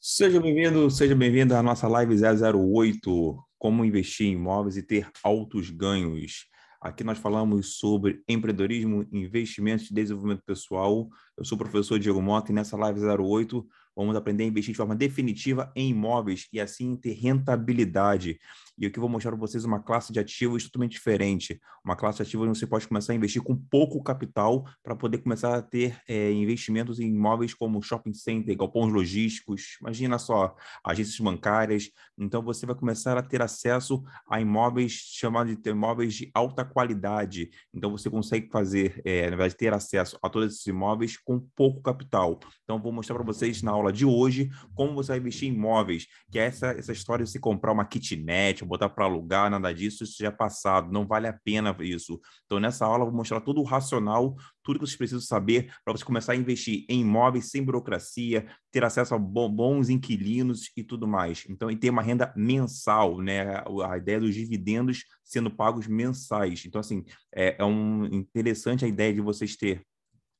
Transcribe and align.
Seja 0.00 0.40
bem-vindo, 0.40 0.88
seja 0.92 1.12
bem-vindo 1.12 1.56
à 1.56 1.62
nossa 1.62 1.88
live 1.88 2.14
008, 2.14 3.36
como 3.58 3.84
investir 3.84 4.28
em 4.28 4.34
imóveis 4.34 4.76
e 4.76 4.82
ter 4.82 5.10
altos 5.24 5.70
ganhos. 5.70 6.46
Aqui 6.80 7.02
nós 7.02 7.18
falamos 7.18 7.78
sobre 7.78 8.22
empreendedorismo, 8.28 9.04
investimentos 9.10 9.90
e 9.90 9.94
desenvolvimento 9.94 10.44
pessoal. 10.46 11.08
Eu 11.36 11.44
sou 11.44 11.56
o 11.56 11.58
professor 11.58 11.98
Diego 11.98 12.22
Mota 12.22 12.52
e 12.52 12.54
nessa 12.54 12.76
live 12.76 13.00
08 13.00 13.66
vamos 13.98 14.14
aprender 14.14 14.44
a 14.44 14.46
investir 14.46 14.72
de 14.72 14.76
forma 14.76 14.94
definitiva 14.94 15.72
em 15.74 15.90
imóveis 15.90 16.46
e 16.52 16.60
assim 16.60 16.94
ter 16.94 17.14
rentabilidade. 17.14 18.38
E 18.78 18.86
aqui 18.86 18.96
eu 18.96 19.00
vou 19.00 19.10
mostrar 19.10 19.32
para 19.32 19.40
vocês 19.40 19.64
uma 19.64 19.82
classe 19.82 20.12
de 20.12 20.20
ativos 20.20 20.62
totalmente 20.62 20.92
diferente. 20.92 21.60
Uma 21.84 21.96
classe 21.96 22.18
de 22.18 22.22
ativos 22.22 22.48
onde 22.48 22.56
você 22.56 22.66
pode 22.66 22.86
começar 22.86 23.12
a 23.12 23.16
investir 23.16 23.42
com 23.42 23.56
pouco 23.56 24.00
capital 24.00 24.64
para 24.84 24.94
poder 24.94 25.18
começar 25.18 25.56
a 25.56 25.60
ter 25.60 26.00
é, 26.08 26.30
investimentos 26.30 27.00
em 27.00 27.08
imóveis 27.08 27.52
como 27.52 27.82
shopping 27.82 28.14
center, 28.14 28.56
galpões 28.56 28.92
logísticos, 28.92 29.78
imagina 29.80 30.16
só, 30.16 30.54
agências 30.84 31.18
bancárias. 31.18 31.90
Então 32.16 32.40
você 32.40 32.66
vai 32.66 32.76
começar 32.76 33.18
a 33.18 33.22
ter 33.22 33.42
acesso 33.42 34.04
a 34.30 34.40
imóveis 34.40 34.92
chamados 34.92 35.56
de 35.56 35.70
imóveis 35.70 36.14
de 36.14 36.30
alta 36.32 36.64
qualidade. 36.64 37.50
Então 37.74 37.90
você 37.90 38.08
consegue 38.08 38.48
fazer, 38.48 39.02
é, 39.04 39.22
na 39.22 39.30
verdade, 39.30 39.56
ter 39.56 39.74
acesso 39.74 40.16
a 40.22 40.30
todos 40.30 40.54
esses 40.54 40.66
imóveis 40.68 41.16
com 41.16 41.40
pouco 41.56 41.82
capital. 41.82 42.38
Então 42.62 42.80
vou 42.80 42.92
mostrar 42.92 43.16
para 43.16 43.24
vocês 43.24 43.60
na 43.60 43.72
aula 43.72 43.87
de 43.92 44.04
hoje 44.04 44.50
como 44.74 44.94
você 44.94 45.12
vai 45.12 45.18
investir 45.18 45.48
em 45.48 45.54
imóveis, 45.54 46.06
que 46.30 46.38
é 46.38 46.46
essa, 46.46 46.68
essa 46.68 46.92
história 46.92 47.24
de 47.24 47.30
se 47.30 47.38
comprar 47.38 47.72
uma 47.72 47.84
kitnet, 47.84 48.64
botar 48.64 48.88
para 48.88 49.04
alugar, 49.04 49.50
nada 49.50 49.72
disso, 49.72 50.04
isso 50.04 50.16
já 50.18 50.28
é 50.28 50.30
passado, 50.30 50.92
não 50.92 51.06
vale 51.06 51.26
a 51.26 51.32
pena 51.32 51.76
isso. 51.80 52.20
Então, 52.46 52.60
nessa 52.60 52.84
aula, 52.86 53.04
eu 53.04 53.08
vou 53.08 53.16
mostrar 53.16 53.40
todo 53.40 53.60
o 53.60 53.64
racional, 53.64 54.36
tudo 54.62 54.78
que 54.78 54.86
vocês 54.86 54.96
precisam 54.96 55.20
saber 55.20 55.72
para 55.84 55.96
você 55.96 56.04
começar 56.04 56.32
a 56.32 56.36
investir 56.36 56.84
em 56.88 57.00
imóveis 57.00 57.50
sem 57.50 57.62
burocracia, 57.62 58.46
ter 58.70 58.84
acesso 58.84 59.14
a 59.14 59.18
bons 59.18 59.88
inquilinos 59.88 60.70
e 60.76 60.84
tudo 60.84 61.08
mais. 61.08 61.44
Então, 61.48 61.70
e 61.70 61.76
ter 61.76 61.90
uma 61.90 62.02
renda 62.02 62.32
mensal, 62.36 63.18
né? 63.18 63.62
A 63.88 63.96
ideia 63.96 64.20
dos 64.20 64.34
dividendos 64.34 65.04
sendo 65.24 65.50
pagos 65.50 65.86
mensais. 65.86 66.64
Então, 66.66 66.80
assim, 66.80 67.04
é, 67.34 67.56
é 67.58 67.64
um 67.64 68.04
interessante 68.06 68.84
a 68.84 68.88
ideia 68.88 69.12
de 69.12 69.20
vocês 69.20 69.56
ter 69.56 69.82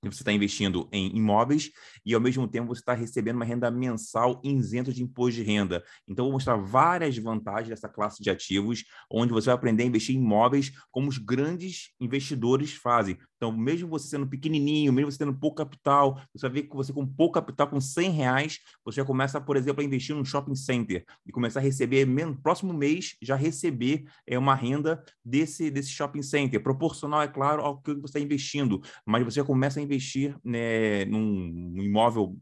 você 0.02 0.22
está 0.22 0.32
investindo 0.32 0.88
em 0.92 1.16
imóveis 1.16 1.70
e, 2.06 2.14
ao 2.14 2.20
mesmo 2.20 2.46
tempo, 2.46 2.68
você 2.68 2.80
está 2.80 2.94
recebendo 2.94 3.36
uma 3.36 3.44
renda 3.44 3.70
mensal 3.70 4.40
isenta 4.44 4.92
de 4.92 5.02
imposto 5.02 5.40
de 5.40 5.42
renda. 5.42 5.82
Então, 6.06 6.26
vou 6.26 6.32
mostrar 6.32 6.56
várias 6.56 7.16
vantagens 7.18 7.68
dessa 7.68 7.88
classe 7.88 8.22
de 8.22 8.30
ativos, 8.30 8.84
onde 9.10 9.32
você 9.32 9.46
vai 9.46 9.56
aprender 9.56 9.82
a 9.82 9.86
investir 9.86 10.14
em 10.14 10.18
imóveis 10.18 10.70
como 10.90 11.08
os 11.08 11.18
grandes 11.18 11.92
investidores 12.00 12.72
fazem. 12.72 13.18
Então, 13.38 13.52
mesmo 13.52 13.88
você 13.88 14.08
sendo 14.08 14.26
pequenininho, 14.26 14.92
mesmo 14.92 15.10
você 15.10 15.18
tendo 15.18 15.32
pouco 15.32 15.56
capital, 15.56 16.20
você 16.34 16.46
vai 16.48 16.50
ver 16.50 16.62
que 16.64 16.74
você 16.74 16.92
com 16.92 17.06
pouco 17.06 17.34
capital, 17.34 17.68
com 17.68 17.80
100 17.80 18.10
reais, 18.10 18.58
você 18.84 18.96
já 18.96 19.04
começa, 19.04 19.40
por 19.40 19.56
exemplo, 19.56 19.80
a 19.80 19.84
investir 19.84 20.14
num 20.14 20.24
shopping 20.24 20.56
center 20.56 21.04
e 21.24 21.30
começar 21.30 21.60
a 21.60 21.62
receber, 21.62 22.04
no 22.04 22.36
próximo 22.36 22.72
mês, 22.74 23.16
já 23.22 23.36
receber 23.36 24.04
é, 24.26 24.36
uma 24.36 24.56
renda 24.56 25.02
desse, 25.24 25.70
desse 25.70 25.90
shopping 25.90 26.22
center, 26.22 26.60
proporcional, 26.60 27.22
é 27.22 27.28
claro, 27.28 27.62
ao 27.62 27.80
que 27.80 27.94
você 27.94 28.06
está 28.06 28.20
investindo, 28.20 28.82
mas 29.06 29.24
você 29.24 29.36
já 29.36 29.44
começa 29.44 29.78
a 29.78 29.82
investir 29.82 30.36
né, 30.44 31.04
num, 31.04 31.80
imóvel, 31.80 32.36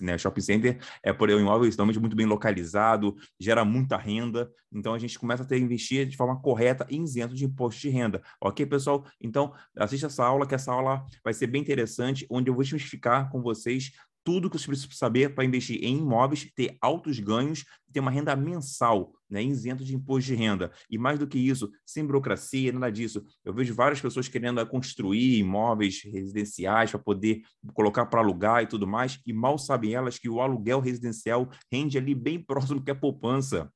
né, 0.00 0.18
shopping 0.18 0.40
center, 0.40 0.78
é 1.02 1.12
por 1.12 1.30
um 1.30 1.38
imóvel 1.38 1.68
extremamente 1.68 2.00
muito 2.00 2.16
bem 2.16 2.26
localizado, 2.26 3.16
gera 3.38 3.64
muita 3.64 3.96
renda, 3.96 4.50
então 4.72 4.94
a 4.94 4.98
gente 4.98 5.18
começa 5.18 5.42
a 5.42 5.46
ter 5.46 5.58
investir 5.58 6.06
de 6.06 6.16
forma 6.16 6.40
correta 6.40 6.86
e 6.88 6.96
isento 6.96 7.34
de 7.34 7.44
imposto 7.44 7.80
de 7.80 7.88
renda. 7.88 8.22
Ok, 8.40 8.64
pessoal? 8.66 9.04
Então, 9.20 9.52
assista 9.76 10.06
essa 10.06 10.24
aula 10.24 10.39
aula, 10.40 10.48
que 10.48 10.54
essa 10.54 10.72
aula 10.72 11.06
vai 11.22 11.32
ser 11.32 11.46
bem 11.46 11.60
interessante, 11.60 12.26
onde 12.30 12.50
eu 12.50 12.54
vou 12.54 12.62
explicar 12.62 13.30
com 13.30 13.40
vocês 13.42 13.92
tudo 14.22 14.50
que 14.50 14.58
vocês 14.58 14.66
precisam 14.66 14.90
saber 14.92 15.34
para 15.34 15.44
investir 15.44 15.82
em 15.82 15.98
imóveis, 15.98 16.50
ter 16.54 16.76
altos 16.80 17.18
ganhos, 17.18 17.64
ter 17.90 18.00
uma 18.00 18.10
renda 18.10 18.36
mensal, 18.36 19.12
né, 19.28 19.42
isento 19.42 19.82
de 19.82 19.94
imposto 19.94 20.28
de 20.28 20.34
renda. 20.34 20.70
E 20.90 20.98
mais 20.98 21.18
do 21.18 21.26
que 21.26 21.38
isso, 21.38 21.70
sem 21.86 22.04
burocracia, 22.04 22.70
nada 22.70 22.92
disso. 22.92 23.24
Eu 23.42 23.54
vejo 23.54 23.74
várias 23.74 24.00
pessoas 24.00 24.28
querendo 24.28 24.64
construir 24.66 25.38
imóveis 25.38 26.02
residenciais 26.04 26.90
para 26.90 27.00
poder 27.00 27.40
colocar 27.72 28.06
para 28.06 28.20
alugar 28.20 28.62
e 28.62 28.66
tudo 28.66 28.86
mais, 28.86 29.18
e 29.26 29.32
mal 29.32 29.56
sabem 29.58 29.94
elas 29.94 30.18
que 30.18 30.28
o 30.28 30.40
aluguel 30.40 30.80
residencial 30.80 31.48
rende 31.72 31.96
ali 31.96 32.14
bem 32.14 32.42
próximo 32.42 32.82
que 32.84 32.90
a 32.90 32.94
poupança. 32.94 33.72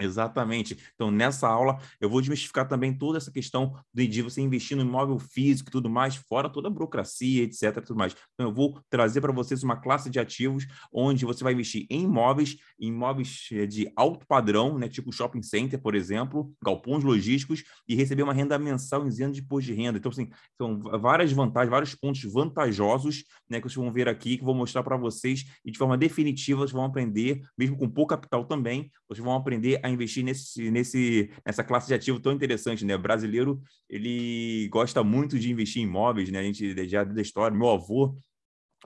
Exatamente. 0.00 0.76
Então, 0.94 1.08
nessa 1.08 1.48
aula, 1.48 1.78
eu 2.00 2.10
vou 2.10 2.20
desmistificar 2.20 2.66
também 2.66 2.92
toda 2.96 3.16
essa 3.16 3.30
questão 3.30 3.76
de 3.92 4.22
você 4.22 4.40
investir 4.40 4.76
no 4.76 4.82
imóvel 4.82 5.18
físico 5.20 5.68
e 5.68 5.72
tudo 5.72 5.88
mais, 5.88 6.16
fora 6.16 6.48
toda 6.48 6.66
a 6.66 6.70
burocracia, 6.70 7.44
etc. 7.44 7.80
Tudo 7.84 7.96
mais. 7.96 8.14
Então, 8.34 8.48
eu 8.48 8.54
vou 8.54 8.80
trazer 8.90 9.20
para 9.20 9.32
vocês 9.32 9.62
uma 9.62 9.76
classe 9.76 10.10
de 10.10 10.18
ativos 10.18 10.66
onde 10.92 11.24
você 11.24 11.44
vai 11.44 11.52
investir 11.52 11.86
em 11.88 12.02
imóveis, 12.02 12.56
imóveis 12.78 13.48
eh, 13.52 13.66
de 13.66 13.90
alto 13.94 14.26
padrão, 14.26 14.78
né, 14.78 14.88
tipo 14.88 15.12
shopping 15.12 15.42
center, 15.42 15.80
por 15.80 15.94
exemplo, 15.94 16.52
galpões 16.62 17.04
logísticos, 17.04 17.62
e 17.88 17.94
receber 17.94 18.24
uma 18.24 18.32
renda 18.34 18.58
mensal 18.58 19.06
isenta 19.06 19.32
de 19.32 19.42
imposto 19.42 19.70
de 19.70 19.74
renda. 19.74 19.98
Então, 19.98 20.10
assim, 20.10 20.28
são 20.58 20.80
várias 21.00 21.30
vantagens, 21.30 21.70
vários 21.70 21.94
pontos 21.94 22.22
vantajosos 22.24 23.24
né, 23.48 23.60
que 23.60 23.68
vocês 23.68 23.76
vão 23.76 23.92
ver 23.92 24.08
aqui, 24.08 24.36
que 24.36 24.42
eu 24.42 24.46
vou 24.46 24.54
mostrar 24.56 24.82
para 24.82 24.96
vocês, 24.96 25.44
e 25.64 25.70
de 25.70 25.78
forma 25.78 25.96
definitiva, 25.96 26.60
vocês 26.60 26.72
vão 26.72 26.84
aprender, 26.84 27.42
mesmo 27.56 27.76
com 27.76 27.88
pouco 27.88 28.10
capital 28.10 28.44
também, 28.44 28.90
vocês 29.08 29.24
vão 29.24 29.34
aprender 29.34 29.83
a 29.84 29.90
investir 29.90 30.24
nesse, 30.24 30.70
nesse, 30.70 31.30
nessa 31.44 31.62
classe 31.62 31.86
de 31.86 31.92
ativo 31.92 32.18
tão 32.18 32.32
interessante, 32.32 32.86
né? 32.86 32.96
O 32.96 32.98
brasileiro, 32.98 33.62
ele 33.88 34.66
gosta 34.72 35.04
muito 35.04 35.38
de 35.38 35.52
investir 35.52 35.82
em 35.82 35.84
imóveis, 35.84 36.30
né? 36.30 36.38
A 36.38 36.42
gente 36.42 36.88
já 36.88 37.04
da 37.04 37.20
história, 37.20 37.54
meu 37.54 37.68
avô 37.68 38.16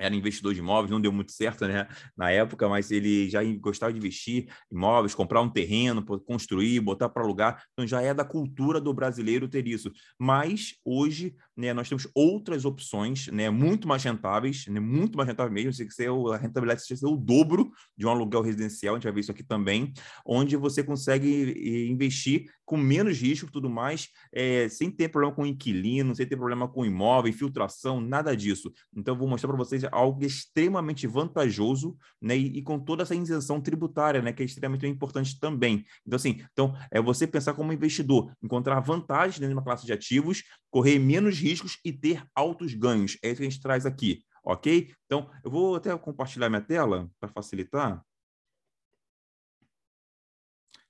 era 0.01 0.15
investidor 0.15 0.55
de 0.55 0.61
imóveis, 0.61 0.91
não 0.91 1.01
deu 1.01 1.13
muito 1.13 1.33
certo 1.33 1.67
né, 1.67 1.87
na 2.17 2.31
época, 2.31 2.69
mas 2.69 2.91
ele 2.91 3.29
já 3.29 3.43
gostava 3.59 3.93
de 3.93 3.99
investir 3.99 4.49
em 4.73 4.77
imóveis, 4.77 5.15
comprar 5.15 5.41
um 5.41 5.49
terreno, 5.49 6.05
construir, 6.05 6.81
botar 6.81 7.09
para 7.09 7.23
alugar. 7.23 7.65
Então 7.73 7.87
já 7.87 8.01
é 8.01 8.15
da 8.15 8.25
cultura 8.25 8.81
do 8.81 8.95
brasileiro 8.95 9.49
ter 9.49 9.67
isso. 9.67 9.91
Mas 10.19 10.75
hoje 10.85 11.35
né, 11.59 11.75
nós 11.75 11.89
temos 11.89 12.07
outras 12.15 12.65
opções, 12.65 13.27
né, 13.27 13.51
muito 13.51 13.89
mais 13.89 14.05
rentáveis, 14.05 14.65
né, 14.69 14.79
muito 14.79 15.17
mais 15.17 15.29
rentáveis 15.29 15.53
mesmo, 15.53 15.73
se 15.73 15.91
ser 15.91 16.09
a 16.09 16.37
rentabilidade 16.37 16.87
ser 16.87 17.05
o 17.05 17.17
dobro 17.17 17.73
de 17.97 18.07
um 18.07 18.11
aluguel 18.11 18.43
residencial, 18.43 18.95
a 18.95 18.99
gente 18.99 19.05
vai 19.05 19.13
ver 19.13 19.21
isso 19.21 19.33
aqui 19.33 19.43
também, 19.43 19.93
onde 20.25 20.57
você 20.57 20.85
consegue 20.85 21.89
investir 21.91 22.47
com 22.65 22.77
menos 22.77 23.19
risco 23.19 23.51
tudo 23.51 23.69
mais, 23.71 24.09
é, 24.31 24.69
sem 24.69 24.91
ter 24.91 25.09
problema 25.09 25.35
com 25.35 25.47
inquilino, 25.47 26.15
sem 26.15 26.27
ter 26.27 26.37
problema 26.37 26.69
com 26.69 26.85
imóvel, 26.85 27.31
infiltração, 27.31 27.99
nada 27.99 28.37
disso. 28.37 28.71
Então, 28.95 29.15
eu 29.15 29.19
vou 29.19 29.27
mostrar 29.27 29.49
para 29.49 29.57
vocês 29.57 29.85
algo 29.91 30.23
extremamente 30.23 31.07
vantajoso, 31.07 31.97
né, 32.21 32.37
e, 32.37 32.59
e, 32.59 32.63
com 32.63 32.79
toda 32.79 33.03
essa 33.03 33.15
isenção 33.15 33.59
tributária, 33.61 34.21
né, 34.21 34.35
que 34.35 34.43
é 34.43 34.47
extremamente 34.47 34.87
importante 34.87 35.41
também. 35.41 35.85
Então, 36.07 36.17
assim, 36.17 36.43
então, 36.53 36.77
é 36.91 37.01
você 37.01 37.27
pensar 37.27 37.55
como 37.55 37.73
investidor, 37.73 38.31
encontrar 38.43 38.79
vantagens 38.81 39.39
dentro 39.39 39.55
de 39.55 39.59
uma 39.59 39.65
classe 39.65 39.87
de 39.87 39.93
ativos, 39.93 40.45
correr 40.71 40.99
menos 40.99 41.35
riscos 41.49 41.79
e 41.85 41.93
ter 41.93 42.23
altos 42.35 42.75
ganhos. 42.75 43.17
É 43.23 43.29
isso 43.29 43.41
que 43.41 43.47
a 43.47 43.51
gente 43.51 43.63
traz 43.63 43.87
aqui, 43.87 44.23
ok? 44.45 44.93
Então, 45.07 45.31
eu 45.43 45.51
vou 45.51 45.77
até 45.77 45.97
compartilhar 45.97 46.49
minha 46.49 46.61
tela 46.61 47.11
para 47.19 47.29
facilitar. 47.29 48.03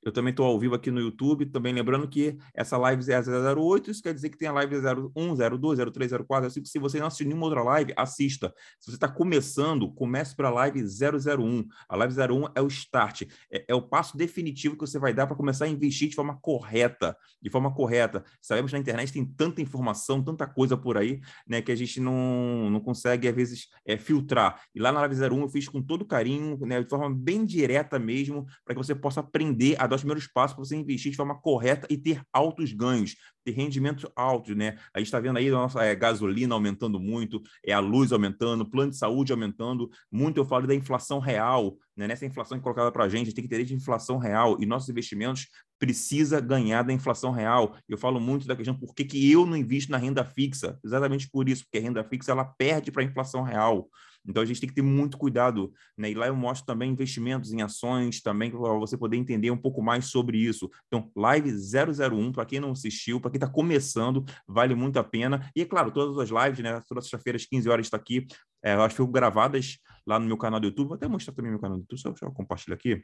Eu 0.03 0.12
também 0.12 0.31
estou 0.31 0.47
ao 0.47 0.59
vivo 0.59 0.75
aqui 0.75 0.91
no 0.91 1.00
YouTube, 1.00 1.47
também 1.47 1.75
lembrando 1.75 2.06
que 2.09 2.38
essa 2.54 2.76
live 2.78 3.03
é 3.10 3.20
008, 3.20 3.91
isso 3.91 4.03
quer 4.03 4.14
dizer 4.14 4.31
que 4.31 4.38
tem 4.38 4.48
a 4.48 4.53
live 4.53 4.76
01, 4.76 5.59
02, 5.59 5.78
03, 5.92 6.12
04, 6.26 6.50
05. 6.50 6.66
Se 6.66 6.78
você 6.78 7.00
não 7.00 7.09
assistiu 7.09 7.26
nenhuma 7.26 7.47
outra 7.47 7.62
live, 7.62 7.92
assista. 7.97 8.54
Se 8.78 8.91
você 8.91 8.97
está 8.97 9.08
começando, 9.08 9.92
comece 9.92 10.37
para 10.37 10.48
a 10.48 10.53
live 10.53 10.81
001. 10.81 11.66
A 11.88 11.97
live 11.97 12.14
01 12.14 12.44
é 12.54 12.62
o 12.62 12.69
start, 12.69 13.22
é, 13.50 13.64
é 13.69 13.75
o 13.75 13.82
passo 13.82 14.16
definitivo 14.16 14.76
que 14.76 14.87
você 14.87 14.98
vai 14.98 15.12
dar 15.12 15.26
para 15.26 15.37
começar 15.37 15.64
a 15.64 15.69
investir 15.69 16.08
de 16.08 16.14
forma 16.14 16.38
correta, 16.41 17.16
de 17.42 17.50
forma 17.50 17.75
correta. 17.75 18.25
Sabemos 18.41 18.70
que 18.70 18.76
na 18.76 18.81
internet 18.81 19.12
tem 19.12 19.25
tanta 19.25 19.60
informação, 19.60 20.22
tanta 20.22 20.47
coisa 20.47 20.76
por 20.76 20.97
aí, 20.97 21.20
né, 21.47 21.60
que 21.60 21.72
a 21.72 21.76
gente 21.76 22.00
não, 22.00 22.70
não 22.70 22.81
consegue, 22.81 23.26
às 23.26 23.34
vezes, 23.34 23.69
é, 23.84 23.98
filtrar. 23.98 24.62
E 24.72 24.78
lá 24.78 24.92
na 24.92 25.00
live 25.00 25.16
01 25.16 25.41
eu 25.41 25.48
fiz 25.48 25.69
com 25.69 25.82
todo 25.82 26.04
carinho, 26.04 26.56
né, 26.60 26.81
de 26.81 26.88
forma 26.88 27.12
bem 27.12 27.44
direta 27.44 27.99
mesmo, 27.99 28.46
para 28.64 28.75
que 28.75 28.81
você 28.81 28.94
possa 28.94 29.20
aprender 29.20 29.75
a 29.78 29.88
dar 29.88 29.96
os 29.96 30.02
primeiros 30.02 30.26
passos 30.26 30.55
para 30.55 30.64
você 30.64 30.76
investir 30.76 31.11
de 31.11 31.17
forma 31.17 31.40
correta 31.40 31.87
e 31.90 31.96
ter 31.96 32.23
altos 32.32 32.73
ganhos, 32.73 33.17
ter 33.44 33.52
rendimentos 33.52 34.06
altos, 34.14 34.55
né? 34.56 34.76
A 34.94 34.99
gente 34.99 35.08
está 35.08 35.19
vendo 35.19 35.38
aí 35.38 35.49
a 35.49 35.52
nossa 35.52 35.82
é, 35.82 35.94
gasolina 35.94 36.55
aumentando 36.55 37.00
muito, 37.00 37.40
é 37.64 37.73
a 37.73 37.81
luz 37.81 38.12
aumentando, 38.12 38.69
plano 38.69 38.90
de 38.90 38.96
saúde 38.96 39.32
aumentando. 39.32 39.90
Muito 40.11 40.38
eu 40.38 40.44
falo 40.44 40.67
da 40.67 40.75
inflação 40.75 41.19
real, 41.19 41.76
né? 41.96 42.06
Nessa 42.06 42.26
inflação 42.26 42.58
que 42.58 42.62
é 42.62 42.64
colocada 42.64 42.93
para 42.93 43.05
a 43.05 43.08
gente, 43.08 43.23
a 43.23 43.25
gente 43.26 43.35
tem 43.35 43.44
que 43.44 43.50
ter 43.50 43.64
de 43.64 43.75
inflação 43.75 44.19
real 44.19 44.56
e 44.61 44.67
nossos 44.67 44.88
investimentos 44.88 45.49
precisa 45.79 46.40
ganhar 46.40 46.82
da 46.82 46.93
inflação 46.93 47.31
real. 47.31 47.76
Eu 47.88 47.96
falo 47.96 48.20
muito 48.20 48.46
da 48.46 48.56
questão 48.56 48.75
por 48.75 48.94
que, 48.94 49.05
que 49.05 49.31
eu 49.31 49.46
não 49.46 49.56
invisto 49.56 49.90
na 49.90 49.99
renda 49.99 50.25
fixa, 50.25 50.79
exatamente 50.85 51.29
por 51.31 51.49
isso, 51.49 51.64
porque 51.64 51.79
a 51.79 51.82
renda 51.82 52.05
fixa 52.05 52.32
ela 52.32 52.44
perde 52.44 52.90
para 52.90 53.02
a 53.02 53.06
inflação 53.06 53.43
real. 53.43 53.88
Então 54.28 54.42
a 54.42 54.46
gente 54.46 54.60
tem 54.60 54.69
que 54.69 54.75
ter 54.75 54.82
muito 54.82 55.16
cuidado, 55.16 55.72
né? 55.96 56.10
E 56.10 56.14
lá 56.14 56.26
eu 56.26 56.36
mostro 56.36 56.66
também 56.66 56.90
investimentos 56.90 57.52
em 57.52 57.62
ações 57.62 58.20
também 58.20 58.50
para 58.50 58.58
você 58.58 58.96
poder 58.96 59.16
entender 59.16 59.50
um 59.50 59.56
pouco 59.56 59.82
mais 59.82 60.06
sobre 60.06 60.38
isso. 60.38 60.70
Então, 60.86 61.10
live 61.16 61.50
001 61.50 62.32
para 62.32 62.44
quem 62.44 62.60
não 62.60 62.72
assistiu, 62.72 63.20
para 63.20 63.30
quem 63.30 63.38
está 63.38 63.48
começando, 63.48 64.25
vale 64.46 64.75
muito 64.75 64.98
a 64.98 65.04
pena. 65.04 65.50
E 65.56 65.62
é 65.62 65.64
claro, 65.64 65.90
todas 65.90 66.19
as 66.19 66.28
lives, 66.28 66.62
né? 66.62 66.80
Todas 66.86 67.04
as 67.04 67.10
sexta-feiras, 67.10 67.46
15 67.46 67.69
horas 67.69 67.86
está 67.86 67.96
aqui. 67.96 68.26
É, 68.62 68.72
elas 68.72 68.92
ficam 68.92 69.10
gravadas 69.10 69.78
lá 70.06 70.19
no 70.19 70.26
meu 70.26 70.36
canal 70.36 70.60
do 70.60 70.66
YouTube. 70.66 70.88
Vou 70.88 70.96
até 70.96 71.08
mostrar 71.08 71.32
também 71.34 71.50
meu 71.50 71.60
canal 71.60 71.78
do 71.78 71.82
YouTube, 71.82 72.19
só 72.19 72.30
compartilhar 72.30 72.75
aqui. 72.75 73.02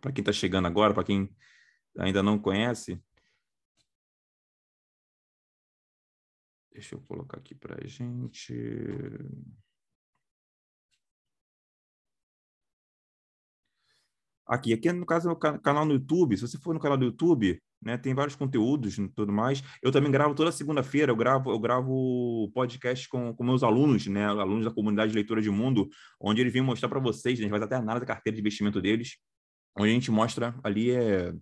Para 0.00 0.12
quem 0.12 0.22
está 0.22 0.32
chegando 0.32 0.66
agora, 0.66 0.94
para 0.94 1.04
quem 1.04 1.28
ainda 1.98 2.22
não 2.22 2.38
conhece. 2.38 3.00
Deixa 6.72 6.94
eu 6.94 7.00
colocar 7.00 7.38
aqui 7.38 7.54
para 7.54 7.84
a 7.84 7.86
gente. 7.86 8.54
Aqui, 14.48 14.72
aqui 14.72 14.90
no 14.92 15.04
caso 15.04 15.28
é 15.28 15.32
o 15.32 15.36
canal 15.36 15.84
no 15.84 15.92
YouTube. 15.92 16.36
Se 16.36 16.46
você 16.46 16.58
for 16.58 16.72
no 16.72 16.80
canal 16.80 16.96
do 16.96 17.04
YouTube, 17.04 17.60
né, 17.82 17.96
tem 17.98 18.14
vários 18.14 18.34
conteúdos 18.34 18.96
e 18.98 19.08
tudo 19.08 19.32
mais. 19.32 19.62
Eu 19.82 19.92
também 19.92 20.10
gravo 20.10 20.34
toda 20.34 20.50
segunda-feira, 20.50 21.12
eu 21.12 21.16
gravo, 21.16 21.50
eu 21.50 21.58
gravo 21.58 22.50
podcast 22.54 23.08
com, 23.08 23.34
com 23.34 23.44
meus 23.44 23.62
alunos, 23.62 24.06
né, 24.06 24.26
alunos 24.26 24.64
da 24.64 24.70
comunidade 24.70 25.10
de 25.12 25.16
leitura 25.16 25.42
de 25.42 25.50
mundo, 25.50 25.88
onde 26.20 26.40
eles 26.40 26.52
vêm 26.52 26.62
mostrar 26.62 26.88
para 26.88 26.98
vocês, 26.98 27.38
né, 27.38 27.44
a 27.44 27.48
gente 27.48 27.50
faz 27.50 27.62
até 27.62 27.76
análise 27.76 28.06
da 28.06 28.14
carteira 28.14 28.34
de 28.34 28.40
investimento 28.40 28.80
deles, 28.80 29.18
onde 29.76 29.90
a 29.90 29.94
gente 29.94 30.10
mostra 30.10 30.58
ali 30.64 30.90
é, 30.90 31.32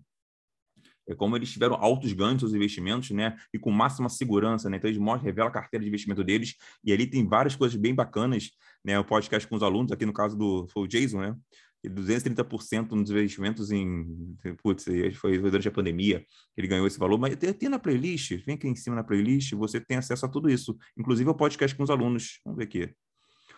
é 1.07 1.15
como 1.15 1.35
eles 1.35 1.51
tiveram 1.51 1.75
altos 1.75 2.11
ganhos 2.11 2.43
nos 2.43 2.53
investimentos, 2.53 3.11
né? 3.11 3.37
E 3.53 3.57
com 3.57 3.71
máxima 3.71 4.09
segurança, 4.09 4.69
né? 4.69 4.77
Então 4.77 4.89
eles 4.89 4.99
mostram, 4.99 5.25
revelam 5.25 5.49
a 5.49 5.53
carteira 5.53 5.81
de 5.81 5.87
investimento 5.87 6.23
deles 6.23 6.55
e 6.83 6.91
ali 6.91 7.07
tem 7.07 7.25
várias 7.25 7.55
coisas 7.55 7.79
bem 7.79 7.95
bacanas, 7.95 8.51
né? 8.83 8.99
O 8.99 9.05
podcast 9.05 9.47
com 9.47 9.55
os 9.55 9.63
alunos, 9.63 9.91
aqui 9.91 10.05
no 10.05 10.13
caso 10.13 10.37
do 10.37 10.67
foi 10.67 10.83
o 10.83 10.87
Jason, 10.87 11.21
né? 11.21 11.35
230% 11.85 12.91
nos 12.91 13.09
investimentos 13.09 13.71
em. 13.71 14.35
Putz, 14.61 14.85
foi 15.15 15.37
durante 15.37 15.67
a 15.67 15.71
pandemia 15.71 16.19
que 16.19 16.61
ele 16.61 16.67
ganhou 16.67 16.87
esse 16.87 16.99
valor, 16.99 17.17
mas 17.17 17.35
tem, 17.35 17.53
tem, 17.53 17.69
na 17.69 17.79
playlist, 17.79 18.43
vem 18.45 18.55
aqui 18.55 18.67
em 18.67 18.75
cima 18.75 18.95
na 18.95 19.03
playlist, 19.03 19.53
você 19.53 19.79
tem 19.79 19.97
acesso 19.97 20.25
a 20.25 20.29
tudo 20.29 20.49
isso, 20.49 20.75
inclusive 20.97 21.29
ao 21.29 21.35
podcast 21.35 21.75
com 21.75 21.83
os 21.83 21.89
alunos. 21.89 22.39
Vamos 22.43 22.57
ver 22.57 22.63
aqui. 22.65 22.93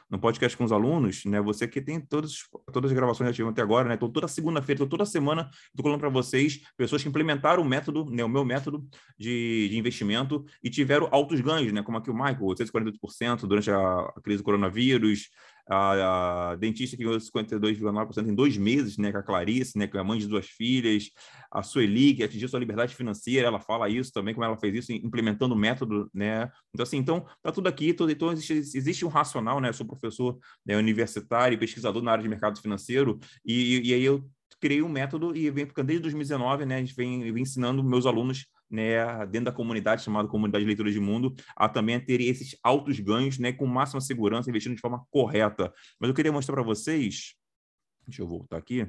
No 0.10 0.18
podcast 0.18 0.58
com 0.58 0.64
os 0.64 0.72
alunos, 0.72 1.24
né? 1.26 1.40
Você 1.40 1.68
que 1.68 1.80
tem 1.80 2.02
todas, 2.02 2.38
todas 2.74 2.90
as 2.90 2.98
gravações 2.98 3.30
ativas 3.30 3.52
até 3.52 3.62
agora, 3.62 3.88
né? 3.88 3.94
Então, 3.94 4.10
toda 4.10 4.28
segunda-feira, 4.28 4.84
toda 4.88 5.06
semana, 5.06 5.48
estou 5.68 5.84
falando 5.84 6.00
para 6.00 6.10
vocês, 6.10 6.62
pessoas 6.76 7.04
que 7.04 7.10
implementaram 7.10 7.62
o 7.62 7.66
método, 7.66 8.06
né? 8.10 8.24
O 8.24 8.30
meu 8.30 8.44
método 8.44 8.84
de, 9.20 9.70
de 9.70 9.78
investimento 9.78 10.44
e 10.64 10.70
tiveram 10.72 11.08
altos 11.12 11.40
ganhos, 11.42 11.72
né? 11.72 11.84
Como 11.84 12.00
aqui 12.00 12.10
o 12.10 12.14
Michael, 12.16 12.40
848% 12.40 13.42
durante 13.42 13.70
a, 13.70 14.00
a 14.00 14.22
crise 14.24 14.40
do 14.40 14.44
coronavírus, 14.44 15.30
a, 15.70 16.52
a 16.52 16.56
dentista 16.56 16.98
que 16.98 17.04
ganhou 17.04 17.20
52,9% 17.20 18.28
em 18.28 18.34
dois 18.34 18.58
meses, 18.58 18.98
né, 18.98 19.12
com 19.12 19.20
a 19.20 19.24
Clarice, 19.24 19.78
né, 19.78 19.88
que 19.88 19.96
é 19.96 20.00
a 20.00 20.04
mãe 20.04 20.18
de 20.18 20.28
duas 20.28 20.48
filhas, 20.48 21.12
a 21.52 21.62
Sueli, 21.62 22.16
que 22.16 22.24
atingiu 22.24 22.50
sua 22.50 22.60
liberdade 22.60 22.96
financeira, 22.96 23.48
ela 23.48 23.60
fala 23.60 23.88
isso 23.88 24.12
também, 24.12 24.34
como 24.34 24.46
ela 24.46 24.58
fez 24.58 24.76
isso, 24.76 24.92
implementando 24.92 25.54
o 25.54 25.58
método, 25.58 26.10
né, 26.14 26.50
então 26.74 26.84
assim, 26.84 26.98
então, 26.98 27.26
tá 27.44 27.52
tudo 27.52 27.68
aqui, 27.68 27.94
tudo, 27.94 28.12
então 28.12 28.32
existe, 28.32 28.54
existe 28.54 29.06
um 29.06 29.10
racional, 29.10 29.62
né, 29.62 29.70
eu 29.70 29.74
sou 29.74 29.86
professor 29.86 30.38
né, 30.66 30.76
universitário 30.76 31.56
e 31.56 31.60
pesquisador 31.60 32.02
na 32.02 32.12
área 32.12 32.24
de 32.24 32.30
mercado 32.30 32.60
financeiro, 32.60 33.20
e, 33.46 33.90
e 33.90 33.94
aí 33.94 34.04
eu 34.04 34.28
criei 34.60 34.82
um 34.82 34.90
método 34.90 35.36
e 35.36 35.50
vem 35.52 35.68
desde 35.86 36.02
2019, 36.02 36.66
né, 36.66 36.78
a 36.78 36.80
gente 36.80 36.96
vem, 36.96 37.32
vem 37.32 37.44
ensinando 37.44 37.84
meus 37.84 38.06
alunos 38.06 38.46
né, 38.70 39.26
dentro 39.28 39.46
da 39.46 39.52
comunidade 39.52 40.04
chamada 40.04 40.28
Comunidade 40.28 40.64
de 40.64 40.68
Leitura 40.68 40.92
de 40.92 41.00
Mundo, 41.00 41.34
a 41.56 41.68
também 41.68 42.00
ter 42.00 42.22
esses 42.22 42.58
altos 42.64 43.00
ganhos, 43.00 43.38
né, 43.40 43.52
com 43.52 43.66
máxima 43.66 44.02
segurança, 44.02 44.50
investindo 44.50 44.76
de 44.76 44.82
forma 44.82 45.06
correta. 45.10 45.74
Mas 46.00 46.10
eu 46.10 46.16
queria 46.16 46.32
mostrar 46.32 46.54
para 46.56 46.64
vocês, 46.64 47.36
deixa 48.08 48.22
eu 48.22 48.28
voltar 48.28 48.58
aqui, 48.58 48.88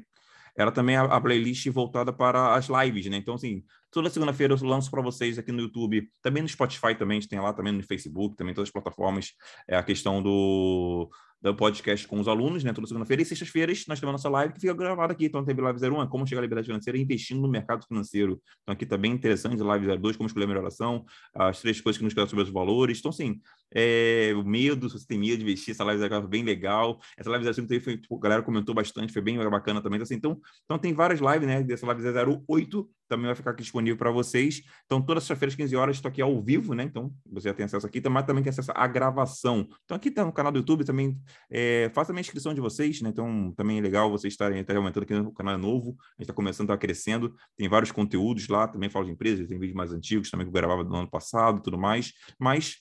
era 0.56 0.70
também 0.72 0.96
a, 0.96 1.02
a, 1.02 1.20
playlist 1.20 1.66
voltada 1.68 2.12
para 2.12 2.54
as 2.54 2.68
lives, 2.68 3.06
né? 3.06 3.16
Então, 3.16 3.34
assim, 3.34 3.64
toda 3.90 4.10
segunda-feira 4.10 4.54
eu 4.54 4.66
lanço 4.66 4.90
para 4.90 5.00
vocês 5.00 5.38
aqui 5.38 5.52
no 5.52 5.60
YouTube, 5.60 6.08
também 6.22 6.42
no 6.42 6.48
Spotify 6.48 6.94
também, 6.94 7.18
a 7.18 7.20
gente 7.20 7.30
tem 7.30 7.40
lá 7.40 7.52
também 7.52 7.72
no 7.72 7.82
Facebook, 7.82 8.36
também 8.36 8.54
todas 8.54 8.68
as 8.68 8.72
plataformas, 8.72 9.32
é 9.68 9.76
a 9.76 9.82
questão 9.82 10.22
do 10.22 11.10
do 11.42 11.54
podcast 11.54 12.06
com 12.06 12.20
os 12.20 12.28
alunos, 12.28 12.62
né, 12.62 12.72
toda 12.72 12.86
segunda-feira, 12.86 13.22
e 13.22 13.24
sextas-feiras 13.24 13.86
nós 13.88 13.98
temos 13.98 14.10
a 14.10 14.12
nossa 14.12 14.28
live 14.28 14.52
que 14.52 14.60
fica 14.60 14.74
gravada 14.74 15.12
aqui. 15.12 15.24
Então, 15.24 15.44
teve 15.44 15.60
Live 15.62 15.78
01, 15.82 16.06
como 16.08 16.26
chegar 16.26 16.40
à 16.40 16.42
liberdade 16.42 16.66
financeira 16.66 16.98
investindo 16.98 17.40
no 17.40 17.48
mercado 17.48 17.86
financeiro. 17.86 18.40
Então, 18.62 18.74
aqui 18.74 18.84
está 18.84 18.98
bem 18.98 19.12
interessante, 19.12 19.62
Live 19.62 19.86
02, 19.98 20.16
como 20.16 20.26
escolher 20.26 20.44
a 20.44 20.48
melhor 20.48 20.66
ação, 20.66 21.04
as 21.34 21.60
três 21.60 21.80
coisas 21.80 21.98
que 21.98 22.04
nos 22.04 22.12
querem 22.12 22.28
sobre 22.28 22.44
os 22.44 22.50
valores. 22.50 22.98
Então, 22.98 23.10
assim, 23.10 23.40
é, 23.74 24.32
o 24.34 24.44
medo, 24.44 24.88
se 24.88 24.98
você 24.98 25.06
tem 25.06 25.18
medo 25.18 25.38
de 25.38 25.42
investir, 25.42 25.72
essa 25.72 25.84
live 25.84 26.02
é 26.02 26.20
bem 26.22 26.42
legal. 26.42 27.00
Essa 27.16 27.30
live 27.30 27.52
05 27.52 27.68
teve, 27.68 27.84
foi, 27.84 27.96
tipo, 27.98 28.16
a 28.16 28.20
galera 28.20 28.42
comentou 28.42 28.74
bastante, 28.74 29.12
foi 29.12 29.22
bem 29.22 29.38
bacana 29.50 29.80
também. 29.80 29.96
Então, 29.96 30.04
assim, 30.04 30.14
então, 30.14 30.40
então 30.64 30.78
tem 30.78 30.92
várias 30.92 31.20
lives, 31.20 31.46
né, 31.46 31.62
dessa 31.62 31.86
live 31.86 32.02
08, 32.48 32.90
também 33.08 33.26
vai 33.26 33.34
ficar 33.34 33.50
aqui 33.50 33.62
disponível 33.62 33.96
para 33.96 34.10
vocês. 34.10 34.62
Então, 34.86 35.02
todas 35.02 35.28
as 35.28 35.38
feiras 35.38 35.54
15 35.54 35.74
horas, 35.76 35.96
estou 35.96 36.08
aqui 36.08 36.22
ao 36.22 36.40
vivo, 36.40 36.74
né? 36.74 36.84
Então, 36.84 37.12
você 37.26 37.48
já 37.48 37.54
tem 37.54 37.64
acesso 37.64 37.84
aqui, 37.84 38.00
mas 38.08 38.24
também 38.24 38.42
tem 38.42 38.50
acesso 38.50 38.70
à 38.72 38.86
gravação. 38.86 39.68
Então, 39.84 39.96
aqui 39.96 40.08
está 40.08 40.24
no 40.24 40.32
canal 40.32 40.52
do 40.52 40.58
YouTube 40.58 40.84
também. 40.84 41.18
É, 41.50 41.90
faça 41.92 42.12
a 42.12 42.20
inscrição 42.20 42.54
de 42.54 42.60
vocês, 42.60 43.00
né? 43.02 43.08
Então, 43.10 43.52
também 43.56 43.78
é 43.78 43.80
legal 43.80 44.10
vocês 44.10 44.32
estarem 44.32 44.60
até 44.60 44.76
aumentando 44.76 45.02
aqui 45.02 45.14
no 45.14 45.32
canal 45.32 45.54
é 45.54 45.58
novo. 45.58 45.90
A 45.90 46.22
gente 46.22 46.22
está 46.22 46.32
começando, 46.32 46.68
está 46.68 46.78
crescendo. 46.78 47.34
Tem 47.56 47.68
vários 47.68 47.90
conteúdos 47.90 48.46
lá, 48.46 48.68
também 48.68 48.88
falo 48.88 49.06
de 49.06 49.10
empresas, 49.10 49.48
tem 49.48 49.58
vídeos 49.58 49.76
mais 49.76 49.92
antigos 49.92 50.30
também 50.30 50.46
que 50.46 50.50
eu 50.50 50.52
gravava 50.52 50.84
no 50.84 50.94
ano 50.94 51.10
passado 51.10 51.60
tudo 51.60 51.78
mais. 51.78 52.12
Mas 52.38 52.76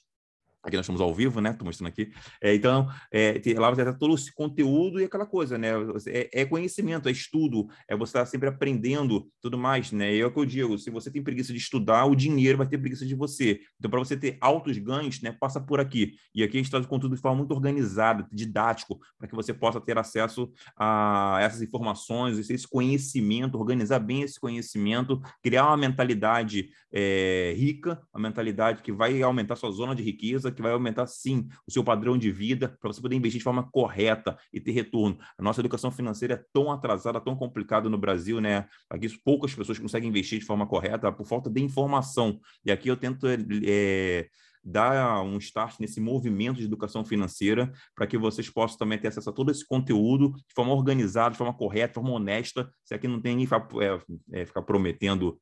Aqui 0.62 0.76
nós 0.76 0.84
estamos 0.84 1.00
ao 1.00 1.14
vivo, 1.14 1.40
né? 1.40 1.52
Estou 1.52 1.66
mostrando 1.66 1.88
aqui. 1.88 2.12
É, 2.42 2.54
então, 2.54 2.90
é, 3.14 3.42
lá 3.58 3.70
você 3.70 3.86
tem 3.86 3.98
todo 3.98 4.14
esse 4.14 4.34
conteúdo 4.34 5.00
e 5.00 5.06
aquela 5.06 5.26
coisa, 5.26 5.58
né? 5.58 5.70
É, 6.08 6.42
é 6.42 6.46
conhecimento, 6.46 7.08
é 7.08 7.12
estudo, 7.12 7.68
é 7.88 7.96
você 7.96 8.10
estar 8.10 8.20
tá 8.20 8.26
sempre 8.26 8.50
aprendendo 8.50 9.26
tudo 9.42 9.58
mais, 9.58 9.94
né? 9.94 10.14
E 10.14 10.20
é 10.20 10.26
o 10.26 10.32
que 10.32 10.38
eu 10.38 10.46
digo: 10.46 10.78
se 10.78 10.90
você 10.90 11.10
tem 11.10 11.24
preguiça 11.24 11.54
de 11.54 11.60
estudar, 11.60 12.06
o 12.06 12.16
dinheiro 12.16 12.58
vai 12.58 12.68
ter 12.68 12.78
preguiça 12.78 13.06
de 13.06 13.16
você. 13.16 13.62
Então, 13.78 13.90
para 13.90 14.00
você 14.00 14.18
ter 14.18 14.38
altos 14.42 14.78
ganhos, 14.78 15.22
né? 15.22 15.32
Passa 15.32 15.62
por 15.62 15.80
aqui. 15.80 16.16
E 16.36 16.44
aqui 16.44 16.58
a 16.58 16.60
gente 16.62 16.70
traz 16.70 16.86
o 16.86 16.90
conteúdo 16.90 17.16
de 17.16 17.22
forma 17.22 17.38
muito 17.38 17.54
organizada, 17.54 18.28
didático, 18.30 19.00
para 19.18 19.30
que 19.30 19.36
você 19.36 19.54
possa 19.54 19.80
ter 19.80 19.98
acesso 19.98 20.52
a 20.78 21.38
essas 21.40 21.62
informações, 21.62 22.38
esse 22.50 22.68
conhecimento, 22.68 23.58
organizar 23.58 24.00
bem 24.00 24.24
esse 24.24 24.38
conhecimento, 24.38 25.22
criar 25.42 25.68
uma 25.68 25.78
mentalidade 25.78 26.70
é, 26.92 27.54
rica, 27.56 28.02
uma 28.14 28.24
mentalidade 28.28 28.82
que 28.82 28.92
vai 28.92 29.22
aumentar 29.22 29.56
sua 29.56 29.72
zona 29.72 29.96
de 29.96 30.04
riqueza 30.04 30.50
que 30.60 30.64
vai 30.64 30.74
aumentar, 30.74 31.08
sim, 31.08 31.48
o 31.66 31.72
seu 31.72 31.84
padrão 31.84 32.18
de 32.18 32.30
vida 32.30 32.78
para 32.82 32.92
você 32.92 33.02
poder 33.02 33.16
investir 33.16 33.40
de 33.40 33.44
forma 33.46 33.64
correta 33.72 34.38
e 34.54 34.60
ter 34.60 34.72
retorno. 34.72 35.18
A 35.38 35.42
nossa 35.42 35.62
educação 35.62 35.90
financeira 35.90 36.34
é 36.34 36.44
tão 36.52 36.70
atrasada, 36.70 37.22
tão 37.22 37.34
complicada 37.36 37.90
no 37.90 37.98
Brasil, 37.98 38.42
né? 38.42 38.68
Aqui 38.90 39.08
poucas 39.24 39.56
pessoas 39.56 39.80
conseguem 39.80 40.10
investir 40.10 40.40
de 40.40 40.46
forma 40.46 40.68
correta 40.68 41.10
por 41.12 41.26
falta 41.26 41.50
de 41.50 41.62
informação. 41.62 42.40
E 42.66 42.72
aqui 42.72 42.90
eu 42.90 42.98
tento 42.98 43.26
é, 43.66 44.28
dar 44.62 45.24
um 45.24 45.38
start 45.38 45.80
nesse 45.80 46.02
movimento 46.02 46.58
de 46.58 46.66
educação 46.66 47.06
financeira 47.06 47.72
para 47.96 48.06
que 48.06 48.18
vocês 48.18 48.50
possam 48.50 48.78
também 48.78 49.00
ter 49.00 49.08
acesso 49.08 49.30
a 49.30 49.34
todo 49.34 49.52
esse 49.52 49.66
conteúdo 49.66 50.34
de 50.34 50.54
forma 50.54 50.74
organizada, 50.74 51.32
de 51.32 51.38
forma 51.38 51.54
correta, 51.54 51.88
de 51.88 51.94
forma 51.94 52.12
honesta. 52.12 52.70
Se 52.84 52.94
aqui 52.94 53.08
não 53.08 53.22
tem 53.22 53.38
ninguém 53.38 53.58
é, 53.82 54.42
é, 54.42 54.46
ficar 54.46 54.64
prometendo 54.64 55.40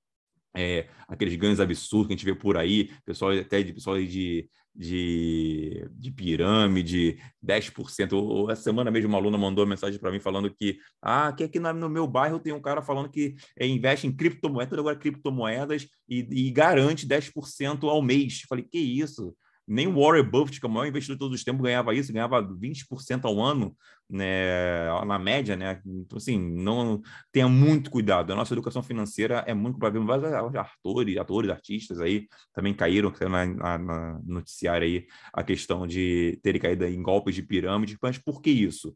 é, 0.55 0.87
aqueles 1.07 1.35
ganhos 1.35 1.59
absurdos 1.59 2.07
que 2.07 2.13
a 2.13 2.17
gente 2.17 2.25
vê 2.25 2.35
por 2.35 2.57
aí, 2.57 2.91
pessoal 3.05 3.31
até 3.31 3.61
de 3.61 3.73
pessoal 3.73 3.97
de, 3.97 4.49
de, 4.77 5.89
de 5.93 6.11
pirâmide, 6.11 7.17
10%. 7.43 8.51
Essa 8.51 8.61
semana 8.61 8.91
mesmo 8.91 9.09
uma 9.09 9.17
aluna 9.17 9.37
mandou 9.37 9.63
uma 9.63 9.71
mensagem 9.71 9.99
para 9.99 10.11
mim 10.11 10.19
falando 10.19 10.53
que 10.53 10.77
ah, 11.01 11.33
que 11.33 11.43
aqui 11.43 11.59
no 11.59 11.89
meu 11.89 12.05
bairro 12.05 12.39
tem 12.39 12.53
um 12.53 12.61
cara 12.61 12.81
falando 12.81 13.09
que 13.09 13.35
é, 13.57 13.65
investe 13.65 14.05
em 14.05 14.15
criptomoedas, 14.15 14.77
agora 14.77 14.95
criptomoedas 14.95 15.87
e, 16.07 16.27
e 16.47 16.51
garante 16.51 17.07
10% 17.07 17.89
ao 17.89 18.01
mês. 18.01 18.41
Falei, 18.47 18.63
que 18.63 18.77
isso? 18.77 19.35
Nem 19.67 19.87
o 19.87 19.99
Warren 19.99 20.23
Buffett, 20.23 20.59
que 20.59 20.65
é 20.65 20.69
o 20.69 20.71
maior 20.71 20.87
investidor 20.87 21.15
de 21.15 21.19
todos 21.19 21.39
os 21.39 21.43
tempos, 21.43 21.61
ganhava 21.61 21.93
isso, 21.93 22.13
ganhava 22.13 22.41
20% 22.41 23.25
ao 23.25 23.41
ano, 23.41 23.75
né, 24.09 24.87
na 25.05 25.19
média, 25.19 25.57
né? 25.57 25.81
Então, 25.85 26.17
assim, 26.17 26.39
não 26.39 27.01
tenha 27.31 27.49
muito 27.49 27.91
cuidado. 27.91 28.31
A 28.31 28.35
nossa 28.35 28.53
educação 28.53 28.81
financeira 28.81 29.43
é 29.45 29.53
muito 29.53 29.77
provável. 29.77 30.05
Vários 30.05 30.55
atores, 30.55 31.17
atores, 31.17 31.49
artistas 31.49 31.99
aí 31.99 32.27
também 32.53 32.73
caíram 32.73 33.13
na, 33.29 33.45
na, 33.45 33.77
na 33.77 34.21
noticiário 34.23 34.87
aí 34.87 35.05
a 35.33 35.43
questão 35.43 35.85
de 35.85 36.39
terem 36.41 36.61
caído 36.61 36.85
em 36.85 37.01
golpes 37.01 37.35
de 37.35 37.43
pirâmide. 37.43 37.97
Mas 38.01 38.17
por 38.17 38.41
que 38.41 38.49
isso? 38.49 38.95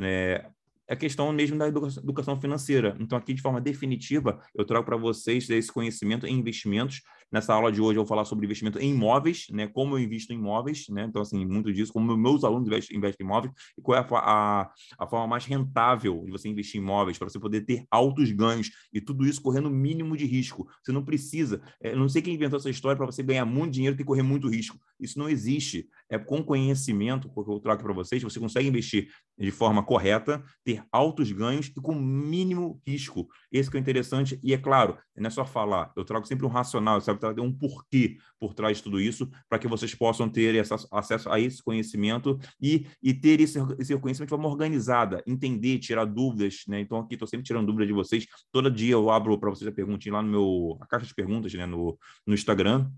É, 0.00 0.48
é 0.88 0.96
questão 0.96 1.32
mesmo 1.32 1.58
da 1.58 1.68
educação 1.68 2.40
financeira. 2.40 2.96
Então, 2.98 3.18
aqui, 3.18 3.34
de 3.34 3.42
forma 3.42 3.60
definitiva, 3.60 4.40
eu 4.54 4.64
trago 4.64 4.84
para 4.84 4.96
vocês 4.96 5.48
esse 5.50 5.70
conhecimento 5.70 6.26
em 6.26 6.38
investimentos 6.38 7.02
Nessa 7.30 7.52
aula 7.52 7.70
de 7.70 7.80
hoje 7.80 7.98
eu 7.98 8.02
vou 8.02 8.06
falar 8.08 8.24
sobre 8.24 8.46
investimento 8.46 8.78
em 8.78 8.90
imóveis, 8.92 9.46
né? 9.50 9.66
Como 9.66 9.94
eu 9.94 9.98
invisto 9.98 10.32
em 10.32 10.36
imóveis, 10.36 10.86
né? 10.88 11.04
Então, 11.04 11.20
assim, 11.20 11.44
muito 11.44 11.70
disso, 11.70 11.92
como 11.92 12.16
meus 12.16 12.42
alunos 12.42 12.66
investem, 12.66 12.96
em 12.98 13.24
imóveis 13.24 13.52
e 13.76 13.82
qual 13.82 13.98
é 13.98 14.00
a, 14.00 14.18
a, 14.18 14.72
a 14.98 15.06
forma 15.06 15.26
mais 15.26 15.44
rentável 15.44 16.24
de 16.24 16.30
você 16.30 16.48
investir 16.48 16.80
em 16.80 16.84
imóveis 16.84 17.18
para 17.18 17.28
você 17.28 17.38
poder 17.38 17.62
ter 17.66 17.84
altos 17.90 18.32
ganhos 18.32 18.70
e 18.92 19.00
tudo 19.00 19.26
isso 19.26 19.42
correndo 19.42 19.68
mínimo 19.68 20.16
de 20.16 20.24
risco. 20.24 20.66
Você 20.82 20.90
não 20.90 21.04
precisa, 21.04 21.60
é, 21.82 21.94
não 21.94 22.08
sei 22.08 22.22
quem 22.22 22.34
inventou 22.34 22.58
essa 22.58 22.70
história 22.70 22.96
para 22.96 23.06
você 23.06 23.22
ganhar 23.22 23.44
muito 23.44 23.74
dinheiro 23.74 23.96
e 24.00 24.04
correr 24.04 24.22
muito 24.22 24.48
risco. 24.48 24.78
Isso 24.98 25.18
não 25.18 25.28
existe. 25.28 25.86
É 26.10 26.18
com 26.18 26.42
conhecimento, 26.42 27.28
porque 27.28 27.50
eu 27.50 27.60
trago 27.60 27.82
para 27.82 27.92
vocês, 27.92 28.22
você 28.22 28.40
consegue 28.40 28.68
investir 28.68 29.08
de 29.38 29.50
forma 29.50 29.82
correta, 29.82 30.42
ter 30.64 30.82
altos 30.90 31.30
ganhos 31.30 31.66
e 31.66 31.80
com 31.80 31.94
mínimo 31.94 32.80
risco. 32.86 33.28
Esse 33.52 33.70
que 33.70 33.76
é 33.76 33.80
interessante, 33.80 34.38
e 34.42 34.52
é 34.52 34.58
claro, 34.58 34.98
não 35.16 35.26
é 35.26 35.30
só 35.30 35.44
falar, 35.44 35.92
eu 35.96 36.04
trago 36.04 36.26
sempre 36.26 36.46
um 36.46 36.48
racional, 36.48 37.00
sabe, 37.00 37.20
trago 37.20 37.42
um 37.42 37.52
porquê 37.52 38.16
por 38.38 38.54
trás 38.54 38.78
de 38.78 38.82
tudo 38.82 39.00
isso, 39.00 39.30
para 39.48 39.58
que 39.58 39.68
vocês 39.68 39.94
possam 39.94 40.28
ter 40.28 40.60
acesso 40.90 41.30
a 41.30 41.40
esse 41.40 41.62
conhecimento 41.62 42.38
e, 42.60 42.86
e 43.02 43.12
ter 43.14 43.40
esse, 43.40 43.58
esse 43.78 43.96
conhecimento 43.98 44.28
de 44.28 44.34
forma 44.34 44.48
organizada, 44.48 45.22
entender, 45.26 45.78
tirar 45.78 46.04
dúvidas, 46.04 46.62
né? 46.66 46.80
Então 46.80 46.98
aqui 46.98 47.14
estou 47.14 47.28
sempre 47.28 47.44
tirando 47.44 47.66
dúvidas 47.66 47.86
de 47.86 47.92
vocês, 47.92 48.26
todo 48.52 48.70
dia 48.70 48.92
eu 48.92 49.10
abro 49.10 49.38
para 49.38 49.50
vocês 49.50 49.68
a 49.68 49.72
perguntinha 49.72 50.14
lá 50.14 50.22
no 50.22 50.30
meu, 50.30 50.78
a 50.80 50.86
caixa 50.86 51.06
de 51.06 51.14
perguntas, 51.14 51.52
né, 51.54 51.66
no, 51.66 51.98
no 52.26 52.34
Instagram, 52.34 52.90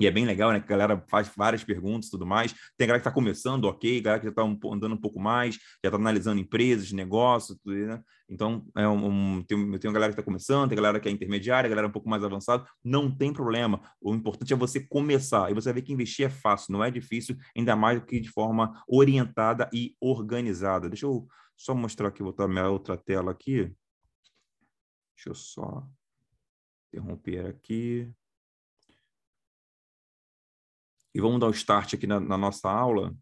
e 0.00 0.06
é 0.06 0.10
bem 0.10 0.24
legal, 0.24 0.50
né? 0.50 0.60
Que 0.60 0.64
a 0.64 0.76
galera 0.76 1.04
faz 1.08 1.30
várias 1.36 1.62
perguntas 1.62 2.08
e 2.08 2.10
tudo 2.10 2.26
mais. 2.26 2.52
Tem 2.76 2.86
galera 2.86 3.00
que 3.00 3.08
está 3.08 3.12
começando, 3.12 3.66
ok, 3.66 4.00
galera 4.00 4.18
que 4.18 4.26
já 4.26 4.30
está 4.30 4.42
andando 4.42 4.94
um 4.94 5.00
pouco 5.00 5.20
mais, 5.20 5.56
já 5.56 5.60
está 5.84 5.96
analisando 5.96 6.40
empresas, 6.40 6.90
negócios, 6.90 7.58
tudo, 7.62 7.76
né? 7.76 8.02
Então, 8.28 8.64
é 8.76 8.88
um, 8.88 9.42
tem, 9.42 9.78
tem 9.78 9.90
uma 9.90 9.94
galera 9.94 10.12
que 10.12 10.20
está 10.20 10.22
começando, 10.22 10.68
tem 10.70 10.76
galera 10.76 10.98
que 10.98 11.08
é 11.08 11.12
intermediária, 11.12 11.68
galera 11.68 11.88
um 11.88 11.92
pouco 11.92 12.08
mais 12.08 12.24
avançada. 12.24 12.64
Não 12.82 13.14
tem 13.14 13.32
problema. 13.32 13.80
O 14.00 14.14
importante 14.14 14.52
é 14.52 14.56
você 14.56 14.80
começar. 14.80 15.50
E 15.50 15.54
você 15.54 15.66
vai 15.66 15.74
ver 15.74 15.82
que 15.82 15.92
investir 15.92 16.26
é 16.26 16.30
fácil, 16.30 16.72
não 16.72 16.82
é 16.82 16.90
difícil, 16.90 17.36
ainda 17.56 17.76
mais 17.76 18.00
do 18.00 18.06
que 18.06 18.18
de 18.20 18.30
forma 18.30 18.82
orientada 18.88 19.68
e 19.72 19.94
organizada. 20.00 20.88
Deixa 20.88 21.06
eu 21.06 21.26
só 21.56 21.74
mostrar 21.74 22.08
aqui, 22.08 22.22
botar 22.22 22.48
minha 22.48 22.68
outra 22.70 22.96
tela 22.96 23.32
aqui. 23.32 23.70
Deixa 25.14 25.28
eu 25.28 25.34
só 25.34 25.86
interromper 26.88 27.46
aqui. 27.46 28.10
E 31.14 31.20
vamos 31.20 31.40
dar 31.40 31.48
o 31.48 31.50
start 31.50 31.94
aqui 31.94 32.06
na, 32.06 32.20
na 32.20 32.38
nossa 32.38 32.70
aula. 32.70 33.16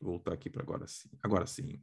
Vou 0.00 0.12
voltar 0.12 0.32
aqui 0.32 0.50
para 0.50 0.62
agora 0.62 0.86
sim. 0.86 1.08
Agora 1.22 1.46
sim. 1.46 1.82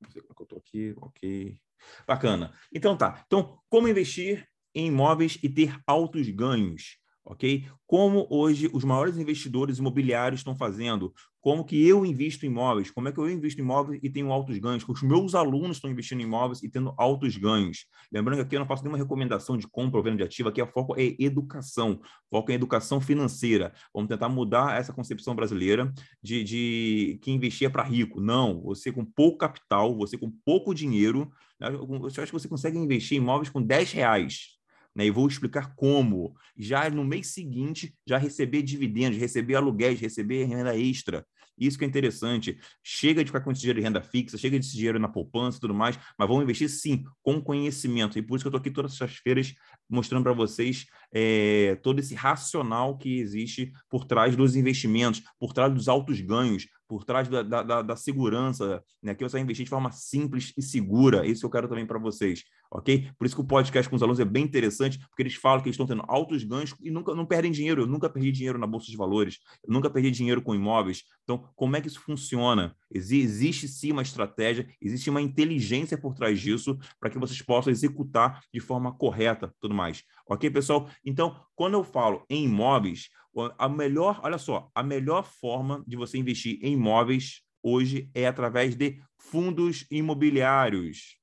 Não 0.00 0.10
sei 0.10 0.22
como 0.22 0.32
é 0.32 0.36
que 0.36 0.42
eu 0.42 0.44
estou 0.44 0.58
aqui. 0.58 0.94
Ok. 0.98 1.58
Bacana. 2.06 2.56
Então 2.72 2.96
tá. 2.96 3.22
Então, 3.26 3.60
como 3.68 3.88
investir 3.88 4.48
em 4.74 4.88
imóveis 4.88 5.38
e 5.42 5.48
ter 5.48 5.80
altos 5.86 6.28
ganhos? 6.28 6.98
Ok? 7.24 7.66
Como 7.86 8.26
hoje 8.30 8.68
os 8.72 8.84
maiores 8.84 9.16
investidores 9.16 9.78
imobiliários 9.78 10.40
estão 10.40 10.54
fazendo, 10.54 11.12
como 11.40 11.62
que 11.62 11.86
eu 11.86 12.06
invisto 12.06 12.46
em 12.46 12.48
imóveis, 12.48 12.90
como 12.90 13.06
é 13.06 13.12
que 13.12 13.18
eu 13.18 13.30
invisto 13.30 13.60
em 13.60 13.64
imóveis 13.64 14.00
e 14.02 14.08
tenho 14.08 14.32
altos 14.32 14.56
ganhos, 14.58 14.82
como 14.82 14.96
os 14.96 15.02
meus 15.02 15.34
alunos 15.34 15.76
estão 15.76 15.90
investindo 15.90 16.20
em 16.20 16.24
imóveis 16.24 16.62
e 16.62 16.70
tendo 16.70 16.94
altos 16.96 17.36
ganhos. 17.36 17.86
Lembrando 18.10 18.38
que 18.38 18.42
aqui 18.44 18.56
eu 18.56 18.60
não 18.60 18.66
faço 18.66 18.82
nenhuma 18.82 18.96
recomendação 18.96 19.56
de 19.58 19.68
compra 19.68 19.98
ou 19.98 20.02
venda 20.02 20.16
de 20.16 20.22
ativo, 20.22 20.48
aqui 20.48 20.60
a 20.62 20.66
foco 20.66 20.98
é 20.98 21.14
educação, 21.18 22.00
foco 22.30 22.50
em 22.50 22.54
educação 22.54 22.98
financeira. 22.98 23.74
Vamos 23.92 24.08
tentar 24.08 24.30
mudar 24.30 24.78
essa 24.78 24.92
concepção 24.92 25.34
brasileira 25.34 25.92
de, 26.22 26.42
de 26.42 27.18
que 27.22 27.30
investir 27.30 27.66
é 27.66 27.70
para 27.70 27.82
rico. 27.82 28.22
Não, 28.22 28.62
você 28.62 28.90
com 28.90 29.04
pouco 29.04 29.36
capital, 29.38 29.94
você 29.96 30.16
com 30.16 30.32
pouco 30.46 30.74
dinheiro, 30.74 31.30
né? 31.60 31.68
eu 31.68 32.06
acho 32.06 32.24
que 32.24 32.32
você 32.32 32.48
consegue 32.48 32.78
investir 32.78 33.18
em 33.18 33.20
imóveis 33.20 33.50
com 33.50 33.60
10 33.60 33.92
reais, 33.92 34.53
né? 34.94 35.06
E 35.06 35.10
vou 35.10 35.26
explicar 35.26 35.74
como. 35.74 36.34
Já 36.56 36.88
no 36.88 37.04
mês 37.04 37.28
seguinte, 37.28 37.94
já 38.06 38.18
receber 38.18 38.62
dividendos, 38.62 39.18
receber 39.18 39.56
aluguéis, 39.56 40.00
receber 40.00 40.44
renda 40.44 40.76
extra. 40.76 41.26
Isso 41.58 41.78
que 41.78 41.84
é 41.84 41.88
interessante. 41.88 42.58
Chega 42.82 43.22
de 43.22 43.28
ficar 43.28 43.40
com 43.40 43.52
esse 43.52 43.60
dinheiro 43.60 43.78
de 43.78 43.84
renda 43.84 44.02
fixa, 44.02 44.36
chega 44.36 44.58
desse 44.58 44.76
dinheiro 44.76 44.98
na 44.98 45.08
poupança 45.08 45.58
e 45.58 45.60
tudo 45.60 45.74
mais, 45.74 45.98
mas 46.18 46.28
vamos 46.28 46.42
investir 46.42 46.68
sim, 46.68 47.04
com 47.22 47.40
conhecimento. 47.40 48.18
E 48.18 48.22
por 48.22 48.36
isso 48.36 48.44
que 48.44 48.48
eu 48.48 48.50
estou 48.50 48.60
aqui 48.60 48.70
todas 48.70 48.94
essas 48.94 49.16
feiras 49.16 49.54
mostrando 49.88 50.24
para 50.24 50.32
vocês 50.32 50.86
é, 51.12 51.76
todo 51.82 52.00
esse 52.00 52.14
racional 52.14 52.98
que 52.98 53.18
existe 53.18 53.72
por 53.88 54.04
trás 54.04 54.34
dos 54.34 54.56
investimentos, 54.56 55.22
por 55.38 55.52
trás 55.52 55.72
dos 55.72 55.88
altos 55.88 56.20
ganhos, 56.20 56.66
por 56.86 57.04
trás 57.04 57.28
da, 57.28 57.42
da, 57.42 57.82
da 57.82 57.96
segurança, 57.96 58.82
né? 59.02 59.14
que 59.14 59.22
você 59.22 59.32
vai 59.32 59.42
investir 59.42 59.64
de 59.64 59.70
forma 59.70 59.90
simples 59.90 60.52
e 60.56 60.62
segura. 60.62 61.26
Isso 61.26 61.44
eu 61.46 61.50
quero 61.50 61.68
também 61.68 61.86
para 61.86 61.98
vocês, 61.98 62.42
ok? 62.70 63.10
Por 63.18 63.26
isso 63.26 63.34
que 63.34 63.40
o 63.40 63.46
podcast 63.46 63.88
com 63.88 63.96
os 63.96 64.02
alunos 64.02 64.20
é 64.20 64.24
bem 64.24 64.44
interessante, 64.44 64.98
porque 64.98 65.22
eles 65.22 65.34
falam 65.34 65.62
que 65.62 65.68
eles 65.68 65.74
estão 65.74 65.86
tendo 65.86 66.04
altos 66.06 66.44
ganhos 66.44 66.74
e 66.80 66.90
nunca 66.90 67.14
não 67.14 67.26
perdem 67.26 67.50
dinheiro. 67.50 67.82
Eu 67.82 67.86
nunca 67.86 68.08
perdi 68.08 68.32
dinheiro 68.32 68.58
na 68.58 68.66
bolsa 68.66 68.90
de 68.90 68.96
valores, 68.96 69.38
eu 69.66 69.72
nunca 69.72 69.90
perdi 69.90 70.10
dinheiro 70.10 70.42
com 70.42 70.54
imóveis. 70.54 71.02
Então, 71.22 71.48
como 71.54 71.76
é 71.76 71.80
que 71.80 71.88
isso 71.88 72.00
funciona? 72.00 72.74
existe 72.94 73.66
sim 73.66 73.90
uma 73.90 74.02
estratégia, 74.02 74.68
existe 74.80 75.10
uma 75.10 75.20
inteligência 75.20 75.98
por 75.98 76.14
trás 76.14 76.40
disso 76.40 76.78
para 77.00 77.10
que 77.10 77.18
vocês 77.18 77.40
possam 77.42 77.72
executar 77.72 78.40
de 78.52 78.60
forma 78.60 78.92
correta, 78.92 79.52
tudo 79.60 79.74
mais. 79.74 80.04
Ok, 80.28 80.48
pessoal? 80.50 80.88
Então, 81.04 81.36
quando 81.54 81.74
eu 81.74 81.84
falo 81.84 82.24
em 82.30 82.44
imóveis, 82.44 83.08
a 83.58 83.68
melhor, 83.68 84.20
olha 84.22 84.38
só, 84.38 84.70
a 84.74 84.82
melhor 84.82 85.24
forma 85.24 85.84
de 85.86 85.96
você 85.96 86.18
investir 86.18 86.58
em 86.62 86.72
imóveis 86.72 87.42
hoje 87.62 88.10
é 88.14 88.26
através 88.26 88.74
de 88.76 89.00
fundos 89.18 89.86
imobiliários. 89.90 91.18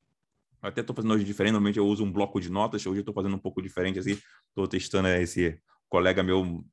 Eu 0.62 0.70
até 0.70 0.82
estou 0.82 0.96
fazendo 0.96 1.13
hoje 1.13 1.24
diferente, 1.24 1.53
normalmente 1.53 1.77
eu 1.77 1.88
uso 1.88 2.03
um 2.03 2.12
bloco 2.12 2.39
de 2.39 2.50
notas, 2.50 2.86
hoje 2.86 2.98
eu 2.98 3.01
estou 3.01 3.13
fazendo 3.13 3.36
um 3.36 3.39
pouco 3.39 3.62
diferente, 3.62 4.00
assim, 4.00 4.18
estou 4.50 4.68
testando 4.68 5.08
esse 5.08 5.60
colega 5.88 6.24
meu 6.24 6.65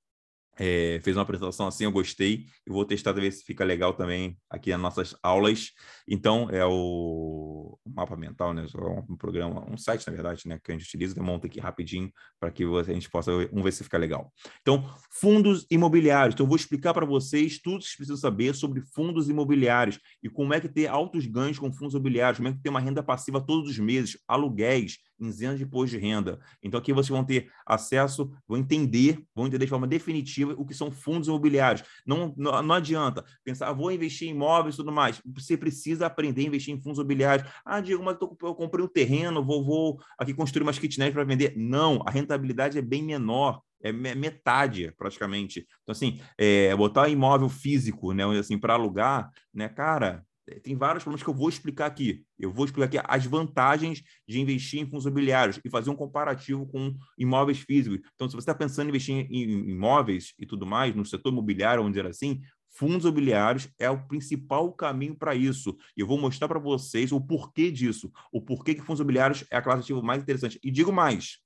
é, 0.59 1.01
fez 1.03 1.17
uma 1.17 1.23
apresentação 1.23 1.67
assim, 1.69 1.85
eu 1.85 1.93
gostei, 1.93 2.47
e 2.67 2.71
vou 2.71 2.85
testar 2.85 3.13
para 3.13 3.23
ver 3.23 3.31
se 3.31 3.45
fica 3.45 3.65
legal 3.65 3.95
também 3.95 4.37
aqui 4.51 4.71
nas 4.71 4.81
nossas 4.81 5.17
aulas. 5.23 5.71
Então, 6.07 6.51
é 6.51 6.65
o, 6.67 7.79
mapa 7.87 8.17
mental, 8.17 8.53
né? 8.53 8.67
Um 9.09 9.17
programa, 9.17 9.65
um 9.71 9.77
site, 9.77 10.07
na 10.07 10.13
verdade, 10.13 10.49
né? 10.49 10.59
Que 10.63 10.73
a 10.73 10.75
gente 10.75 10.87
utiliza, 10.87 11.19
eu 11.19 11.23
monto 11.23 11.47
aqui 11.47 11.61
rapidinho 11.61 12.11
para 12.41 12.51
que 12.51 12.65
a 12.65 12.83
gente 12.83 13.09
possa 13.09 13.33
vamos 13.33 13.63
ver 13.63 13.73
se 13.73 13.85
fica 13.85 13.99
legal. 13.99 14.33
Então, 14.61 14.85
fundos 15.11 15.67
imobiliários. 15.71 16.35
Então, 16.35 16.45
eu 16.45 16.49
vou 16.49 16.57
explicar 16.57 16.93
para 16.93 17.07
vocês 17.07 17.59
tudo 17.61 17.79
que 17.79 17.85
vocês 17.85 17.97
precisam 17.97 18.17
saber 18.17 18.55
sobre 18.55 18.81
fundos 18.95 19.29
imobiliários 19.29 19.99
e 20.23 20.29
como 20.29 20.55
é 20.55 20.61
que 20.61 20.69
ter 20.69 20.89
altos 20.89 21.27
ganhos 21.27 21.59
com 21.59 21.73
fundos 21.73 21.95
imobiliários, 21.95 22.39
como 22.39 22.49
é 22.49 22.53
que 22.53 22.63
ter 22.63 22.69
uma 22.69 22.81
renda 22.81 23.03
passiva 23.03 23.41
todos 23.41 23.71
os 23.71 23.79
meses, 23.79 24.19
aluguéis, 24.27 24.99
isentos 25.21 25.59
de 25.59 25.65
imposto 25.65 25.97
de 25.97 25.99
renda. 25.99 26.39
Então, 26.63 26.79
aqui 26.79 26.93
vocês 26.93 27.09
vão 27.09 27.25
ter 27.25 27.51
acesso, 27.67 28.31
vão 28.47 28.59
entender, 28.59 29.23
vão 29.35 29.47
entender 29.47 29.65
de 29.65 29.71
forma 29.71 29.87
definitiva 29.87 30.55
o 30.57 30.65
que 30.65 30.75
são 30.75 30.91
fundos 30.91 31.29
imobiliários. 31.29 31.87
Não, 32.07 32.35
não, 32.37 32.63
não 32.63 32.75
adianta 32.75 33.25
pensar, 33.45 33.69
ah, 33.69 33.73
vou 33.73 33.91
investir 33.91 34.29
em 34.29 34.33
imóveis 34.33 34.75
e 34.75 34.79
tudo 34.79 34.93
mais. 34.93 35.21
Você 35.35 35.57
precisa 35.57 36.07
aprender 36.07 36.43
a 36.43 36.47
investir 36.47 36.75
em 36.75 36.81
fundos 36.81 36.99
imobiliários. 36.99 37.49
Ah, 37.65 37.81
Diego, 37.81 38.03
mas 38.03 38.17
eu, 38.21 38.37
eu 38.43 38.55
comprei 38.55 38.85
um 38.85 38.89
terreno, 38.89 39.45
vou, 39.45 39.65
vou 39.65 40.01
aqui 40.19 40.35
construir 40.35 40.63
umas 40.63 40.79
kitnets 40.79 41.15
para 41.15 41.25
vender. 41.25 41.55
Não, 41.57 42.03
a 42.07 42.11
rentabilidade 42.11 42.79
é 42.79 42.83
bem 42.83 43.03
menor 43.03 43.61
é 43.81 43.93
metade 43.93 44.93
praticamente. 44.97 45.67
Então, 45.83 45.93
assim, 45.93 46.21
é, 46.37 46.75
botar 46.75 47.09
imóvel 47.09 47.49
físico, 47.49 48.13
né, 48.13 48.25
assim, 48.39 48.59
para 48.59 48.75
alugar, 48.75 49.31
né, 49.55 49.69
cara, 49.69 50.25
tem 50.63 50.77
vários 50.77 51.03
problemas 51.03 51.23
que 51.23 51.29
eu 51.29 51.35
vou 51.35 51.49
explicar 51.49 51.87
aqui. 51.87 52.25
Eu 52.39 52.53
vou 52.53 52.65
explicar 52.65 52.87
aqui 52.87 53.07
as 53.09 53.27
vantagens 53.27 54.03
de 54.27 54.41
investir 54.41 54.81
em 54.81 54.87
fundos 54.87 55.05
imobiliários 55.05 55.61
e 55.65 55.71
fazer 55.71 55.91
um 55.91 55.97
comparativo 55.97 56.67
com 56.67 56.95
imóveis 57.19 57.59
físicos. 57.59 58.01
Então, 58.15 58.29
se 58.29 58.35
você 58.35 58.43
está 58.43 58.55
pensando 58.55 58.87
em 58.87 58.89
investir 58.91 59.15
em 59.31 59.71
imóveis 59.71 60.35
e 60.39 60.47
tudo 60.47 60.67
mais, 60.67 60.95
no 60.95 61.05
setor 61.05 61.31
imobiliário, 61.31 61.83
vamos 61.83 61.97
dizer 61.97 62.09
assim, 62.09 62.41
fundos 62.71 63.05
imobiliários 63.05 63.69
é 63.79 63.91
o 63.91 64.07
principal 64.07 64.73
caminho 64.73 65.17
para 65.17 65.35
isso. 65.35 65.77
E 65.97 66.01
eu 66.01 66.07
vou 66.07 66.19
mostrar 66.19 66.49
para 66.49 66.59
vocês 66.59 67.13
o 67.13 67.21
porquê 67.21 67.71
disso, 67.71 68.11
o 68.33 68.41
porquê 68.41 68.75
que 68.75 68.83
fundos 68.83 69.01
imobiliários 69.01 69.45
é 69.51 69.57
a 69.57 69.63
classe 69.63 69.81
ativa 69.81 70.03
mais 70.03 70.23
interessante. 70.23 70.59
E 70.63 70.71
digo 70.71 70.93
mais, 70.93 71.39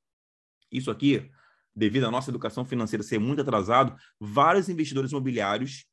isso 0.71 0.91
aqui, 0.91 1.31
devido 1.75 2.05
à 2.05 2.11
nossa 2.11 2.31
educação 2.31 2.65
financeira 2.65 3.03
ser 3.03 3.19
muito 3.19 3.43
atrasado, 3.43 3.95
vários 4.21 4.69
investidores 4.69 5.11
imobiliários 5.11 5.87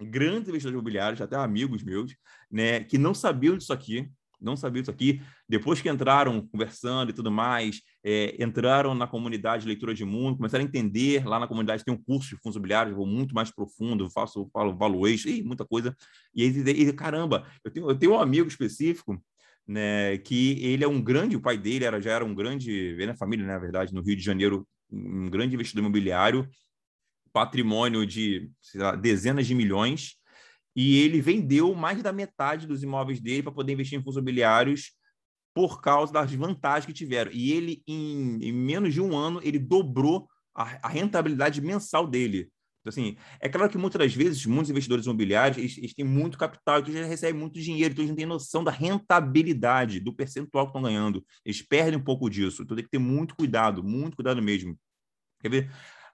grandes 0.00 0.48
investidores 0.48 0.74
imobiliários, 0.74 1.20
até 1.20 1.36
amigos 1.36 1.82
meus, 1.82 2.14
né, 2.50 2.84
que 2.84 2.98
não 2.98 3.14
sabiam 3.14 3.56
disso 3.56 3.72
aqui, 3.72 4.10
não 4.40 4.56
sabiam 4.56 4.80
disso 4.80 4.90
aqui. 4.90 5.20
Depois 5.48 5.80
que 5.80 5.88
entraram 5.88 6.40
conversando 6.46 7.10
e 7.10 7.12
tudo 7.12 7.30
mais, 7.30 7.82
é, 8.02 8.42
entraram 8.42 8.94
na 8.94 9.06
comunidade 9.06 9.62
de 9.62 9.68
leitura 9.68 9.92
de 9.92 10.04
mundo, 10.04 10.38
começaram 10.38 10.64
a 10.64 10.66
entender. 10.66 11.26
Lá 11.26 11.38
na 11.38 11.46
comunidade 11.46 11.84
tem 11.84 11.92
um 11.92 12.02
curso 12.02 12.30
de 12.30 12.36
fundos 12.40 12.56
imobiliários, 12.56 12.96
vou 12.96 13.06
muito 13.06 13.34
mais 13.34 13.50
profundo, 13.50 14.08
faço 14.10 14.48
falo 14.52 14.74
valuation, 14.74 15.28
e 15.28 15.42
muita 15.42 15.64
coisa. 15.66 15.94
E 16.34 16.42
aí, 16.42 16.48
e, 16.48 16.92
caramba, 16.92 17.46
eu 17.62 17.70
tenho, 17.70 17.90
eu 17.90 17.98
tenho 17.98 18.12
um 18.12 18.18
amigo 18.20 18.48
específico 18.48 19.22
né, 19.66 20.18
que 20.18 20.58
ele 20.64 20.82
é 20.82 20.88
um 20.88 21.00
grande, 21.00 21.36
o 21.36 21.40
pai 21.40 21.56
dele 21.56 21.84
era, 21.84 22.00
já 22.00 22.12
era 22.12 22.24
um 22.24 22.34
grande, 22.34 22.96
na 23.06 23.14
família, 23.14 23.46
né, 23.46 23.52
na 23.52 23.58
verdade, 23.58 23.94
no 23.94 24.02
Rio 24.02 24.16
de 24.16 24.22
Janeiro, 24.22 24.66
um 24.90 25.30
grande 25.30 25.54
investidor 25.54 25.84
imobiliário, 25.84 26.48
patrimônio 27.32 28.06
de 28.06 28.50
lá, 28.74 28.94
dezenas 28.94 29.46
de 29.46 29.54
milhões 29.54 30.20
e 30.74 30.98
ele 30.98 31.20
vendeu 31.20 31.74
mais 31.74 32.02
da 32.02 32.12
metade 32.12 32.66
dos 32.66 32.82
imóveis 32.82 33.20
dele 33.20 33.42
para 33.42 33.52
poder 33.52 33.72
investir 33.72 33.98
em 33.98 34.02
fundos 34.02 34.16
imobiliários 34.16 34.92
por 35.54 35.80
causa 35.80 36.12
das 36.12 36.32
vantagens 36.32 36.86
que 36.86 36.92
tiveram. 36.92 37.30
E 37.32 37.52
ele, 37.52 37.82
em, 37.86 38.38
em 38.40 38.52
menos 38.52 38.94
de 38.94 39.00
um 39.00 39.16
ano, 39.16 39.40
ele 39.42 39.58
dobrou 39.58 40.28
a, 40.54 40.86
a, 40.86 40.88
rentabilidade 40.88 41.60
mensal 41.60 42.06
dele. 42.06 42.50
Então, 42.80 42.88
assim, 42.88 43.16
é 43.40 43.48
claro 43.48 43.70
que 43.70 43.76
muitas 43.76 43.98
das 43.98 44.14
vezes, 44.14 44.46
muitos 44.46 44.70
investidores 44.70 45.04
imobiliários, 45.04 45.58
eles, 45.58 45.76
eles 45.76 45.94
têm 45.94 46.04
muito 46.04 46.38
capital, 46.38 46.80
então 46.80 46.94
eles 46.94 47.08
recebem 47.08 47.38
muito 47.38 47.60
dinheiro, 47.60 47.92
então 47.92 48.02
eles 48.02 48.10
não 48.10 48.16
têm 48.16 48.26
noção 48.26 48.64
da 48.64 48.70
rentabilidade, 48.70 50.00
do 50.00 50.14
percentual 50.14 50.66
que 50.66 50.70
estão 50.70 50.82
ganhando. 50.82 51.24
Eles 51.44 51.60
perdem 51.60 51.98
um 51.98 52.04
pouco 52.04 52.30
disso. 52.30 52.62
Então 52.62 52.76
tem 52.76 52.84
que 52.84 52.90
ter 52.90 52.98
muito 52.98 53.34
cuidado, 53.34 53.82
muito 53.82 54.16
cuidado 54.16 54.40
mesmo. 54.40 54.78
Quer 55.40 55.50
ver? 55.50 55.70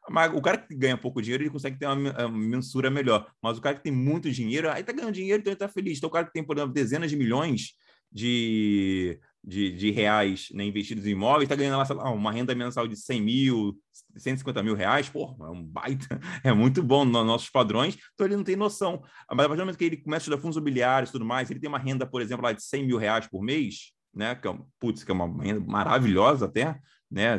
Mas 0.09 0.33
o 0.33 0.41
cara 0.41 0.59
que 0.59 0.75
ganha 0.75 0.97
pouco 0.97 1.21
dinheiro, 1.21 1.43
ele 1.43 1.51
consegue 1.51 1.79
ter 1.79 1.87
uma 1.87 2.29
mensura 2.29 2.91
melhor. 2.91 3.31
Mas 3.43 3.59
o 3.59 3.61
cara 3.61 3.77
que 3.77 3.83
tem 3.83 3.93
muito 3.93 4.31
dinheiro, 4.31 4.71
aí 4.71 4.83
tá 4.83 4.93
ganhando 4.93 5.13
dinheiro, 5.13 5.41
então 5.41 5.53
ele 5.53 5.59
tá 5.59 5.69
feliz. 5.69 5.99
Então 5.99 6.09
o 6.09 6.13
cara 6.13 6.27
que 6.27 6.33
tem, 6.33 6.45
por 6.45 6.57
exemplo, 6.57 6.73
dezenas 6.73 7.11
de 7.11 7.17
milhões 7.17 7.75
de, 8.13 9.19
de, 9.43 9.73
de 9.73 9.91
reais 9.91 10.49
né, 10.53 10.65
investidos 10.65 11.07
em 11.07 11.11
imóveis, 11.11 11.45
está 11.45 11.55
ganhando 11.55 11.79
lá, 11.79 12.11
uma 12.11 12.33
renda 12.33 12.55
mensal 12.55 12.87
de 12.87 12.97
100 12.97 13.21
mil, 13.21 13.79
150 14.17 14.63
mil 14.63 14.75
reais, 14.75 15.09
pô, 15.09 15.37
é 15.41 15.51
um 15.51 15.63
baita, 15.63 16.21
é 16.43 16.53
muito 16.53 16.83
bom 16.83 17.05
nos 17.05 17.27
nossos 17.27 17.51
padrões, 17.51 17.97
então 18.15 18.27
ele 18.27 18.37
não 18.37 18.45
tem 18.45 18.57
noção. 18.57 19.03
Mas 19.31 19.45
a 19.45 19.49
partir 19.49 19.57
do 19.57 19.61
momento 19.61 19.79
que 19.79 19.85
ele 19.85 19.97
começa 19.97 20.23
a 20.23 20.25
estudar 20.25 20.39
fundos 20.39 20.57
imobiliários 20.57 21.11
e 21.11 21.13
tudo 21.13 21.25
mais, 21.25 21.51
ele 21.51 21.61
tem 21.61 21.69
uma 21.69 21.79
renda, 21.79 22.07
por 22.07 22.23
exemplo, 22.23 22.45
lá 22.45 22.53
de 22.53 22.63
100 22.63 22.87
mil 22.87 22.97
reais 22.97 23.27
por 23.27 23.43
mês, 23.43 23.93
né, 24.15 24.35
que 24.35 24.49
é, 24.49 24.59
putz, 24.81 25.05
que 25.05 25.11
é 25.11 25.15
uma 25.15 25.43
renda 25.43 25.61
maravilhosa 25.61 26.47
até, 26.47 26.79
né, 27.11 27.39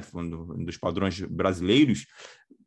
dos 0.63 0.77
padrões 0.77 1.19
brasileiros, 1.19 2.05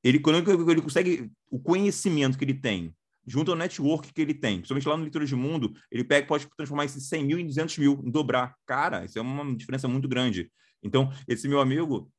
ele, 0.02 0.18
quando 0.18 0.70
ele 0.70 0.82
consegue, 0.82 1.30
o 1.50 1.58
conhecimento 1.58 2.38
que 2.38 2.44
ele 2.44 2.54
tem 2.54 2.94
junto 3.26 3.50
ao 3.50 3.56
network 3.56 4.12
que 4.12 4.20
ele 4.20 4.34
tem, 4.34 4.56
principalmente 4.56 4.88
lá 4.88 4.96
no 4.96 5.02
Leitura 5.02 5.24
de 5.24 5.36
Mundo, 5.36 5.72
ele 5.90 6.02
pega, 6.02 6.26
pode 6.26 6.48
transformar 6.56 6.84
esses 6.84 7.08
100 7.08 7.24
mil 7.24 7.38
em 7.38 7.46
200 7.46 7.78
mil, 7.78 8.02
em 8.04 8.10
dobrar. 8.10 8.54
Cara, 8.66 9.04
isso 9.04 9.18
é 9.18 9.22
uma 9.22 9.54
diferença 9.54 9.86
muito 9.86 10.08
grande. 10.08 10.50
Então, 10.82 11.12
esse 11.28 11.46
meu 11.46 11.60
amigo, 11.60 12.10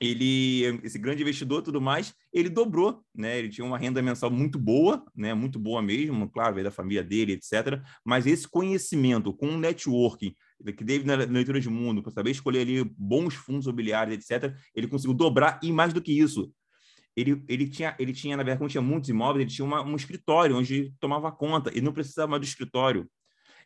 ele, 0.00 0.80
esse 0.82 0.98
grande 0.98 1.22
investidor 1.22 1.62
tudo 1.62 1.80
mais, 1.80 2.14
ele 2.32 2.48
dobrou, 2.48 3.02
né? 3.14 3.38
Ele 3.38 3.48
tinha 3.48 3.64
uma 3.64 3.78
renda 3.78 4.02
mensal 4.02 4.30
muito 4.30 4.58
boa, 4.58 5.04
né? 5.14 5.32
Muito 5.32 5.58
boa 5.58 5.80
mesmo, 5.80 6.28
claro, 6.28 6.54
veio 6.54 6.64
da 6.64 6.70
família 6.70 7.02
dele, 7.02 7.32
etc. 7.32 7.80
Mas 8.04 8.26
esse 8.26 8.46
conhecimento 8.46 9.32
com 9.32 9.48
o 9.48 9.58
networking 9.58 10.34
que 10.64 10.84
teve 10.84 11.04
na 11.04 11.16
leitura 11.16 11.60
de 11.60 11.68
mundo, 11.68 12.02
para 12.02 12.12
saber 12.12 12.30
escolher 12.30 12.60
ali 12.60 12.84
bons 12.96 13.34
fundos 13.34 13.66
imobiliários, 13.66 14.16
etc., 14.16 14.54
ele 14.74 14.86
conseguiu 14.86 15.14
dobrar 15.14 15.58
e 15.60 15.72
mais 15.72 15.92
do 15.92 16.00
que 16.00 16.12
isso, 16.12 16.52
ele, 17.16 17.42
ele, 17.48 17.68
tinha, 17.68 17.94
ele 17.98 18.12
tinha, 18.12 18.36
na 18.36 18.42
verdade, 18.42 18.58
como 18.58 18.70
tinha 18.70 18.82
muitos 18.82 19.10
imóveis, 19.10 19.42
ele 19.42 19.50
tinha 19.54 19.64
uma, 19.64 19.82
um 19.82 19.96
escritório 19.96 20.56
onde 20.56 20.92
tomava 20.98 21.30
conta, 21.30 21.70
ele 21.70 21.82
não 21.82 21.92
precisava 21.92 22.28
mais 22.28 22.40
do 22.40 22.46
escritório. 22.46 23.08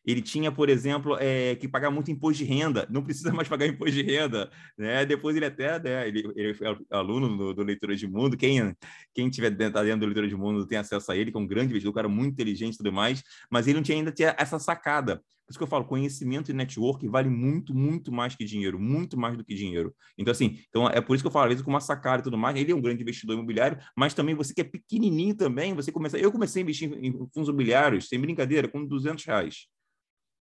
Ele 0.07 0.23
tinha, 0.23 0.53
por 0.53 0.69
exemplo, 0.69 1.17
é, 1.19 1.57
que 1.57 1.67
pagar 1.67 1.91
muito 1.91 2.13
imposto 2.13 2.45
de 2.45 2.49
renda, 2.49 2.87
não 2.89 3.03
precisa 3.03 3.33
mais 3.35 3.49
pagar 3.49 3.67
imposto 3.67 3.95
de 3.95 4.03
renda. 4.03 4.49
Né? 4.79 5.05
Depois 5.05 5.37
ele 5.37 5.47
até, 5.47 5.81
né, 5.81 6.07
ele, 6.07 6.23
ele 6.37 6.55
foi 6.55 6.67
aluno 6.91 7.37
do, 7.37 7.55
do 7.55 7.63
Leitura 7.65 7.97
de 7.97 8.07
Mundo, 8.07 8.37
quem, 8.37 8.75
quem 9.13 9.29
tiver 9.29 9.51
dentro, 9.51 9.75
tá 9.75 9.83
dentro 9.83 10.01
do 10.01 10.07
Leitura 10.07 10.29
de 10.29 10.37
Mundo 10.37 10.67
tem 10.67 10.79
acesso 10.79 11.11
a 11.11 11.17
ele, 11.17 11.33
que 11.33 11.37
é 11.37 11.41
um 11.41 11.47
grande 11.47 11.71
investidor, 11.71 11.91
um 11.91 11.95
cara 11.95 12.09
muito 12.09 12.35
inteligente 12.35 12.75
e 12.75 12.79
tudo 12.79 12.93
mais, 12.93 13.23
mas 13.51 13.67
ele 13.67 13.77
não 13.77 13.83
tinha 13.83 13.99
ainda 13.99 14.13
tinha 14.13 14.35
essa 14.39 14.59
sacada. 14.61 15.21
Por 15.47 15.53
isso 15.53 15.59
que 15.59 15.63
eu 15.63 15.69
falo, 15.69 15.85
conhecimento 15.85 16.51
e 16.51 16.55
network 16.55 17.07
vale 17.07 17.31
muito, 17.31 17.73
muito 17.73 18.11
mais 18.11 18.35
que 18.35 18.45
dinheiro, 18.45 18.81
muito 18.81 19.17
mais 19.17 19.37
do 19.37 19.45
que 19.45 19.55
dinheiro. 19.55 19.95
Então, 20.19 20.33
assim, 20.33 20.59
então 20.69 20.89
é 20.89 21.01
por 21.01 21.15
isso 21.15 21.23
que 21.23 21.29
eu 21.29 21.33
falo, 21.33 21.45
às 21.45 21.51
vezes, 21.51 21.65
com 21.65 21.71
uma 21.71 21.81
sacada 21.81 22.21
e 22.21 22.25
tudo 22.25 22.37
mais, 22.37 22.57
ele 22.57 22.73
é 22.73 22.75
um 22.75 22.81
grande 22.81 23.03
investidor 23.03 23.35
imobiliário, 23.37 23.79
mas 23.97 24.13
também 24.13 24.35
você 24.35 24.53
que 24.53 24.61
é 24.61 24.65
pequenininho 24.65 25.37
também, 25.37 25.73
você 25.73 25.93
começa... 25.93 26.19
Eu 26.19 26.33
comecei 26.33 26.63
a 26.63 26.65
investir 26.65 26.93
em 26.93 27.13
fundos 27.33 27.49
imobiliários, 27.49 28.09
sem 28.09 28.21
brincadeira, 28.21 28.67
com 28.67 28.85
200 28.85 29.25
reais. 29.25 29.69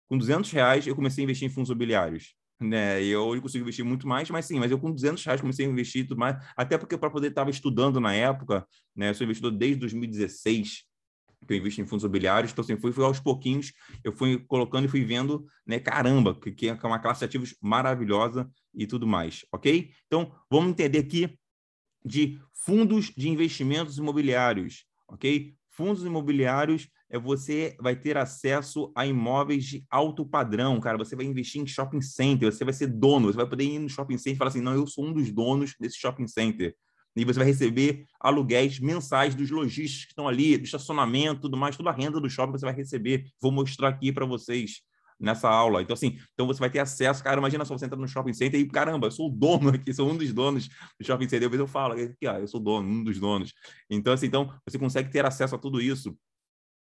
Com 0.08 0.16
200 0.16 0.50
reais, 0.52 0.86
eu 0.86 0.94
comecei 0.94 1.22
a 1.22 1.24
investir 1.24 1.48
em 1.48 1.50
fundos 1.50 1.70
imobiliários. 1.70 2.36
Né? 2.60 3.02
Eu 3.02 3.24
hoje 3.24 3.42
consigo 3.42 3.62
investir 3.62 3.84
muito 3.84 4.06
mais, 4.06 4.30
mas 4.30 4.46
sim, 4.46 4.60
mas 4.60 4.70
eu 4.70 4.78
com 4.78 4.92
200 4.92 5.24
reais 5.24 5.40
comecei 5.40 5.66
a 5.66 5.68
investir 5.68 6.06
tudo 6.06 6.18
mais, 6.18 6.36
até 6.56 6.78
porque 6.78 6.96
para 6.96 7.10
poder 7.10 7.28
estava 7.28 7.50
estudando 7.50 7.98
na 7.98 8.14
época, 8.14 8.64
né? 8.94 9.10
Eu 9.10 9.14
sou 9.14 9.24
investidor 9.24 9.50
desde 9.50 9.80
2016, 9.80 10.84
que 11.46 11.52
eu 11.52 11.56
invisto 11.56 11.80
em 11.80 11.86
fundos 11.86 12.04
imobiliários, 12.04 12.52
então 12.52 12.62
assim, 12.62 12.76
fui, 12.76 12.92
fui 12.92 13.04
aos 13.04 13.20
pouquinhos, 13.20 13.72
eu 14.04 14.12
fui 14.12 14.38
colocando 14.38 14.84
e 14.84 14.88
fui 14.88 15.04
vendo, 15.04 15.44
né, 15.66 15.78
caramba, 15.78 16.38
que, 16.38 16.52
que 16.52 16.68
é 16.68 16.74
uma 16.84 16.98
classe 16.98 17.20
de 17.20 17.24
ativos 17.26 17.56
maravilhosa 17.60 18.50
e 18.74 18.86
tudo 18.86 19.06
mais, 19.06 19.44
ok? 19.52 19.90
Então, 20.06 20.32
vamos 20.50 20.70
entender 20.70 20.98
aqui 20.98 21.38
de 22.04 22.38
fundos 22.52 23.12
de 23.16 23.28
investimentos 23.28 23.98
imobiliários, 23.98 24.84
ok? 25.08 25.54
Fundos 25.68 26.04
imobiliários 26.04 26.88
é 27.08 27.18
você 27.18 27.76
vai 27.80 27.96
ter 27.96 28.16
acesso 28.16 28.92
a 28.94 29.06
imóveis 29.06 29.64
de 29.64 29.84
alto 29.90 30.24
padrão, 30.24 30.80
cara. 30.80 30.98
Você 30.98 31.14
vai 31.16 31.24
investir 31.26 31.60
em 31.60 31.66
shopping 31.66 32.00
center, 32.00 32.52
você 32.52 32.64
vai 32.64 32.74
ser 32.74 32.86
dono, 32.86 33.26
você 33.26 33.36
vai 33.36 33.48
poder 33.48 33.64
ir 33.64 33.78
no 33.78 33.88
shopping 33.88 34.18
center 34.18 34.34
e 34.34 34.38
falar 34.38 34.48
assim: 34.48 34.60
não, 34.60 34.74
eu 34.74 34.86
sou 34.86 35.06
um 35.06 35.12
dos 35.12 35.30
donos 35.30 35.74
desse 35.78 35.98
shopping 35.98 36.26
center 36.26 36.74
e 37.14 37.24
você 37.24 37.38
vai 37.38 37.46
receber 37.46 38.06
aluguéis 38.20 38.78
mensais 38.78 39.34
dos 39.34 39.50
lojistas 39.50 40.04
que 40.04 40.12
estão 40.12 40.26
ali, 40.26 40.56
do 40.56 40.64
estacionamento, 40.64 41.42
tudo 41.42 41.56
mais, 41.56 41.76
toda 41.76 41.90
a 41.90 41.92
renda 41.92 42.20
do 42.20 42.30
shopping 42.30 42.52
você 42.52 42.64
vai 42.64 42.74
receber. 42.74 43.24
Vou 43.40 43.52
mostrar 43.52 43.88
aqui 43.88 44.12
para 44.12 44.24
vocês 44.24 44.82
nessa 45.20 45.48
aula. 45.48 45.80
Então, 45.82 45.94
assim, 45.94 46.18
então 46.34 46.46
você 46.46 46.58
vai 46.58 46.68
ter 46.68 46.80
acesso, 46.80 47.22
cara, 47.22 47.38
imagina 47.38 47.64
só 47.64 47.78
você 47.78 47.84
entrar 47.86 47.98
no 47.98 48.08
shopping 48.08 48.32
center 48.32 48.60
e, 48.60 48.66
caramba, 48.66 49.06
eu 49.06 49.10
sou 49.10 49.28
o 49.28 49.30
dono 49.30 49.70
aqui, 49.70 49.94
sou 49.94 50.10
um 50.10 50.16
dos 50.16 50.32
donos 50.32 50.68
do 50.68 51.06
shopping 51.06 51.28
center. 51.28 51.46
Às 51.46 51.50
vezes 51.50 51.60
eu 51.60 51.66
falo, 51.66 51.94
aqui, 51.94 52.26
ah, 52.26 52.40
eu 52.40 52.48
sou 52.48 52.60
dono, 52.60 52.88
um 52.88 53.04
dos 53.04 53.20
donos. 53.20 53.52
Então, 53.88 54.12
assim, 54.12 54.26
então 54.26 54.52
você 54.66 54.78
consegue 54.78 55.10
ter 55.10 55.24
acesso 55.24 55.54
a 55.54 55.58
tudo 55.58 55.80
isso 55.80 56.16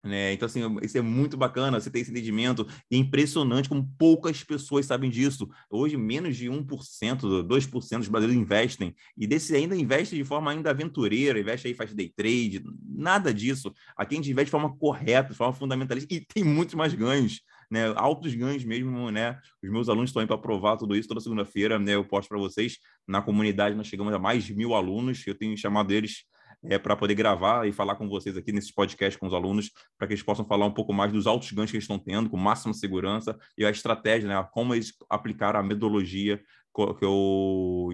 né? 0.04 0.32
Então, 0.32 0.46
assim, 0.46 0.60
isso 0.82 0.98
é 0.98 1.00
muito 1.00 1.36
bacana, 1.36 1.80
você 1.80 1.90
ter 1.90 2.00
esse 2.00 2.10
entendimento. 2.10 2.66
É 2.90 2.96
impressionante 2.96 3.68
como 3.68 3.88
poucas 3.96 4.42
pessoas 4.42 4.86
sabem 4.86 5.08
disso. 5.08 5.48
Hoje, 5.70 5.96
menos 5.96 6.36
de 6.36 6.48
1%, 6.48 7.42
2% 7.44 7.98
dos 7.98 8.08
brasileiros 8.08 8.42
investem. 8.42 8.94
E 9.16 9.26
desse 9.26 9.54
ainda 9.54 9.76
investe 9.76 10.16
de 10.16 10.24
forma 10.24 10.50
ainda 10.50 10.70
aventureira, 10.70 11.38
investe 11.38 11.68
aí, 11.68 11.74
faz 11.74 11.94
day 11.94 12.12
trade, 12.14 12.62
nada 12.84 13.32
disso. 13.32 13.72
Aqui 13.96 14.14
a 14.14 14.18
gente 14.18 14.30
investe 14.30 14.46
de 14.46 14.50
forma 14.50 14.76
correta, 14.76 15.30
de 15.30 15.36
forma 15.36 15.52
fundamentalista, 15.52 16.12
e 16.12 16.20
tem 16.20 16.42
muitos 16.42 16.74
mais 16.74 16.92
ganhos. 16.94 17.40
Né, 17.70 17.90
altos 17.96 18.34
ganhos 18.34 18.62
mesmo, 18.64 19.10
né? 19.10 19.38
Os 19.62 19.70
meus 19.70 19.88
alunos 19.88 20.10
estão 20.10 20.20
aí 20.20 20.26
para 20.26 20.36
provar 20.36 20.76
tudo 20.76 20.94
isso 20.94 21.08
toda 21.08 21.22
segunda-feira, 21.22 21.78
né? 21.78 21.94
Eu 21.94 22.04
posto 22.04 22.28
para 22.28 22.36
vocês. 22.36 22.76
Na 23.08 23.22
comunidade 23.22 23.74
nós 23.74 23.86
chegamos 23.86 24.12
a 24.12 24.18
mais 24.18 24.44
de 24.44 24.54
mil 24.54 24.74
alunos. 24.74 25.26
Eu 25.26 25.34
tenho 25.34 25.56
chamado 25.56 25.90
eles 25.90 26.24
é, 26.64 26.78
para 26.78 26.96
poder 26.96 27.14
gravar 27.14 27.66
e 27.66 27.72
falar 27.72 27.96
com 27.96 28.08
vocês 28.08 28.36
aqui 28.36 28.52
nesses 28.52 28.72
podcasts 28.72 29.18
com 29.18 29.26
os 29.26 29.34
alunos, 29.34 29.70
para 29.98 30.06
que 30.06 30.14
eles 30.14 30.22
possam 30.22 30.44
falar 30.44 30.66
um 30.66 30.72
pouco 30.72 30.92
mais 30.92 31.12
dos 31.12 31.26
altos 31.26 31.50
ganhos 31.52 31.70
que 31.70 31.76
eles 31.76 31.84
estão 31.84 31.98
tendo, 31.98 32.30
com 32.30 32.36
máxima 32.36 32.72
segurança, 32.72 33.38
e 33.56 33.64
a 33.64 33.70
estratégia, 33.70 34.28
né, 34.28 34.48
como 34.52 34.74
eles 34.74 34.92
aplicaram 35.10 35.58
a 35.58 35.62
metodologia 35.62 36.42
que 36.74 37.04
eu, 37.04 37.90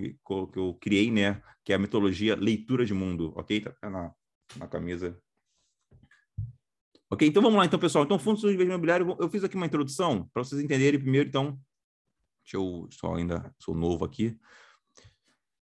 que 0.52 0.58
eu 0.58 0.74
criei, 0.80 1.10
né, 1.10 1.42
que 1.64 1.72
é 1.72 1.76
a 1.76 1.78
metodologia 1.78 2.36
leitura 2.36 2.84
de 2.84 2.94
mundo, 2.94 3.32
ok? 3.36 3.60
Tá 3.60 3.90
na, 3.90 4.12
na 4.56 4.66
camisa. 4.66 5.18
Ok, 7.10 7.26
então 7.26 7.42
vamos 7.42 7.58
lá, 7.58 7.64
então, 7.64 7.78
pessoal. 7.78 8.04
Então, 8.04 8.18
fundos 8.18 8.42
de 8.42 8.48
investimento 8.48 8.74
imobiliário, 8.74 9.16
eu 9.18 9.30
fiz 9.30 9.42
aqui 9.42 9.56
uma 9.56 9.66
introdução 9.66 10.28
para 10.32 10.44
vocês 10.44 10.62
entenderem 10.62 11.00
primeiro, 11.00 11.26
então, 11.26 11.58
deixa 12.44 12.58
eu 12.58 12.86
só 12.90 13.14
ainda 13.14 13.54
sou 13.58 13.74
novo 13.74 14.04
aqui. 14.04 14.38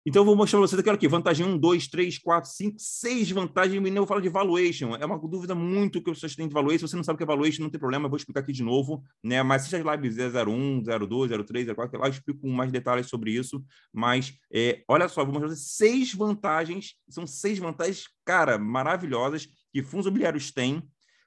Então, 0.05 0.23
eu 0.23 0.27
vou 0.27 0.35
mostrar 0.35 0.59
para 0.59 0.67
vocês 0.67 0.89
aqui, 0.89 1.07
vantagem 1.07 1.47
1, 1.47 1.57
2, 1.59 1.87
3, 1.87 2.19
4, 2.19 2.51
5, 2.51 2.77
6 2.77 3.31
vantagens. 3.31 3.87
E 3.87 3.95
eu 3.95 4.05
falo 4.05 4.21
de 4.21 4.29
valuation. 4.29 4.97
É 4.97 5.07
uma 5.07 5.17
dúvida 5.17 5.55
muito 5.55 6.03
que 6.03 6.11
vocês 6.11 6.35
têm 6.35 6.49
de 6.49 6.55
valuation. 6.55 6.89
Se 6.89 6.91
você 6.91 6.97
não 6.97 7.05
sabe 7.05 7.15
o 7.15 7.19
que 7.19 7.23
é 7.23 7.27
valuation, 7.27 7.63
não 7.63 7.71
tem 7.71 7.79
problema, 7.79 8.07
eu 8.07 8.11
vou 8.11 8.17
explicar 8.17 8.41
aqui 8.41 8.53
de 8.53 8.65
novo. 8.65 9.05
Né? 9.23 9.41
Mas 9.45 9.63
seja 9.63 9.85
live 9.85 10.09
01, 10.09 10.83
02, 10.83 11.31
03, 11.47 11.69
04, 11.73 12.01
lá 12.01 12.07
eu 12.09 12.11
explico 12.11 12.41
com 12.41 12.51
mais 12.51 12.73
detalhes 12.73 13.07
sobre 13.07 13.31
isso. 13.31 13.65
Mas, 13.93 14.35
é, 14.53 14.83
olha 14.89 15.09
só, 15.09 15.25
vou 15.25 15.35
mostrar 15.35 15.47
para 15.47 15.57
vocês 15.57 15.69
seis 15.77 16.13
vantagens. 16.13 16.97
São 17.09 17.25
seis 17.25 17.61
vantagens, 17.61 18.09
cara, 18.25 18.59
maravilhosas 18.59 19.47
que 19.73 19.85
fundos 19.85 20.07
imobiliários 20.07 20.51
têm 20.51 20.83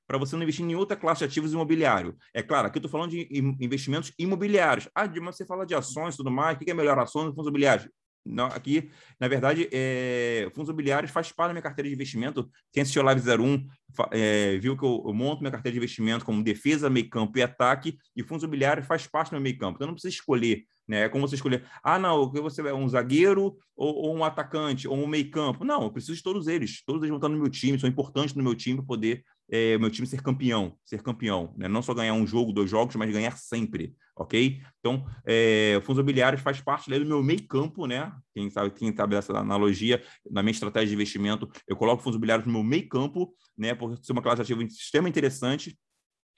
para 0.05 0.17
você 0.17 0.35
não 0.35 0.43
investir 0.43 0.65
em 0.65 0.75
outra 0.75 0.97
classe 0.97 1.19
de 1.19 1.25
ativos 1.25 1.53
imobiliário. 1.53 2.15
É 2.33 2.43
claro, 2.43 2.67
aqui 2.67 2.77
eu 2.77 2.79
estou 2.79 2.91
falando 2.91 3.11
de 3.11 3.27
investimentos 3.59 4.11
imobiliários. 4.19 4.89
Ah, 4.93 5.07
mas 5.21 5.38
você 5.38 5.45
fala 5.45 5.65
de 5.65 5.73
ações 5.73 6.13
e 6.13 6.17
tudo 6.17 6.29
mais, 6.29 6.57
o 6.57 6.59
que 6.59 6.69
é 6.69 6.73
melhor 6.73 6.99
ações 6.99 7.27
ou 7.27 7.31
fundos 7.31 7.47
imobiliários? 7.47 7.89
Não, 8.25 8.47
aqui, 8.47 8.89
na 9.19 9.27
verdade, 9.27 9.69
é, 9.71 10.49
fundos 10.53 10.69
imobiliários 10.69 11.11
faz 11.11 11.31
parte 11.31 11.49
da 11.49 11.53
minha 11.53 11.61
carteira 11.61 11.88
de 11.88 11.93
investimento. 11.93 12.49
Quem 12.73 12.81
assistiu 12.81 13.03
a 13.03 13.05
Live 13.05 13.21
01 13.21 13.67
é, 14.11 14.57
viu 14.57 14.75
que 14.75 14.83
eu, 14.83 15.03
eu, 15.05 15.13
monto 15.13 15.41
minha 15.41 15.51
carteira 15.51 15.73
de 15.73 15.77
investimento 15.77 16.25
como 16.25 16.43
defesa, 16.43 16.89
meio 16.89 17.07
campo 17.07 17.38
e 17.38 17.43
ataque, 17.43 17.97
e 18.15 18.23
fundos 18.23 18.43
imobiliários 18.43 18.88
faz 18.88 19.05
parte 19.05 19.29
do 19.29 19.33
meu 19.33 19.41
meio 19.41 19.57
campo. 19.59 19.77
Então, 19.77 19.88
não 19.88 19.93
precisa 19.93 20.13
escolher. 20.13 20.63
Né? 20.87 21.01
É 21.01 21.09
como 21.09 21.27
você 21.27 21.35
escolher, 21.35 21.65
ah, 21.83 21.97
não, 21.97 22.31
você 22.31 22.61
é 22.61 22.73
um 22.73 22.87
zagueiro 22.87 23.57
ou, 23.75 23.95
ou 23.95 24.15
um 24.15 24.23
atacante 24.23 24.87
ou 24.87 24.95
um 24.95 25.07
meio 25.07 25.29
campo. 25.31 25.63
Não, 25.63 25.83
eu 25.83 25.91
preciso 25.91 26.15
de 26.15 26.23
todos 26.23 26.47
eles. 26.47 26.83
Todos 26.85 27.01
eles 27.01 27.09
vão 27.09 27.17
estar 27.17 27.29
no 27.29 27.37
meu 27.37 27.49
time, 27.49 27.79
são 27.79 27.89
importantes 27.89 28.35
no 28.35 28.43
meu 28.43 28.55
time 28.55 28.77
para 28.77 28.85
poder 28.85 29.23
é, 29.49 29.77
meu 29.77 29.89
time 29.89 30.07
ser 30.07 30.21
campeão, 30.21 30.77
ser 30.83 31.01
campeão, 31.01 31.53
né? 31.57 31.67
não 31.67 31.81
só 31.81 31.93
ganhar 31.93 32.13
um 32.13 32.25
jogo, 32.25 32.51
dois 32.51 32.69
jogos, 32.69 32.95
mas 32.95 33.11
ganhar 33.11 33.37
sempre, 33.37 33.95
ok? 34.15 34.61
Então, 34.79 35.05
é, 35.25 35.79
fundos 35.83 35.99
imobiliários 35.99 36.41
faz 36.41 36.59
parte 36.61 36.89
do 36.89 37.05
meu 37.05 37.21
meio 37.21 37.45
campo, 37.47 37.85
né? 37.85 38.11
Quem 38.33 38.49
sabe, 38.49 38.71
quem 38.71 38.95
sabe 38.95 39.15
dessa 39.15 39.37
analogia, 39.37 40.01
na 40.29 40.41
minha 40.41 40.51
estratégia 40.51 40.89
de 40.89 40.93
investimento, 40.95 41.49
eu 41.67 41.75
coloco 41.75 42.01
fundos 42.01 42.15
imobiliários 42.15 42.47
no 42.47 42.53
meu 42.53 42.63
meio 42.63 42.87
campo, 42.87 43.33
né? 43.57 43.75
Por 43.75 43.97
ser 44.03 44.13
uma 44.13 44.21
classe 44.21 44.41
ativa 44.41 44.67
sistema 44.67 45.07
interessante, 45.07 45.77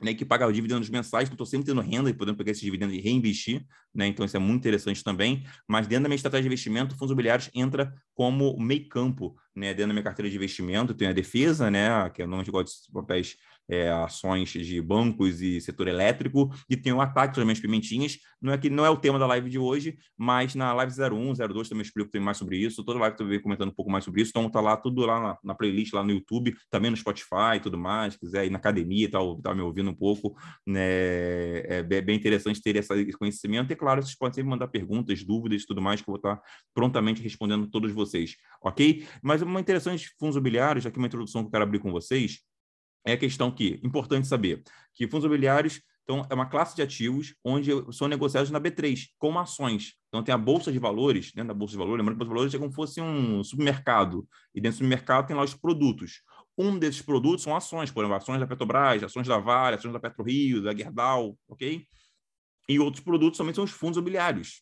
né, 0.02 0.14
que 0.14 0.26
paga 0.26 0.52
dividendos 0.52 0.90
mensais, 0.90 1.28
eu 1.28 1.34
estou 1.34 1.46
sempre 1.46 1.66
tendo 1.66 1.82
renda 1.82 2.10
e 2.10 2.14
podendo 2.14 2.38
pegar 2.38 2.52
esses 2.52 2.64
dividendos 2.64 2.96
e 2.96 3.00
reinvestir, 3.00 3.66
né, 3.94 4.08
então 4.08 4.26
isso 4.26 4.38
é 4.38 4.40
muito 4.40 4.62
interessante 4.62 5.04
também, 5.04 5.44
mas 5.68 5.88
dentro 5.88 6.04
da 6.04 6.10
minha 6.10 6.16
estratégia 6.16 6.44
de 6.44 6.48
investimento, 6.48 6.96
fundos 6.96 7.12
imobiliários 7.12 7.50
entra 7.54 7.94
como 8.14 8.58
meio 8.60 8.88
campo, 8.90 9.36
né? 9.56 9.74
Dentro 9.74 9.90
da 9.90 9.94
minha 9.94 10.04
carteira 10.04 10.30
de 10.30 10.36
investimento, 10.36 10.94
tem 10.94 11.08
a 11.08 11.14
defesa, 11.14 11.70
né? 11.70 12.10
Que 12.10 12.24
eu 12.24 12.28
não 12.28 12.44
gosto 12.44 12.86
de 12.86 12.92
papéis 12.92 13.38
é, 13.70 13.90
ações 13.92 14.50
de 14.50 14.82
bancos 14.82 15.42
e 15.42 15.60
setor 15.62 15.88
elétrico, 15.88 16.54
e 16.70 16.78
tem 16.78 16.94
o 16.94 17.02
ataque 17.02 17.36
também 17.36 17.54
as 17.54 17.60
pimentinhas. 17.60 18.18
Não 18.42 18.54
é 18.54 18.58
que 18.58 18.70
não 18.70 18.86
é 18.86 18.90
o 18.90 18.98
tema 18.98 19.20
da 19.20 19.26
live 19.28 19.50
de 19.50 19.60
hoje, 19.60 19.98
mas 20.18 20.56
na 20.56 20.74
live 20.74 20.94
01, 20.94 21.34
02 21.34 21.70
também 21.70 21.82
explico 21.82 22.10
também 22.12 22.26
mais 22.26 22.38
sobre 22.38 22.58
isso. 22.58 22.84
Toda 22.84 23.00
live 23.00 23.18
também 23.18 23.42
comentando 23.42 23.70
um 23.70 23.76
pouco 23.76 23.92
mais 23.92 24.06
sobre 24.06 24.22
isso. 24.22 24.30
Então 24.30 24.50
tá 24.50 24.62
lá 24.62 24.78
tudo 24.78 25.06
lá 25.06 25.20
na, 25.20 25.38
na 25.44 25.56
playlist, 25.56 25.94
lá 25.94 26.04
no 26.04 26.12
YouTube, 26.12 26.56
também 26.70 26.92
no 26.92 26.98
Spotify 26.98 27.56
e 27.58 27.60
tudo 27.60 27.78
mais. 27.78 28.14
Se 28.14 28.20
quiser 28.20 28.46
ir 28.46 28.50
na 28.50 28.58
academia 28.58 29.06
e 29.06 29.10
tal, 29.10 29.42
tá 29.42 29.54
me 29.54 29.62
ouvindo 29.62 29.90
um 29.90 29.96
pouco, 29.96 30.36
né? 30.66 31.60
É 31.68 31.84
bem 31.84 32.16
interessante 32.16 32.62
ter 32.62 32.76
esse 32.76 33.12
conhecimento. 33.18 33.72
E 33.72 33.76
claro, 33.76 34.02
vocês 34.02 34.16
podem 34.16 34.36
sempre 34.36 34.50
mandar 34.50 34.68
perguntas, 34.68 35.24
dúvidas 35.24 35.64
e 35.64 35.66
tudo 35.66 35.82
mais, 35.82 36.02
que 36.02 36.10
eu 36.10 36.14
vou 36.14 36.18
estar 36.18 36.42
prontamente 36.74 37.22
respondendo 37.22 37.68
todos 37.68 37.92
vocês, 37.92 38.36
ok? 38.62 39.06
Mas 39.22 39.42
uma 39.42 39.60
interessante 39.60 40.12
fundos 40.20 40.36
imobiliários, 40.36 40.86
aqui 40.86 40.98
uma 40.98 41.08
introdução 41.08 41.42
que 41.42 41.48
eu 41.48 41.52
quero 41.52 41.64
abrir 41.64 41.80
com 41.80 41.92
vocês, 41.92 42.40
é 43.08 43.14
a 43.14 43.18
questão 43.18 43.50
que, 43.50 43.80
importante 43.84 44.28
saber, 44.28 44.62
que 44.94 45.08
fundos 45.08 45.26
imobiliários 45.26 45.82
então, 46.08 46.26
é 46.30 46.34
uma 46.34 46.46
classe 46.46 46.74
de 46.74 46.82
ativos 46.82 47.36
onde 47.44 47.70
são 47.92 48.08
negociados 48.08 48.50
na 48.50 48.62
B3, 48.62 49.08
como 49.20 49.38
ações. 49.40 49.96
Então, 50.08 50.24
tem 50.24 50.34
a 50.34 50.38
Bolsa 50.38 50.72
de 50.72 50.80
Valores, 50.80 51.34
dentro 51.34 51.50
da 51.50 51.54
Bolsa 51.54 51.74
de 51.74 51.78
Valores, 51.78 51.98
lembrando 51.98 52.18
que 52.18 52.24
a 52.24 52.26
Bolsa 52.26 52.30
de 52.30 52.36
Valores 52.36 52.54
é 52.54 52.58
como 52.58 52.70
se 52.70 52.76
fosse 52.78 53.02
um 53.02 53.44
supermercado, 53.44 54.26
e 54.56 54.62
dentro 54.62 54.78
do 54.78 54.84
supermercado 54.84 55.28
tem 55.28 55.36
lá 55.36 55.44
os 55.44 55.54
produtos. 55.54 56.22
Um 56.58 56.80
desses 56.80 57.02
produtos 57.02 57.44
são 57.44 57.54
ações, 57.54 57.92
por 57.92 58.06
exemplo, 58.06 58.16
ações 58.16 58.40
da 58.40 58.48
Petrobras, 58.48 59.04
ações 59.04 59.28
da 59.28 59.38
Vale, 59.38 59.76
ações 59.76 59.92
da 59.92 60.00
PetroRio, 60.00 60.64
da 60.64 60.74
Gerdau, 60.74 61.38
ok? 61.46 61.86
E 62.70 62.80
outros 62.80 63.04
produtos 63.04 63.38
também 63.38 63.54
são 63.54 63.66
os 63.66 63.72
fundos 63.72 63.98
imobiliários. 63.98 64.62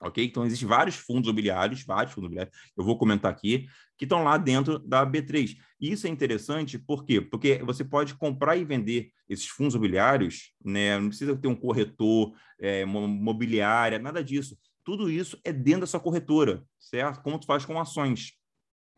Ok? 0.00 0.24
Então, 0.24 0.44
existem 0.44 0.68
vários 0.68 0.96
fundos 0.96 1.28
imobiliários, 1.28 1.82
vários 1.84 2.12
fundos 2.12 2.26
imobiliários, 2.26 2.56
eu 2.76 2.84
vou 2.84 2.98
comentar 2.98 3.30
aqui, 3.30 3.66
que 3.96 4.04
estão 4.04 4.22
lá 4.22 4.36
dentro 4.36 4.78
da 4.78 5.06
B3. 5.06 5.56
E 5.80 5.92
isso 5.92 6.06
é 6.06 6.10
interessante, 6.10 6.78
por 6.78 7.04
quê? 7.04 7.20
Porque 7.20 7.62
você 7.64 7.82
pode 7.84 8.14
comprar 8.14 8.56
e 8.56 8.64
vender 8.64 9.10
esses 9.28 9.46
fundos 9.46 9.74
imobiliários, 9.74 10.52
né? 10.64 10.98
não 10.98 11.08
precisa 11.08 11.34
ter 11.34 11.48
um 11.48 11.56
corretor, 11.56 12.34
é, 12.58 12.84
mobiliária, 12.84 13.98
nada 13.98 14.22
disso. 14.22 14.56
Tudo 14.84 15.10
isso 15.10 15.38
é 15.42 15.52
dentro 15.52 15.80
da 15.80 15.86
sua 15.86 15.98
corretora, 15.98 16.62
certo? 16.78 17.22
Como 17.22 17.38
tu 17.38 17.46
faz 17.46 17.64
com 17.64 17.80
ações. 17.80 18.32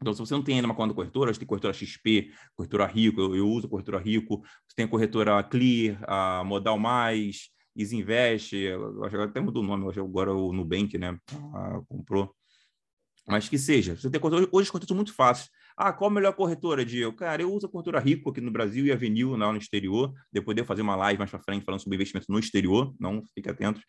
Então, 0.00 0.12
se 0.12 0.20
você 0.20 0.34
não 0.34 0.42
tem 0.42 0.56
ainda 0.56 0.68
uma 0.68 0.74
conta 0.74 0.94
corretora, 0.94 1.32
você 1.32 1.40
tem 1.40 1.48
corretora 1.48 1.74
XP, 1.74 2.30
corretora 2.54 2.86
Rico, 2.86 3.20
eu, 3.20 3.34
eu 3.34 3.48
uso 3.48 3.68
corretora 3.68 3.98
Rico, 3.98 4.42
você 4.66 4.76
tem 4.76 4.84
a 4.84 4.88
corretora 4.88 5.42
Clear, 5.42 5.98
a 6.06 6.44
Modal 6.44 6.78
Mais, 6.78 7.50
Isinvest, 7.78 8.56
eu 8.56 9.04
acho 9.04 9.16
que 9.16 9.22
até 9.22 9.40
mudou 9.40 9.62
o 9.62 9.66
nome, 9.66 9.88
agora 9.96 10.34
o 10.34 10.52
Nubank, 10.52 10.98
né? 10.98 11.16
Ah, 11.54 11.80
comprou. 11.88 12.34
Mas 13.26 13.48
que 13.48 13.56
seja. 13.58 13.94
Você 13.94 14.10
tem 14.10 14.20
hoje 14.24 14.66
as 14.66 14.70
corretoras 14.70 14.88
são 14.88 14.96
muito 14.96 15.14
fáceis. 15.14 15.48
Ah, 15.76 15.92
qual 15.92 16.10
a 16.10 16.14
melhor 16.14 16.32
corretora, 16.32 16.84
Diego? 16.84 17.14
Cara, 17.14 17.42
eu 17.42 17.52
uso 17.52 17.66
a 17.66 17.68
corretora 17.68 18.00
Rico 18.00 18.30
aqui 18.30 18.40
no 18.40 18.50
Brasil 18.50 18.86
e 18.86 18.90
a 18.90 18.94
Avenil 18.94 19.36
lá 19.36 19.52
no 19.52 19.58
exterior. 19.58 20.12
Depois 20.32 20.54
de 20.56 20.62
eu 20.62 20.66
fazer 20.66 20.82
uma 20.82 20.96
live 20.96 21.18
mais 21.18 21.30
para 21.30 21.38
frente 21.38 21.64
falando 21.64 21.80
sobre 21.80 21.94
investimento 21.96 22.26
no 22.28 22.38
exterior. 22.38 22.94
Não, 22.98 23.22
fique 23.34 23.48
atentos. 23.48 23.82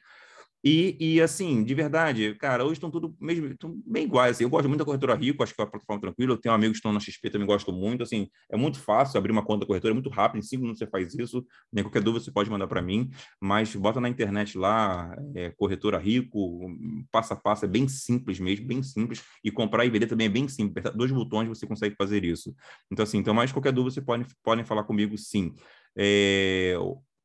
E, 0.63 0.98
e, 1.00 1.22
assim, 1.22 1.63
de 1.63 1.74
verdade, 1.74 2.36
cara, 2.36 2.65
hoje 2.65 2.74
estão 2.74 2.91
tudo 2.91 3.15
mesmo, 3.19 3.56
bem 3.86 4.04
iguais. 4.04 4.36
Assim. 4.36 4.43
Eu 4.43 4.50
gosto 4.50 4.67
muito 4.67 4.80
da 4.80 4.86
corretora 4.86 5.15
Rico, 5.15 5.41
acho 5.41 5.56
que 5.56 5.62
é 5.62 5.63
uma 5.63 5.72
plataforma 5.72 6.02
tranquila. 6.02 6.34
Eu 6.34 6.38
tenho 6.38 6.54
amigos 6.54 6.74
que 6.76 6.80
estão 6.80 6.91
na 6.91 7.00
XP, 7.00 7.30
também 7.30 7.48
gosto 7.48 7.72
muito. 7.72 8.04
Assim, 8.04 8.28
é 8.52 8.58
muito 8.58 8.80
fácil 8.80 9.17
abrir 9.17 9.32
uma 9.32 9.43
conta 9.43 9.62
da 9.62 9.65
corretora, 9.65 9.93
é 9.93 9.95
muito 9.95 10.10
rápido, 10.10 10.39
em 10.39 10.41
cinco 10.41 10.63
minutos 10.63 10.80
você 10.80 10.88
faz 10.88 11.13
isso. 11.13 11.45
Nem 11.72 11.84
qualquer 11.84 12.02
dúvida 12.02 12.24
você 12.26 12.32
pode 12.32 12.50
mandar 12.50 12.67
para 12.67 12.82
mim, 12.82 13.10
mas 13.39 13.74
bota 13.76 14.02
na 14.02 14.10
internet 14.10 14.58
lá, 14.58 15.15
é, 15.34 15.52
corretora 15.52 15.98
Rico, 15.98 16.69
passo 17.12 17.34
a 17.34 17.36
passo, 17.38 17.63
é 17.63 17.67
bem 17.67 17.88
simples 17.88 18.39
mesmo, 18.39 18.67
bem 18.67 18.84
simples. 18.84 19.24
E 19.43 19.52
comprar 19.52 19.86
e 19.86 19.89
vender 19.89 20.08
também 20.08 20.28
é 20.28 20.30
bem 20.30 20.48
simples. 20.48 20.84
Dois 20.93 21.12
botões 21.12 21.48
você 21.48 21.65
consegue 21.65 21.95
fazer 21.95 22.26
isso. 22.26 22.54
Então, 22.91 23.04
assim, 23.04 23.17
então, 23.17 23.34
mais 23.34 23.52
qualquer 23.52 23.72
dúvida 23.72 23.93
você 23.93 24.02
pode, 24.02 24.26
podem 24.43 24.65
falar 24.65 24.84
comigo 24.84 25.17
sim. 25.17 25.54
É, 25.98 26.76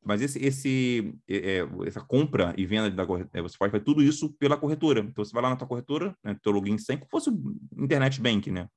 mas 0.05 0.21
esse, 0.21 0.39
esse, 0.39 1.13
é, 1.27 1.67
essa 1.87 1.99
compra 1.99 2.53
e 2.55 2.65
venda 2.65 2.91
da 2.91 3.05
corretora, 3.05 3.39
é, 3.39 3.41
você 3.41 3.57
faz, 3.57 3.71
faz 3.71 3.83
tudo 3.83 4.03
isso 4.03 4.31
pela 4.37 4.55
corretora. 4.55 4.99
Então, 4.99 5.25
você 5.25 5.33
vai 5.33 5.41
lá 5.41 5.49
na 5.49 5.55
tua 5.55 5.67
corretora, 5.67 6.15
né, 6.23 6.37
teu 6.43 6.51
login 6.51 6.77
sem, 6.77 6.97
como 6.97 7.09
fosse 7.09 7.31
internet 7.75 8.21
bank, 8.21 8.51
né? 8.51 8.69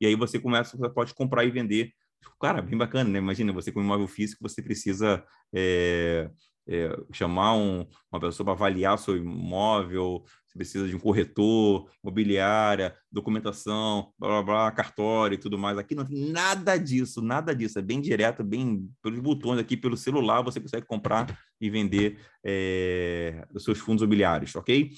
E 0.00 0.06
aí 0.06 0.16
você 0.16 0.40
começa, 0.40 0.76
você 0.76 0.90
pode 0.92 1.14
comprar 1.14 1.44
e 1.44 1.50
vender. 1.50 1.92
Cara, 2.40 2.62
bem 2.62 2.78
bacana, 2.78 3.10
né? 3.10 3.18
Imagina, 3.18 3.52
você 3.52 3.70
com 3.70 3.80
imóvel 3.80 4.08
físico, 4.08 4.42
você 4.42 4.62
precisa 4.62 5.22
é, 5.54 6.30
é, 6.66 6.96
chamar 7.12 7.54
um, 7.54 7.86
uma 8.10 8.20
pessoa 8.20 8.44
para 8.44 8.54
avaliar 8.54 8.98
seu 8.98 9.16
imóvel, 9.16 10.24
você 10.52 10.58
precisa 10.58 10.88
de 10.88 10.94
um 10.94 10.98
corretor, 10.98 11.88
imobiliária, 12.02 12.94
documentação, 13.10 14.12
blá, 14.18 14.28
blá, 14.28 14.42
blá, 14.42 14.70
cartório 14.70 15.34
e 15.34 15.38
tudo 15.38 15.58
mais. 15.58 15.78
Aqui 15.78 15.94
não 15.94 16.04
tem 16.04 16.30
nada 16.30 16.76
disso, 16.76 17.22
nada 17.22 17.54
disso. 17.54 17.78
É 17.78 17.82
bem 17.82 18.00
direto, 18.00 18.44
bem 18.44 18.88
pelos 19.02 19.20
botões 19.20 19.58
aqui, 19.58 19.76
pelo 19.76 19.96
celular, 19.96 20.42
você 20.42 20.60
consegue 20.60 20.86
comprar 20.86 21.38
e 21.60 21.70
vender 21.70 22.18
é, 22.44 23.46
os 23.54 23.62
seus 23.62 23.78
fundos 23.78 24.02
imobiliários, 24.02 24.54
ok? 24.56 24.90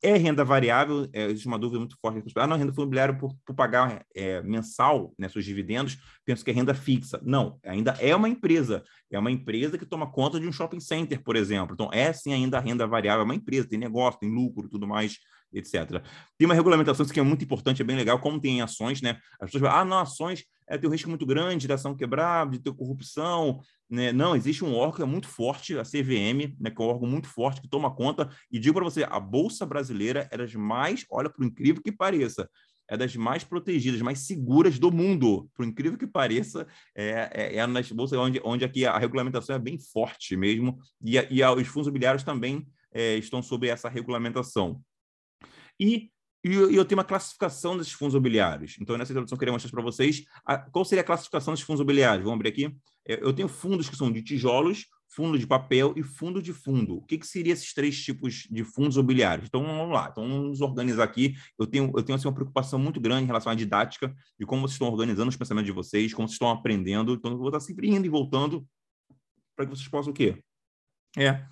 É 0.00 0.16
renda 0.16 0.44
variável, 0.44 1.08
é, 1.12 1.24
existe 1.26 1.48
uma 1.48 1.58
dúvida 1.58 1.80
muito 1.80 1.96
forte. 2.00 2.22
Ah, 2.36 2.46
não, 2.46 2.56
renda 2.56 2.72
imobiliária 2.72 3.14
por, 3.14 3.34
por 3.44 3.54
pagar 3.54 4.04
é, 4.14 4.40
mensal 4.42 5.12
né, 5.18 5.28
seus 5.28 5.44
dividendos, 5.44 5.98
penso 6.24 6.44
que 6.44 6.50
é 6.50 6.54
renda 6.54 6.74
fixa. 6.74 7.20
Não, 7.24 7.58
ainda 7.64 7.92
é 8.00 8.14
uma 8.14 8.28
empresa. 8.28 8.84
É 9.10 9.18
uma 9.18 9.30
empresa 9.30 9.76
que 9.76 9.84
toma 9.84 10.10
conta 10.10 10.38
de 10.38 10.46
um 10.46 10.52
shopping 10.52 10.80
center, 10.80 11.22
por 11.22 11.36
exemplo. 11.36 11.74
Então, 11.74 11.90
é 11.92 12.12
sim 12.12 12.32
ainda 12.32 12.60
renda 12.60 12.86
variável, 12.86 13.22
é 13.22 13.24
uma 13.24 13.34
empresa, 13.34 13.68
tem 13.68 13.78
negócio, 13.78 14.20
tem 14.20 14.30
lucro 14.30 14.68
tudo 14.68 14.86
mais 14.86 15.01
etc. 15.52 16.02
Tem 16.38 16.46
uma 16.46 16.54
regulamentação 16.54 17.04
que 17.06 17.20
é 17.20 17.22
muito 17.22 17.44
importante, 17.44 17.82
é 17.82 17.84
bem 17.84 17.96
legal, 17.96 18.18
como 18.18 18.40
tem 18.40 18.58
em 18.58 18.62
ações, 18.62 19.02
né? 19.02 19.18
As 19.40 19.50
pessoas 19.50 19.70
falam, 19.70 19.78
ah, 19.78 19.84
não, 19.84 19.98
ações 19.98 20.44
é, 20.68 20.78
tem 20.78 20.88
um 20.88 20.92
risco 20.92 21.08
muito 21.08 21.26
grande 21.26 21.66
de 21.66 21.72
ação 21.72 21.94
quebrar, 21.94 22.48
de 22.48 22.58
ter 22.58 22.72
corrupção, 22.72 23.60
né? 23.88 24.12
Não, 24.12 24.34
existe 24.34 24.64
um 24.64 24.74
órgão 24.74 25.06
é 25.06 25.08
muito 25.08 25.28
forte, 25.28 25.78
a 25.78 25.82
CVM, 25.82 26.56
né, 26.58 26.70
que 26.70 26.80
é 26.80 26.84
um 26.84 26.88
órgão 26.88 27.08
muito 27.08 27.28
forte 27.28 27.60
que 27.60 27.68
toma 27.68 27.94
conta, 27.94 28.30
e 28.50 28.58
digo 28.58 28.74
para 28.74 28.84
você, 28.84 29.04
a 29.04 29.20
Bolsa 29.20 29.66
Brasileira 29.66 30.28
é 30.30 30.38
das 30.38 30.54
mais, 30.54 31.04
olha, 31.10 31.28
por 31.28 31.44
incrível 31.44 31.82
que 31.82 31.92
pareça, 31.92 32.48
é 32.88 32.96
das 32.96 33.14
mais 33.16 33.44
protegidas, 33.44 34.02
mais 34.02 34.20
seguras 34.20 34.78
do 34.78 34.90
mundo. 34.90 35.48
Por 35.54 35.64
incrível 35.64 35.98
que 35.98 36.06
pareça, 36.06 36.66
é, 36.94 37.30
é, 37.32 37.56
é 37.56 37.66
nas 37.66 37.90
bolsas 37.90 38.18
onde, 38.18 38.40
onde 38.44 38.64
aqui 38.64 38.84
a 38.84 38.98
regulamentação 38.98 39.56
é 39.56 39.58
bem 39.58 39.78
forte 39.78 40.36
mesmo, 40.36 40.78
e, 41.02 41.16
e 41.16 41.44
os 41.44 41.68
fundos 41.68 41.86
imobiliários 41.86 42.22
também 42.22 42.66
é, 42.92 43.16
estão 43.16 43.42
sob 43.42 43.66
essa 43.66 43.88
regulamentação. 43.88 44.80
E, 45.78 46.10
e 46.44 46.54
eu 46.54 46.84
tenho 46.84 46.98
uma 46.98 47.04
classificação 47.04 47.76
desses 47.76 47.92
fundos 47.92 48.14
imobiliários. 48.14 48.76
Então, 48.80 48.96
nessa 48.96 49.12
introdução, 49.12 49.36
eu 49.36 49.38
queria 49.38 49.52
mostrar 49.52 49.70
para 49.70 49.82
vocês 49.82 50.24
a, 50.44 50.58
qual 50.58 50.84
seria 50.84 51.02
a 51.02 51.06
classificação 51.06 51.52
desses 51.52 51.66
fundos 51.66 51.80
imobiliários. 51.80 52.24
Vamos 52.24 52.36
abrir 52.36 52.48
aqui. 52.48 52.76
É, 53.06 53.22
eu 53.22 53.32
tenho 53.32 53.48
fundos 53.48 53.88
que 53.88 53.96
são 53.96 54.10
de 54.10 54.22
tijolos, 54.22 54.86
fundo 55.08 55.38
de 55.38 55.46
papel 55.46 55.92
e 55.96 56.02
fundo 56.02 56.42
de 56.42 56.52
fundo. 56.52 56.96
O 56.96 57.02
que, 57.02 57.18
que 57.18 57.26
seriam 57.26 57.52
esses 57.52 57.72
três 57.74 58.02
tipos 58.02 58.46
de 58.50 58.64
fundos 58.64 58.96
imobiliários? 58.96 59.46
Então, 59.46 59.62
vamos 59.62 59.94
lá. 59.94 60.08
Então, 60.10 60.28
vamos 60.28 60.60
organizar 60.60 61.04
aqui. 61.04 61.34
Eu 61.58 61.66
tenho, 61.66 61.92
eu 61.94 62.02
tenho 62.02 62.16
assim, 62.16 62.26
uma 62.26 62.34
preocupação 62.34 62.78
muito 62.78 63.00
grande 63.00 63.24
em 63.24 63.26
relação 63.26 63.52
à 63.52 63.54
didática, 63.54 64.14
de 64.38 64.46
como 64.46 64.62
vocês 64.62 64.74
estão 64.74 64.88
organizando 64.88 65.28
os 65.28 65.36
pensamentos 65.36 65.66
de 65.66 65.72
vocês, 65.72 66.12
como 66.14 66.26
vocês 66.26 66.34
estão 66.34 66.50
aprendendo. 66.50 67.14
Então, 67.14 67.32
eu 67.32 67.38
vou 67.38 67.48
estar 67.48 67.60
sempre 67.60 67.88
indo 67.88 68.06
e 68.06 68.08
voltando 68.08 68.66
para 69.54 69.66
que 69.66 69.70
vocês 69.70 69.88
possam 69.88 70.12
o 70.12 70.14
quê? 70.14 70.42
É, 71.16 71.44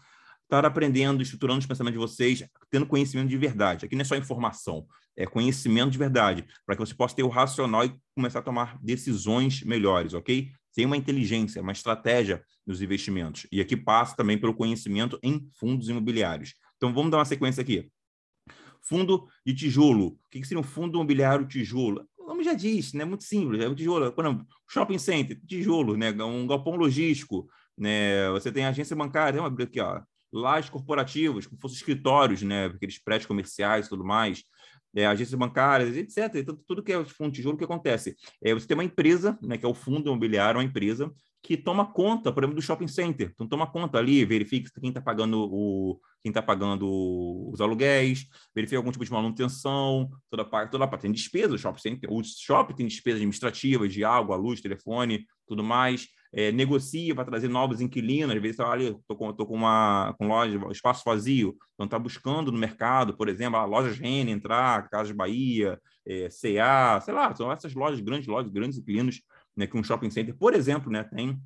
estar 0.50 0.66
aprendendo, 0.66 1.22
estruturando 1.22 1.60
os 1.60 1.66
pensamentos 1.66 1.98
de 1.98 2.06
vocês, 2.06 2.44
tendo 2.68 2.84
conhecimento 2.84 3.28
de 3.28 3.36
verdade. 3.36 3.86
Aqui 3.86 3.94
não 3.94 4.02
é 4.02 4.04
só 4.04 4.16
informação, 4.16 4.84
é 5.16 5.24
conhecimento 5.24 5.92
de 5.92 5.98
verdade, 5.98 6.44
para 6.66 6.74
que 6.74 6.80
você 6.80 6.92
possa 6.92 7.14
ter 7.14 7.22
o 7.22 7.28
racional 7.28 7.84
e 7.84 7.94
começar 8.16 8.40
a 8.40 8.42
tomar 8.42 8.76
decisões 8.82 9.62
melhores, 9.62 10.12
ok? 10.12 10.50
Tem 10.74 10.84
uma 10.86 10.96
inteligência, 10.96 11.62
uma 11.62 11.72
estratégia 11.72 12.42
nos 12.66 12.82
investimentos. 12.82 13.46
E 13.52 13.60
aqui 13.60 13.76
passa 13.76 14.16
também 14.16 14.36
pelo 14.36 14.54
conhecimento 14.54 15.18
em 15.22 15.48
fundos 15.58 15.88
imobiliários. 15.88 16.54
Então, 16.76 16.92
vamos 16.92 17.10
dar 17.10 17.18
uma 17.18 17.24
sequência 17.24 17.60
aqui. 17.60 17.88
Fundo 18.82 19.28
de 19.44 19.54
tijolo. 19.54 20.06
O 20.06 20.18
que 20.30 20.44
seria 20.44 20.60
um 20.60 20.64
fundo 20.64 20.96
imobiliário 20.96 21.46
tijolo? 21.46 22.08
O 22.18 22.26
nome 22.26 22.42
já 22.42 22.54
diz, 22.54 22.92
né? 22.92 23.04
Muito 23.04 23.24
simples. 23.24 23.60
É 23.62 23.68
um 23.68 23.74
tijolo. 23.74 24.10
Por 24.12 24.24
exemplo, 24.24 24.46
shopping 24.68 24.98
center, 24.98 25.40
tijolo, 25.46 25.96
né? 25.96 26.10
Um 26.22 26.46
galpão 26.46 26.76
logístico, 26.76 27.48
né? 27.76 28.30
Você 28.30 28.50
tem 28.50 28.64
agência 28.64 28.96
bancária. 28.96 29.36
Vamos 29.38 29.52
abrir 29.52 29.64
aqui, 29.64 29.80
ó 29.80 30.00
lajes 30.32 30.70
corporativas, 30.70 31.46
como 31.46 31.60
fossem 31.60 31.76
escritórios, 31.76 32.42
né, 32.42 32.66
aqueles 32.66 33.02
prédios 33.02 33.26
comerciais 33.26 33.86
e 33.86 33.88
tudo 33.88 34.04
mais, 34.04 34.44
é, 34.94 35.06
agências 35.06 35.38
bancárias, 35.38 35.96
etc. 35.96 36.34
Então, 36.36 36.58
tudo 36.66 36.82
que 36.82 36.92
é 36.92 37.04
fundo 37.04 37.30
de 37.30 37.36
tijolo, 37.36 37.54
o 37.54 37.58
que 37.58 37.64
acontece? 37.64 38.16
É, 38.42 38.52
você 38.52 38.66
tem 38.66 38.76
uma 38.76 38.84
empresa, 38.84 39.38
né, 39.42 39.56
que 39.56 39.64
é 39.64 39.68
o 39.68 39.74
fundo 39.74 40.08
imobiliário, 40.08 40.58
uma 40.58 40.64
empresa 40.64 41.12
que 41.42 41.56
toma 41.56 41.86
conta, 41.86 42.30
por 42.30 42.42
exemplo, 42.42 42.56
do 42.56 42.62
shopping 42.62 42.88
center. 42.88 43.30
Então, 43.32 43.46
toma 43.46 43.66
conta 43.66 43.98
ali, 43.98 44.24
verifica 44.24 44.70
quem 44.80 44.90
está 44.90 45.00
pagando 45.00 45.48
o 45.50 46.00
quem 46.22 46.28
está 46.28 46.42
pagando 46.42 46.86
os 47.50 47.62
aluguéis, 47.62 48.26
verifica 48.54 48.76
algum 48.76 48.92
tipo 48.92 49.06
de 49.06 49.10
manutenção, 49.10 50.10
toda 50.28 50.44
parte, 50.44 50.70
toda 50.70 50.86
parte 50.86 51.02
tem 51.02 51.12
despesa, 51.12 51.54
o 51.54 51.58
shopping 51.58 51.80
center, 51.80 52.12
o 52.12 52.22
shopping 52.22 52.74
tem 52.74 52.86
despesas 52.86 53.20
administrativas 53.20 53.90
de 53.90 54.04
água, 54.04 54.36
luz, 54.36 54.60
telefone, 54.60 55.24
tudo 55.46 55.64
mais 55.64 56.08
é, 56.32 56.52
negocia 56.52 57.14
para 57.14 57.24
trazer 57.24 57.48
novos 57.48 57.80
inquilinos, 57.80 58.34
às 58.34 58.40
vezes 58.40 58.58
está 58.58 58.70
ali, 58.70 58.86
estou 58.86 59.16
com, 59.16 59.32
com 59.32 59.54
uma 59.54 60.14
com 60.18 60.28
loja, 60.28 60.58
espaço 60.70 61.02
vazio, 61.04 61.56
então 61.74 61.86
está 61.86 61.98
buscando 61.98 62.52
no 62.52 62.58
mercado, 62.58 63.16
por 63.16 63.28
exemplo, 63.28 63.58
a 63.58 63.64
loja 63.64 63.92
Gene 63.92 64.30
entrar, 64.30 64.88
Casas 64.88 65.14
Bahia, 65.14 65.78
é, 66.06 66.28
CA, 66.28 67.00
sei 67.00 67.14
lá, 67.14 67.34
são 67.34 67.50
essas 67.50 67.74
lojas, 67.74 68.00
grandes 68.00 68.28
lojas, 68.28 68.50
grandes 68.50 68.78
inquilinos, 68.78 69.20
né, 69.56 69.66
que 69.66 69.76
um 69.76 69.82
shopping 69.82 70.10
center, 70.10 70.36
por 70.36 70.54
exemplo, 70.54 70.90
né, 70.90 71.02
tem 71.04 71.40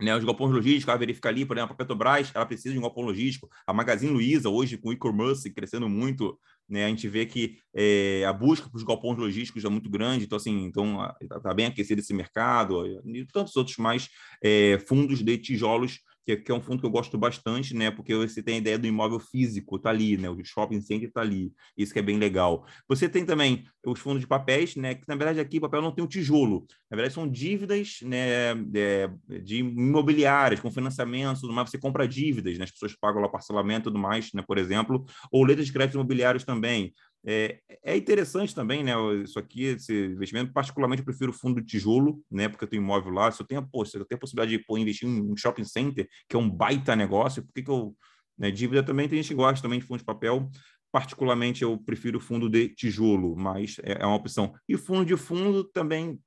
né, 0.00 0.16
os 0.16 0.24
galpões 0.24 0.52
logísticos, 0.52 0.88
ela 0.88 0.98
verifica 0.98 1.28
ali, 1.28 1.44
por 1.44 1.56
exemplo, 1.56 1.74
a 1.74 1.76
Petrobras, 1.76 2.32
ela 2.34 2.46
precisa 2.46 2.72
de 2.72 2.78
um 2.78 2.82
galpão 2.82 3.04
logístico. 3.04 3.48
A 3.66 3.72
Magazine 3.72 4.12
Luiza, 4.12 4.48
hoje, 4.48 4.76
com 4.76 4.88
o 4.88 4.92
e-commerce 4.92 5.48
crescendo 5.52 5.88
muito, 5.88 6.38
né, 6.68 6.84
a 6.86 6.88
gente 6.88 7.08
vê 7.08 7.26
que 7.26 7.58
é, 7.74 8.24
a 8.26 8.32
busca 8.32 8.68
para 8.68 8.76
os 8.76 8.82
galpões 8.82 9.18
logísticos 9.18 9.64
é 9.64 9.68
muito 9.68 9.90
grande. 9.90 10.24
Então, 10.24 10.36
assim, 10.36 10.64
então 10.64 10.98
está 11.20 11.40
tá 11.40 11.54
bem 11.54 11.66
aquecido 11.66 12.00
esse 12.00 12.14
mercado 12.14 12.86
e 13.04 13.26
tantos 13.26 13.56
outros 13.56 13.76
mais 13.76 14.08
é, 14.42 14.78
fundos 14.86 15.22
de 15.22 15.38
tijolos 15.38 16.00
que, 16.24 16.36
que, 16.38 16.50
é 16.50 16.54
um 16.54 16.60
fundo 16.60 16.80
que 16.80 16.86
eu 16.86 16.90
gosto 16.90 17.18
bastante, 17.18 17.74
né? 17.74 17.90
Porque 17.90 18.14
você 18.14 18.42
tem 18.42 18.56
a 18.56 18.58
ideia 18.58 18.78
do 18.78 18.86
imóvel 18.86 19.20
físico, 19.20 19.78
tá 19.78 19.90
ali, 19.90 20.16
né? 20.16 20.30
O 20.30 20.44
shopping 20.44 20.80
center 20.80 21.12
tá 21.12 21.20
ali. 21.20 21.52
Isso 21.76 21.92
que 21.92 21.98
é 21.98 22.02
bem 22.02 22.18
legal. 22.18 22.66
Você 22.88 23.08
tem 23.08 23.24
também 23.24 23.64
os 23.84 24.00
fundos 24.00 24.20
de 24.20 24.26
papéis, 24.26 24.74
né? 24.76 24.94
Que 24.94 25.06
na 25.06 25.16
verdade 25.16 25.40
aqui 25.40 25.58
o 25.58 25.60
papel 25.60 25.82
não 25.82 25.92
tem 25.92 26.04
o 26.04 26.08
tijolo. 26.08 26.66
Na 26.90 26.96
verdade 26.96 27.14
são 27.14 27.28
dívidas, 27.28 27.98
né? 28.02 28.54
De, 28.54 29.08
de 29.42 29.58
imobiliárias, 29.58 30.60
com 30.60 30.70
financiamento, 30.70 31.42
tudo 31.42 31.52
mais. 31.52 31.70
Você 31.70 31.78
compra 31.78 32.08
dívidas, 32.08 32.56
né? 32.56 32.64
As 32.64 32.70
pessoas 32.70 32.96
pagam 32.96 33.20
lá 33.20 33.28
parcelamento 33.28 33.82
e 33.82 33.92
tudo 33.92 33.98
mais, 33.98 34.32
né? 34.32 34.42
Por 34.46 34.56
exemplo, 34.56 35.04
ou 35.30 35.44
letras 35.44 35.66
de 35.66 35.72
crédito 35.72 35.94
imobiliários 35.94 36.44
também. 36.44 36.94
É, 37.26 37.58
é, 37.82 37.96
interessante 37.96 38.54
também, 38.54 38.84
né? 38.84 38.92
Isso 39.22 39.38
aqui, 39.38 39.64
esse 39.64 40.06
investimento, 40.08 40.52
particularmente 40.52 41.00
eu 41.00 41.06
prefiro 41.06 41.32
fundo 41.32 41.60
de 41.60 41.66
tijolo, 41.66 42.22
né? 42.30 42.48
Porque 42.48 42.64
eu 42.64 42.68
tenho 42.68 42.82
imóvel 42.82 43.12
lá. 43.12 43.30
Se 43.30 43.40
eu 43.40 43.46
tenho, 43.46 43.66
pô, 43.66 43.84
se 43.84 43.96
eu 43.96 44.04
tenho 44.04 44.18
a 44.18 44.20
possibilidade 44.20 44.58
de 44.58 44.64
pô, 44.64 44.76
investir 44.76 45.08
em 45.08 45.22
um 45.22 45.36
shopping 45.36 45.64
center, 45.64 46.06
que 46.28 46.36
é 46.36 46.38
um 46.38 46.50
baita 46.50 46.94
negócio, 46.94 47.42
por 47.42 47.52
que 47.52 47.68
eu. 47.68 47.96
Né, 48.36 48.50
dívida 48.50 48.82
também 48.82 49.08
tem 49.08 49.22
gente 49.22 49.28
que 49.28 49.34
gosta 49.34 49.62
também 49.62 49.78
de 49.78 49.86
fundo 49.86 50.00
de 50.00 50.04
papel. 50.04 50.50
Particularmente 50.92 51.62
eu 51.62 51.78
prefiro 51.78 52.20
fundo 52.20 52.48
de 52.48 52.68
tijolo, 52.68 53.36
mas 53.36 53.76
é, 53.82 54.02
é 54.02 54.06
uma 54.06 54.16
opção. 54.16 54.52
E 54.68 54.76
fundo 54.76 55.04
de 55.04 55.16
fundo 55.16 55.64
também 55.64 56.18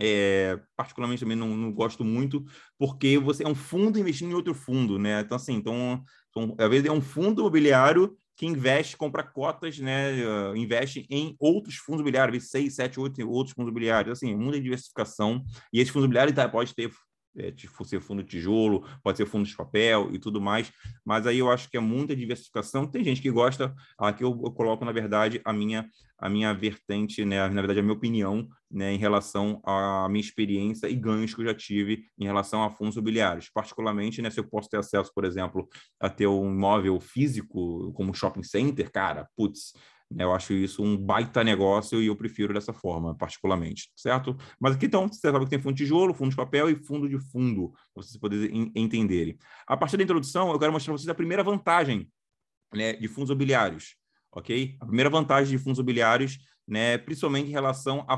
é, 0.00 0.58
particularmente 0.76 1.20
também 1.20 1.36
não, 1.36 1.56
não, 1.56 1.72
gosto 1.72 2.04
muito, 2.04 2.44
porque 2.78 3.18
você 3.18 3.44
é 3.44 3.48
um 3.48 3.54
fundo 3.54 3.98
investindo 3.98 4.30
em 4.30 4.34
outro 4.34 4.54
fundo, 4.54 4.98
né? 4.98 5.20
Então, 5.20 5.36
assim, 5.36 5.54
então, 5.54 6.02
então 6.30 6.54
às 6.58 6.68
vezes 6.68 6.86
é 6.86 6.92
um 6.92 7.00
fundo 7.00 7.42
imobiliário 7.42 8.16
que 8.36 8.46
investe, 8.46 8.96
compra 8.96 9.22
cotas, 9.22 9.78
né, 9.78 10.12
uh, 10.24 10.56
investe 10.56 11.06
em 11.08 11.36
outros 11.38 11.76
fundos 11.76 12.00
imobiliários, 12.00 12.50
seis, 12.50 12.74
sete, 12.74 12.98
oito 12.98 13.28
outros 13.28 13.54
fundos 13.54 13.70
imobiliários, 13.70 14.18
assim, 14.18 14.34
muita 14.34 14.60
diversificação, 14.60 15.44
e 15.72 15.80
esses 15.80 15.92
fundos 15.92 16.04
imobiliários 16.04 16.34
tá, 16.34 16.48
pode 16.48 16.74
ter 16.74 16.90
é, 17.36 17.52
ser 17.84 18.00
fundo 18.00 18.22
de 18.22 18.28
tijolo, 18.28 18.86
pode 19.02 19.18
ser 19.18 19.26
fundo 19.26 19.46
de 19.46 19.56
papel 19.56 20.10
e 20.12 20.18
tudo 20.18 20.40
mais, 20.40 20.72
mas 21.04 21.26
aí 21.26 21.38
eu 21.38 21.50
acho 21.50 21.68
que 21.70 21.76
é 21.76 21.80
muita 21.80 22.14
diversificação. 22.14 22.86
Tem 22.86 23.04
gente 23.04 23.20
que 23.20 23.30
gosta, 23.30 23.74
aqui 23.98 24.24
eu, 24.24 24.30
eu 24.44 24.52
coloco, 24.52 24.84
na 24.84 24.92
verdade, 24.92 25.40
a 25.44 25.52
minha 25.52 25.88
a 26.16 26.28
minha 26.28 26.54
vertente, 26.54 27.24
né, 27.24 27.46
na 27.48 27.60
verdade, 27.60 27.80
a 27.80 27.82
minha 27.82 27.94
opinião 27.94 28.48
né, 28.70 28.92
em 28.92 28.96
relação 28.96 29.60
à 29.64 30.08
minha 30.08 30.22
experiência 30.22 30.88
e 30.88 30.94
ganhos 30.94 31.34
que 31.34 31.40
eu 31.42 31.46
já 31.46 31.54
tive 31.54 32.04
em 32.18 32.24
relação 32.24 32.62
a 32.62 32.70
fundos 32.70 32.94
imobiliários. 32.94 33.50
Particularmente, 33.52 34.22
né, 34.22 34.30
se 34.30 34.40
eu 34.40 34.48
posso 34.48 34.68
ter 34.68 34.78
acesso, 34.78 35.12
por 35.14 35.24
exemplo, 35.24 35.68
a 36.00 36.08
ter 36.08 36.26
um 36.26 36.50
imóvel 36.50 36.98
físico, 37.00 37.92
como 37.92 38.14
shopping 38.14 38.42
center, 38.42 38.90
cara, 38.90 39.28
putz, 39.36 39.74
eu 40.18 40.32
acho 40.32 40.52
isso 40.52 40.82
um 40.82 40.96
baita 40.96 41.42
negócio 41.42 42.02
e 42.02 42.06
eu 42.06 42.16
prefiro 42.16 42.54
dessa 42.54 42.72
forma, 42.72 43.14
particularmente, 43.14 43.90
certo? 43.96 44.36
Mas 44.60 44.74
aqui 44.74 44.86
então, 44.86 45.08
você 45.08 45.20
sabe 45.20 45.44
que 45.44 45.50
tem 45.50 45.60
fundo 45.60 45.74
de 45.74 45.84
tijolo, 45.84 46.14
fundo 46.14 46.30
de 46.30 46.36
papel 46.36 46.70
e 46.70 46.76
fundo 46.76 47.08
de 47.08 47.18
fundo, 47.30 47.70
para 47.92 48.02
vocês 48.02 48.16
poderem 48.16 48.70
entenderem. 48.74 49.38
A 49.66 49.76
partir 49.76 49.96
da 49.96 50.02
introdução, 50.02 50.50
eu 50.50 50.58
quero 50.58 50.72
mostrar 50.72 50.92
para 50.92 50.98
vocês 50.98 51.08
a 51.08 51.14
primeira 51.14 51.42
vantagem 51.42 52.08
né, 52.72 52.92
de 52.94 53.08
fundos 53.08 53.30
imobiliários, 53.30 53.96
ok? 54.32 54.76
A 54.80 54.86
primeira 54.86 55.10
vantagem 55.10 55.56
de 55.56 55.62
fundos 55.62 55.78
imobiliários, 55.78 56.38
né, 56.66 56.98
principalmente 56.98 57.48
em 57.48 57.52
relação 57.52 58.04
a, 58.08 58.14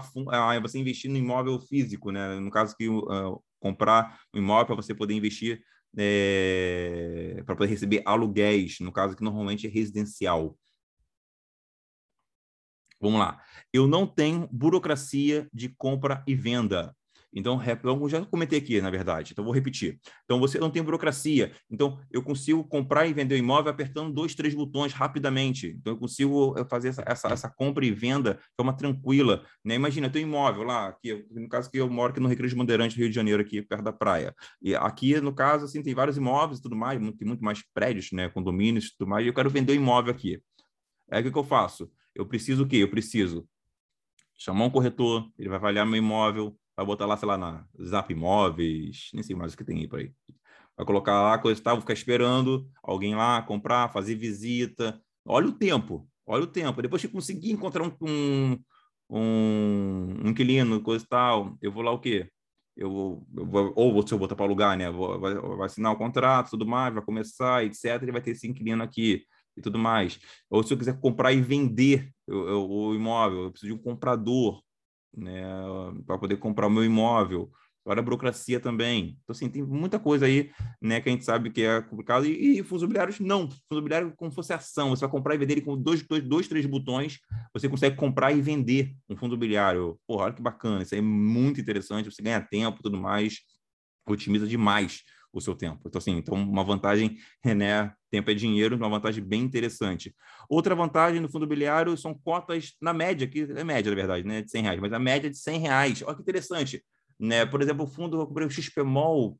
a 0.56 0.61
você 0.61 0.78
investir 0.78 1.11
no 1.11 1.16
imóvel 1.16 1.59
físico, 1.61 2.11
né? 2.11 2.38
No 2.38 2.50
caso 2.50 2.76
que 2.76 2.88
uh, 2.88 3.42
comprar 3.59 4.20
um 4.35 4.38
imóvel 4.38 4.66
para 4.66 4.76
você 4.76 4.94
poder 4.94 5.14
investir 5.14 5.61
é, 5.98 7.42
para 7.44 7.56
poder 7.56 7.70
receber 7.70 8.02
aluguéis, 8.04 8.78
no 8.80 8.92
caso 8.92 9.16
que 9.16 9.24
normalmente 9.24 9.66
é 9.66 9.70
residencial. 9.70 10.56
Vamos 13.00 13.20
lá. 13.20 13.40
Eu 13.72 13.87
não 13.87 14.06
tenho 14.06 14.48
burocracia 14.50 15.48
de 15.52 15.68
compra 15.68 16.22
e 16.26 16.35
venda. 16.35 16.94
Então, 17.37 17.61
eu 17.85 18.09
já 18.09 18.24
comentei 18.24 18.59
aqui, 18.59 18.80
na 18.80 18.88
verdade, 18.88 19.32
então 19.32 19.44
vou 19.44 19.52
repetir. 19.52 20.00
Então, 20.24 20.40
você 20.40 20.59
não 20.59 20.70
tem 20.70 20.82
burocracia. 20.82 21.52
Então, 21.70 22.00
eu 22.11 22.22
consigo 22.22 22.64
comprar 22.64 23.06
e 23.06 23.12
vender 23.12 23.35
o 23.35 23.38
imóvel 23.38 23.70
apertando 23.70 24.11
dois, 24.11 24.35
três 24.35 24.54
botões 24.54 24.94
rapidamente. 24.94 25.76
Então, 25.78 25.92
eu 25.92 25.98
consigo 25.98 26.59
eh, 26.59 26.64
fazer 26.64 26.88
essa, 26.88 27.04
essa, 27.06 27.28
essa 27.28 27.50
compra 27.50 27.85
e 27.85 27.90
venda 27.90 28.35
de 28.35 28.56
forma 28.56 28.74
tranquila. 28.74 29.44
Né? 29.62 29.74
Imagina, 29.74 30.09
tenho 30.09 30.26
um 30.26 30.30
imóvel 30.30 30.62
lá, 30.62 30.88
aqui, 30.88 31.26
no 31.30 31.46
caso 31.46 31.70
que 31.70 31.76
eu 31.76 31.90
moro 31.90 32.11
aqui 32.11 32.20
no 32.20 32.28
Recreio 32.28 32.48
de 32.48 32.56
Bandeirantes, 32.56 32.96
Rio 32.96 33.11
de 33.11 33.14
Janeiro, 33.14 33.42
aqui 33.42 33.61
perto 33.61 33.85
da 33.85 33.92
praia. 33.92 34.35
E 34.62 34.74
aqui, 34.74 35.20
no 35.20 35.35
caso, 35.35 35.66
assim, 35.66 35.82
tem 35.82 35.94
vários 35.94 36.16
imóveis 36.16 36.59
e 36.59 36.62
tudo 36.62 36.74
mais, 36.74 36.98
tem 36.98 37.28
muito 37.28 37.44
mais 37.44 37.62
prédios, 37.74 38.12
né, 38.12 38.30
condomínios 38.30 38.87
e 38.87 38.96
tudo 38.96 39.11
mais, 39.11 39.26
e 39.26 39.28
eu 39.28 39.35
quero 39.35 39.50
vender 39.50 39.72
o 39.72 39.76
imóvel 39.76 40.11
aqui. 40.11 40.40
Aí, 41.11 41.20
o 41.20 41.24
que, 41.24 41.30
que 41.30 41.38
eu 41.38 41.44
faço? 41.44 41.90
Eu 42.16 42.26
preciso 42.26 42.64
o 42.64 42.68
quê? 42.68 42.76
Eu 42.76 42.90
preciso 42.90 43.46
chamar 44.37 44.64
um 44.64 44.70
corretor, 44.70 45.31
ele 45.38 45.48
vai 45.48 45.59
avaliar 45.59 45.87
meu 45.87 45.96
imóvel, 45.96 46.59
vai 46.76 46.85
botar 46.85 47.07
lá, 47.07 47.16
sei 47.16 47.29
lá, 47.29 47.38
na 47.38 47.66
Zap 47.83 48.12
Imóveis, 48.12 49.11
nem 49.14 49.22
sei 49.22 49.37
mais 49.37 49.55
o 49.55 49.57
que 49.57 49.64
tem 49.64 49.79
aí 49.79 49.88
para 49.88 50.00
aí. 50.00 50.12
Vai 50.76 50.85
colocar 50.85 51.22
lá, 51.22 51.38
coisa 51.38 51.61
e 51.61 51.62
tal, 51.62 51.76
vou 51.76 51.81
ficar 51.81 51.94
esperando 51.94 52.68
alguém 52.83 53.14
lá 53.14 53.40
comprar, 53.42 53.92
fazer 53.92 54.14
visita. 54.14 55.00
Olha 55.24 55.46
o 55.48 55.52
tempo, 55.52 56.09
olha 56.26 56.44
o 56.44 56.46
tempo. 56.46 56.83
Depois 56.83 57.00
que 57.00 57.09
conseguir 57.09 57.50
encontrar 57.50 57.83
um, 57.83 57.92
um, 58.02 58.59
um, 59.11 60.29
inquilino, 60.29 60.83
coisa 60.83 61.05
e 61.05 61.09
tal, 61.09 61.57
eu 61.62 61.72
vou 61.72 61.83
lá 61.83 61.92
o 61.92 61.98
quê? 61.98 62.31
Eu, 62.76 63.26
eu 63.35 63.46
vou, 63.46 63.72
ou 63.74 64.07
se 64.07 64.12
eu 64.12 64.18
botar 64.18 64.37
para 64.37 64.44
alugar, 64.44 64.76
né? 64.76 64.90
Vou, 64.90 65.18
vai, 65.18 65.35
vai, 65.35 65.66
assinar 65.66 65.92
o 65.92 65.96
contrato, 65.96 66.50
tudo 66.50 66.66
mais, 66.66 66.92
vai 66.92 67.02
começar, 67.02 67.64
etc. 67.64 68.02
Ele 68.02 68.12
vai 68.12 68.20
ter 68.20 68.33
esse 68.33 68.46
inquilino 68.46 68.83
aqui 68.83 69.24
e 69.57 69.62
tudo 69.62 69.79
mais. 69.79 70.19
Ou 70.51 70.62
se 70.62 70.73
eu 70.73 70.79
quiser 70.79 71.01
comprar 71.01 71.33
e 71.33 71.40
vender 71.40 72.11
o, 72.29 72.95
imóvel, 72.95 73.45
eu 73.45 73.51
preciso 73.51 73.73
de 73.73 73.79
um 73.79 73.83
comprador, 73.83 74.62
né, 75.16 75.42
para 76.07 76.19
poder 76.19 76.37
comprar 76.37 76.66
o 76.66 76.71
meu 76.71 76.85
imóvel. 76.85 77.51
Agora 77.85 78.01
a 78.01 78.03
burocracia 78.03 78.59
também. 78.59 79.16
Então, 79.23 79.33
assim, 79.33 79.49
tem 79.49 79.62
muita 79.62 80.01
coisa 80.01 80.27
aí, 80.27 80.51
né, 80.83 81.01
que 81.01 81.09
a 81.09 81.12
gente 81.12 81.25
sabe 81.25 81.51
que 81.51 81.62
é 81.62 81.81
complicado. 81.81 82.27
E, 82.27 82.59
e 82.59 82.62
fundos 82.64 82.83
imobiliários, 82.83 83.21
não. 83.21 83.42
Fundos 83.42 83.61
imobiliários 83.71 84.12
como 84.16 84.29
se 84.29 84.35
fosse 84.35 84.53
ação. 84.53 84.90
Você 84.90 85.03
vai 85.03 85.11
comprar 85.11 85.37
e 85.37 85.38
vender 85.38 85.55
ele 85.55 85.61
com 85.61 85.81
dois, 85.81 86.03
dois, 86.03 86.25
dois, 86.25 86.49
três 86.49 86.66
botões, 86.66 87.21
você 87.55 87.69
consegue 87.69 87.95
comprar 87.95 88.33
e 88.33 88.40
vender 88.40 88.92
um 89.09 89.16
fundo 89.16 89.35
imobiliário. 89.35 89.97
Porra, 90.05 90.25
olha 90.25 90.35
que 90.35 90.42
bacana. 90.42 90.83
Isso 90.83 90.97
aí 90.97 90.99
é 90.99 91.03
muito 91.03 91.61
interessante. 91.61 92.11
Você 92.11 92.21
ganha 92.21 92.40
tempo 92.40 92.83
tudo 92.83 92.99
mais. 92.99 93.38
Otimiza 94.05 94.49
demais 94.49 95.05
o 95.33 95.40
seu 95.40 95.55
tempo. 95.55 95.83
Então, 95.87 95.99
assim, 95.99 96.16
então 96.16 96.35
uma 96.35 96.64
vantagem, 96.64 97.19
né? 97.45 97.92
Tempo 98.16 98.31
é 98.31 98.35
dinheiro, 98.35 98.76
uma 98.76 98.88
vantagem 98.88 99.22
bem 99.22 99.42
interessante. 99.42 100.14
Outra 100.48 100.74
vantagem 100.74 101.20
no 101.20 101.29
fundo 101.29 101.42
imobiliário 101.42 101.94
são 101.98 102.14
cotas 102.14 102.72
na 102.81 102.94
média, 102.94 103.29
que 103.29 103.40
é 103.40 103.62
média, 103.62 103.90
na 103.90 103.94
verdade, 103.94 104.26
né? 104.26 104.40
De 104.40 104.50
100 104.50 104.62
reais, 104.62 104.81
mas 104.81 104.90
a 104.94 104.98
média 104.98 105.26
é 105.26 105.31
de 105.31 105.37
100 105.37 105.61
reais. 105.61 106.02
Olha 106.02 106.16
que 106.16 106.22
interessante. 106.22 106.83
Né? 107.20 107.44
Por 107.44 107.61
exemplo, 107.61 107.85
o 107.85 107.87
fundo, 107.87 108.18
eu 108.18 108.26
comprei 108.26 108.46
o 108.46 108.50
XPMOL, 108.50 109.38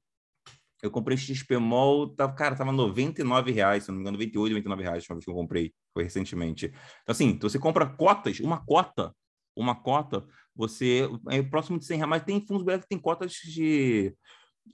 eu 0.83 0.91
comprei 0.91 1.17
XPMOL, 1.17 2.11
tava, 2.15 2.35
cara, 2.35 2.55
tava 2.55 2.71
99 2.71 3.51
reais, 3.51 3.85
se 3.85 3.89
não 3.89 3.97
me 3.97 4.03
engano, 4.03 4.19
98, 4.19 4.51
99 4.51 4.83
reais, 4.83 5.07
uma 5.09 5.15
vez 5.15 5.25
que 5.25 5.31
eu 5.31 5.35
comprei, 5.35 5.73
foi 5.95 6.05
recentemente. 6.05 6.67
Então, 6.67 7.12
assim, 7.15 7.29
então 7.29 7.49
você 7.49 7.59
compra 7.59 7.87
cotas, 7.87 8.41
uma 8.41 8.62
cota, 8.62 9.11
uma 9.57 9.75
cota, 9.75 10.23
você, 10.55 11.09
é 11.31 11.43
próximo 11.43 11.79
de 11.79 11.87
100 11.87 11.97
reais, 11.97 12.11
mas 12.11 12.25
tem 12.25 12.45
fundos 12.47 12.62
que 12.83 12.89
tem 12.91 12.99
cotas 12.99 13.33
de 13.33 14.15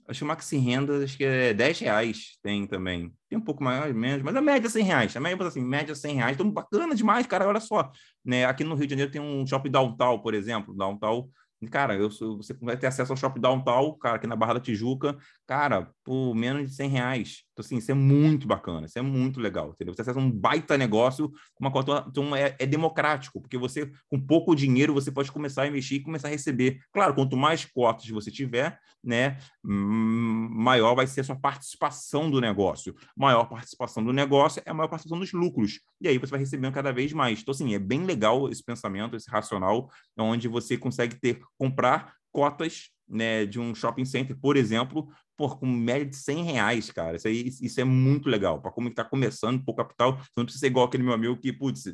Acho 0.07 0.19
que 0.19 0.23
o 0.23 0.27
Maxi 0.27 0.57
Renda, 0.57 1.03
acho 1.03 1.15
que 1.15 1.23
é 1.23 1.53
10 1.53 1.79
reais 1.79 2.37
tem 2.41 2.67
também. 2.67 3.13
Tem 3.29 3.37
um 3.37 3.43
pouco 3.43 3.63
mais, 3.63 3.93
menos, 3.95 4.21
mas 4.21 4.35
a 4.35 4.41
média 4.41 4.67
é 4.67 4.69
100 4.69 4.83
reais. 4.83 5.13
Também, 5.13 5.33
assim, 5.39 5.61
média 5.61 5.95
100 5.95 6.15
reais. 6.15 6.35
Então, 6.35 6.51
bacana 6.51 6.93
demais, 6.93 7.25
cara. 7.25 7.47
Olha 7.47 7.59
só. 7.59 7.89
Né? 8.23 8.45
Aqui 8.45 8.63
no 8.63 8.75
Rio 8.75 8.85
de 8.85 8.91
Janeiro 8.91 9.11
tem 9.11 9.21
um 9.21 9.47
shopping 9.47 9.71
downtown, 9.71 10.19
por 10.19 10.33
exemplo. 10.33 10.75
Downtown 10.75 11.29
Cara, 11.67 11.95
eu, 11.95 12.09
você 12.09 12.53
vai 12.61 12.77
ter 12.77 12.87
acesso 12.87 13.11
ao 13.11 13.17
Shopping 13.17 13.41
Downtown, 13.41 13.97
cara, 13.97 14.15
aqui 14.15 14.27
na 14.27 14.35
Barra 14.35 14.55
da 14.55 14.59
Tijuca, 14.59 15.17
cara, 15.47 15.89
por 16.03 16.33
menos 16.35 16.69
de 16.69 16.75
100 16.75 16.89
reais. 16.89 17.43
Então, 17.53 17.63
assim, 17.63 17.77
isso 17.77 17.91
é 17.91 17.93
muito 17.93 18.47
bacana, 18.47 18.87
isso 18.87 18.97
é 18.97 19.01
muito 19.01 19.39
legal, 19.39 19.69
entendeu? 19.69 19.93
Você 19.93 20.01
acessa 20.01 20.19
um 20.19 20.29
baita 20.29 20.75
negócio, 20.75 21.31
uma 21.59 21.71
cota, 21.71 22.03
então 22.09 22.35
é, 22.35 22.55
é, 22.59 22.65
democrático, 22.65 23.39
porque 23.39 23.57
você, 23.57 23.91
com 24.09 24.19
pouco 24.19 24.55
dinheiro, 24.55 24.93
você 24.93 25.11
pode 25.11 25.31
começar 25.31 25.63
a 25.63 25.67
investir 25.67 25.99
e 25.99 26.03
começar 26.03 26.27
a 26.27 26.31
receber. 26.31 26.79
Claro, 26.91 27.13
quanto 27.13 27.37
mais 27.37 27.63
cotas 27.63 28.09
você 28.09 28.31
tiver, 28.31 28.79
né, 29.03 29.37
maior 29.63 30.95
vai 30.95 31.05
ser 31.05 31.21
a 31.21 31.23
sua 31.23 31.35
participação 31.35 32.29
do 32.29 32.41
negócio. 32.41 32.95
Maior 33.15 33.45
participação 33.45 34.03
do 34.03 34.11
negócio 34.11 34.61
é 34.65 34.71
a 34.71 34.73
maior 34.73 34.87
participação 34.87 35.19
dos 35.19 35.31
lucros. 35.31 35.79
E 36.01 36.07
aí 36.07 36.17
você 36.17 36.31
vai 36.31 36.39
recebendo 36.39 36.73
cada 36.73 36.91
vez 36.91 37.13
mais. 37.13 37.41
Então, 37.41 37.51
assim, 37.51 37.75
é 37.75 37.79
bem 37.79 38.03
legal 38.03 38.49
esse 38.49 38.63
pensamento, 38.63 39.15
esse 39.15 39.29
racional, 39.29 39.89
onde 40.17 40.47
você 40.47 40.75
consegue 40.75 41.19
ter 41.19 41.39
comprar 41.57 42.15
cotas 42.31 42.89
né, 43.07 43.45
de 43.45 43.59
um 43.59 43.75
shopping 43.75 44.05
center, 44.05 44.35
por 44.39 44.57
exemplo, 44.57 45.07
por, 45.37 45.59
com 45.59 45.65
média 45.65 46.05
de 46.05 46.15
100 46.15 46.43
reais, 46.43 46.91
cara. 46.91 47.17
Isso, 47.17 47.27
aí, 47.27 47.47
isso 47.61 47.81
é 47.81 47.83
muito 47.83 48.29
legal. 48.29 48.61
Para 48.61 48.71
como 48.71 48.89
está 48.89 49.03
começando, 49.03 49.63
por 49.63 49.75
capital, 49.75 50.17
você 50.17 50.29
não 50.37 50.45
precisa 50.45 50.61
ser 50.61 50.67
igual 50.67 50.85
aquele 50.85 51.03
meu 51.03 51.13
amigo 51.13 51.37
que, 51.37 51.51
putz, 51.51 51.93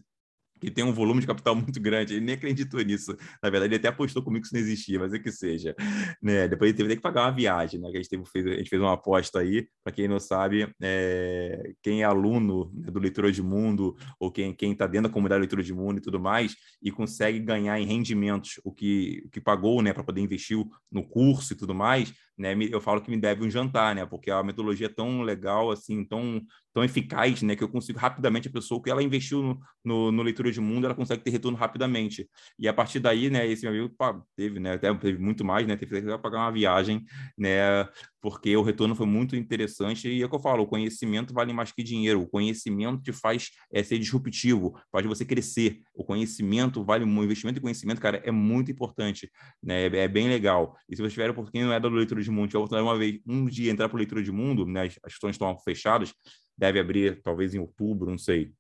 que 0.60 0.70
tem 0.70 0.84
um 0.84 0.92
volume 0.92 1.22
de 1.22 1.28
capital 1.28 1.56
muito 1.56 1.80
grande. 1.80 2.16
Ele 2.16 2.26
nem 2.26 2.36
acreditou 2.36 2.82
nisso. 2.82 3.16
Na 3.42 3.50
verdade, 3.50 3.74
ele 3.74 3.80
até 3.80 3.88
apostou 3.88 4.22
comigo 4.22 4.42
que 4.42 4.48
isso 4.48 4.56
não 4.56 4.62
existia, 4.62 5.00
mas 5.00 5.14
é 5.14 5.20
que 5.20 5.32
seja. 5.32 5.76
Né? 6.22 6.48
Depois 6.48 6.70
ele 6.70 6.78
teve 6.78 6.96
que 6.96 7.02
pagar 7.02 7.26
uma 7.26 7.32
viagem, 7.32 7.80
né? 7.80 7.90
Que 7.90 7.98
a 7.98 8.02
gente, 8.02 8.10
teve, 8.10 8.26
fez, 8.26 8.46
a 8.46 8.58
gente 8.58 8.70
fez 8.70 8.82
uma 8.82 8.94
aposta 8.94 9.40
aí. 9.40 9.68
Para 9.84 9.94
quem 9.94 10.08
não 10.08 10.20
sabe, 10.20 10.70
é, 10.82 11.74
quem 11.82 12.02
é 12.02 12.06
aluno 12.06 12.72
né, 12.74 12.92
do 12.92 13.00
Leitura 13.00 13.32
de 13.32 13.42
Mundo, 13.42 13.96
ou 14.20 14.32
quem 14.32 14.56
está 14.62 14.86
dentro 14.86 15.10
da 15.10 15.14
comunidade 15.14 15.40
Leitura 15.40 15.64
de 15.64 15.74
Mundo 15.74 16.00
e 16.00 16.02
tudo 16.02 16.20
mais, 16.20 16.56
e 16.82 16.92
consegue 16.92 17.40
ganhar 17.40 17.80
em 17.80 17.86
rendimentos 17.86 18.60
o 18.64 18.72
que, 18.72 19.24
o 19.26 19.30
que 19.30 19.40
pagou 19.40 19.82
né, 19.82 19.94
para 19.94 20.04
poder 20.04 20.22
investir 20.22 20.58
no 20.92 21.08
curso 21.08 21.54
e 21.54 21.56
tudo 21.56 21.74
mais, 21.74 22.14
né, 22.40 22.56
eu 22.72 22.80
falo 22.80 23.02
que 23.02 23.12
me 23.12 23.18
deve 23.18 23.46
um 23.46 23.50
jantar, 23.50 23.94
né, 23.94 24.06
porque 24.06 24.32
a 24.32 24.42
metodologia 24.42 24.88
é 24.88 24.90
tão 24.90 25.22
legal, 25.22 25.70
assim, 25.72 26.06
tão, 26.06 26.42
tão 26.74 26.84
eficaz, 26.86 27.42
né, 27.42 27.54
que 27.54 27.64
eu 27.64 27.68
consigo 27.68 28.00
rapidamente 28.00 28.48
a 28.48 28.52
pessoa 28.52 28.82
que 28.82 28.90
ela 28.90 29.04
investiu 29.04 29.44
no, 29.44 29.60
no, 29.84 30.12
no, 30.12 30.24
leitura 30.24 30.50
de 30.50 30.62
mundo, 30.62 30.86
ela 30.86 30.96
consegue 30.96 31.22
ter 31.22 31.32
retorno 31.32 31.58
rapidamente. 31.58 32.30
E 32.58 32.66
a 32.68 32.74
partir 32.74 33.00
daí, 33.00 33.30
né, 33.30 33.46
esse 33.46 33.64
meu 33.64 33.74
amigo 33.74 33.94
pá, 33.98 34.18
teve, 34.38 34.58
né, 34.58 34.74
até 34.74 34.94
teve 34.96 35.18
muito 35.18 35.44
mais, 35.44 35.68
né, 35.68 35.76
teve 35.76 36.02
que 36.02 36.18
pagar 36.18 36.38
uma 36.38 36.52
viagem, 36.52 37.04
né, 37.38 37.86
porque 38.22 38.56
o 38.56 38.62
retorno 38.62 38.96
foi 38.96 39.06
muito 39.06 39.36
interessante 39.36 40.10
e 40.10 40.22
é 40.22 40.26
o 40.26 40.30
que 40.30 40.36
eu 40.36 40.40
falo, 40.40 40.64
o 40.64 40.68
conhecimento 40.68 41.34
vale 41.34 41.52
mais 41.52 41.72
que 41.74 41.84
dinheiro, 41.84 42.22
o 42.22 42.28
conhecimento 42.28 43.02
te 43.02 43.12
faz 43.12 43.50
é, 43.72 43.84
ser 43.84 44.00
disruptivo, 44.00 44.80
faz 44.92 45.06
você 45.06 45.26
crescer, 45.26 45.80
o 45.94 46.06
conhecimento 46.06 46.84
vale 46.84 47.04
muito, 47.04 47.20
o 47.22 47.26
investimento 47.26 47.60
em 47.60 47.62
conhecimento, 47.62 48.00
cara, 48.00 48.22
é 48.24 48.32
muito 48.32 48.72
importante, 48.72 49.30
né, 49.62 49.88
é, 49.88 49.98
é 49.98 50.08
bem 50.08 50.30
legal. 50.30 50.78
E 50.88 50.96
se 50.96 51.02
você 51.02 51.12
tiver, 51.12 51.34
porque 51.34 51.62
não 51.62 51.74
é 51.74 51.80
da 51.80 51.90
leitura 51.90 52.22
de 52.22 52.29
mundo, 52.30 52.50
tiver 52.50 52.82
uma 52.82 52.98
vez, 52.98 53.20
um 53.28 53.46
dia 53.46 53.72
entrar 53.72 53.90
para 53.90 53.98
leitura 53.98 54.24
de 54.24 54.32
mundo, 54.32 54.66
né, 54.66 54.86
as, 54.86 54.96
questões 54.96 55.36
estão 55.36 55.58
fechadas, 55.60 56.14
deve 56.58 56.80
abrir 56.80 57.22
talvez 57.22 57.54
em 57.54 57.60
outubro, 57.60 58.10
não 58.10 58.18
sei, 58.18 58.54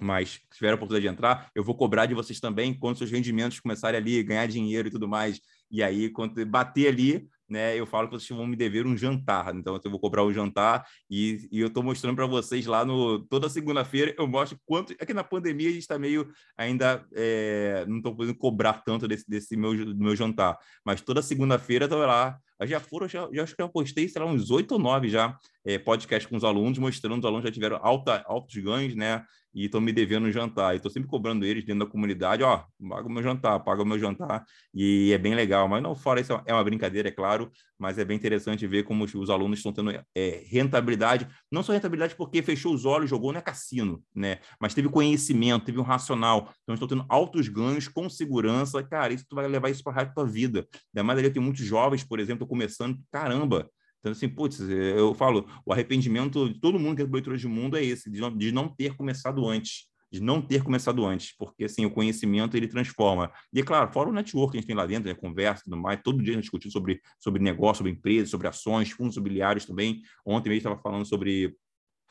mas 0.00 0.30
se 0.30 0.40
tiver 0.54 0.70
a 0.70 0.74
oportunidade 0.74 1.08
de 1.08 1.12
entrar, 1.12 1.50
eu 1.54 1.64
vou 1.64 1.74
cobrar 1.74 2.06
de 2.06 2.14
vocês 2.14 2.38
também 2.38 2.72
quando 2.72 2.98
seus 2.98 3.10
rendimentos 3.10 3.58
começarem 3.60 3.98
ali, 3.98 4.22
ganhar 4.22 4.46
dinheiro 4.46 4.88
e 4.88 4.90
tudo 4.90 5.08
mais. 5.08 5.40
E 5.70 5.82
aí, 5.82 6.08
quando 6.08 6.44
bater 6.46 6.88
ali, 6.88 7.28
né, 7.48 7.76
eu 7.78 7.86
falo 7.86 8.08
que 8.08 8.14
vocês 8.14 8.36
vão 8.36 8.46
me 8.46 8.56
dever 8.56 8.86
um 8.86 8.96
jantar. 8.96 9.54
Então, 9.54 9.78
eu 9.82 9.90
vou 9.90 9.98
cobrar 9.98 10.24
um 10.24 10.32
jantar 10.32 10.86
e, 11.10 11.48
e 11.50 11.60
eu 11.60 11.68
estou 11.68 11.82
mostrando 11.82 12.14
para 12.14 12.26
vocês 12.26 12.64
lá 12.66 12.84
no 12.84 13.20
toda 13.26 13.48
segunda-feira. 13.48 14.14
Eu 14.16 14.26
mostro 14.28 14.58
quanto. 14.64 14.94
É 14.98 15.04
que 15.04 15.12
na 15.12 15.24
pandemia 15.24 15.68
a 15.68 15.72
gente 15.72 15.82
está 15.82 15.98
meio 15.98 16.30
ainda. 16.56 17.04
É, 17.12 17.84
não 17.88 17.98
estou 17.98 18.14
podendo 18.14 18.38
cobrar 18.38 18.74
tanto 18.84 19.08
desse, 19.08 19.28
desse 19.28 19.56
meu, 19.56 19.72
meu 19.96 20.14
jantar. 20.14 20.56
Mas 20.84 21.00
toda 21.00 21.22
segunda-feira 21.22 21.86
estou 21.86 21.98
lá. 21.98 22.38
Já 22.64 22.80
foram, 22.80 23.08
já, 23.08 23.28
já 23.32 23.42
acho 23.42 23.54
que 23.54 23.62
eu 23.62 23.68
postei, 23.68 24.08
sei 24.08 24.20
lá, 24.20 24.28
uns 24.28 24.50
oito 24.50 24.72
ou 24.72 24.78
nove 24.78 25.08
já 25.08 25.36
é, 25.64 25.78
podcast 25.78 26.28
com 26.28 26.36
os 26.36 26.44
alunos, 26.44 26.78
mostrando 26.78 27.18
os 27.18 27.24
alunos 27.24 27.44
já 27.44 27.52
tiveram 27.52 27.78
alta, 27.82 28.24
altos 28.26 28.56
ganhos, 28.56 28.94
né? 28.94 29.24
e 29.54 29.64
estão 29.64 29.80
me 29.80 29.92
devendo 29.92 30.26
um 30.26 30.32
jantar. 30.32 30.74
E 30.74 30.76
estou 30.76 30.90
sempre 30.90 31.08
cobrando 31.08 31.44
eles 31.44 31.64
dentro 31.64 31.84
da 31.84 31.90
comunidade, 31.90 32.42
ó, 32.42 32.64
paga 32.88 33.08
o 33.08 33.10
meu 33.10 33.22
jantar, 33.22 33.58
paga 33.60 33.82
o 33.82 33.86
meu 33.86 33.98
jantar. 33.98 34.44
E 34.74 35.12
é 35.12 35.18
bem 35.18 35.34
legal. 35.34 35.68
Mas 35.68 35.82
não, 35.82 35.94
fora 35.94 36.20
isso, 36.20 36.32
é 36.46 36.52
uma 36.52 36.62
brincadeira, 36.62 37.08
é 37.08 37.10
claro, 37.10 37.50
mas 37.78 37.98
é 37.98 38.04
bem 38.04 38.16
interessante 38.16 38.66
ver 38.66 38.84
como 38.84 39.04
os, 39.04 39.14
os 39.14 39.30
alunos 39.30 39.58
estão 39.58 39.72
tendo 39.72 39.90
é, 40.14 40.44
rentabilidade. 40.46 41.26
Não 41.50 41.62
só 41.62 41.72
rentabilidade 41.72 42.14
porque 42.14 42.42
fechou 42.42 42.74
os 42.74 42.84
olhos, 42.84 43.10
jogou, 43.10 43.32
não 43.32 43.40
é 43.40 43.42
cassino, 43.42 44.02
né? 44.14 44.38
Mas 44.60 44.74
teve 44.74 44.88
conhecimento, 44.88 45.66
teve 45.66 45.78
um 45.78 45.82
racional. 45.82 46.52
Então, 46.62 46.74
estão 46.74 46.88
tendo 46.88 47.06
altos 47.08 47.48
ganhos 47.48 47.88
com 47.88 48.08
segurança. 48.08 48.82
Cara, 48.82 49.12
isso 49.12 49.24
tu 49.28 49.34
vai 49.34 49.48
levar 49.48 49.70
isso 49.70 49.82
para 49.82 50.02
a 50.02 50.06
tua 50.06 50.26
vida. 50.26 50.66
Ainda 50.94 51.04
mais 51.04 51.18
ali, 51.18 51.30
tem 51.30 51.42
muitos 51.42 51.64
jovens, 51.64 52.04
por 52.04 52.20
exemplo, 52.20 52.46
começando, 52.48 52.98
caramba, 53.12 53.70
então, 54.00 54.12
assim, 54.12 54.28
putz, 54.28 54.60
eu 54.60 55.12
falo, 55.14 55.46
o 55.66 55.72
arrependimento 55.72 56.48
de 56.48 56.60
todo 56.60 56.78
mundo 56.78 56.96
que 56.96 57.02
é 57.02 57.04
leitura 57.04 57.36
de 57.36 57.48
mundo 57.48 57.76
é 57.76 57.84
esse, 57.84 58.10
de 58.10 58.20
não, 58.20 58.36
de 58.36 58.52
não 58.52 58.68
ter 58.68 58.94
começado 58.96 59.46
antes, 59.46 59.88
de 60.10 60.20
não 60.20 60.40
ter 60.40 60.62
começado 60.62 61.04
antes, 61.04 61.36
porque, 61.36 61.64
assim, 61.64 61.84
o 61.84 61.90
conhecimento, 61.90 62.56
ele 62.56 62.68
transforma. 62.68 63.30
E, 63.52 63.60
é 63.60 63.62
claro, 63.62 63.92
fora 63.92 64.08
o 64.08 64.12
network 64.12 64.52
que 64.52 64.58
a 64.58 64.60
gente 64.60 64.68
tem 64.68 64.76
lá 64.76 64.86
dentro, 64.86 65.08
né, 65.08 65.14
conversa 65.14 65.64
tudo 65.64 65.76
mais, 65.76 66.00
todo 66.02 66.22
dia 66.22 66.32
a 66.32 66.36
gente 66.36 66.44
discute 66.44 66.70
sobre, 66.70 67.00
sobre 67.18 67.42
negócio, 67.42 67.78
sobre 67.78 67.92
empresas, 67.92 68.30
sobre 68.30 68.46
ações, 68.46 68.90
fundos 68.90 69.16
imobiliários 69.16 69.66
também. 69.66 70.00
Ontem 70.24 70.48
mesmo 70.48 70.58
estava 70.58 70.80
falando 70.80 71.04
sobre 71.04 71.54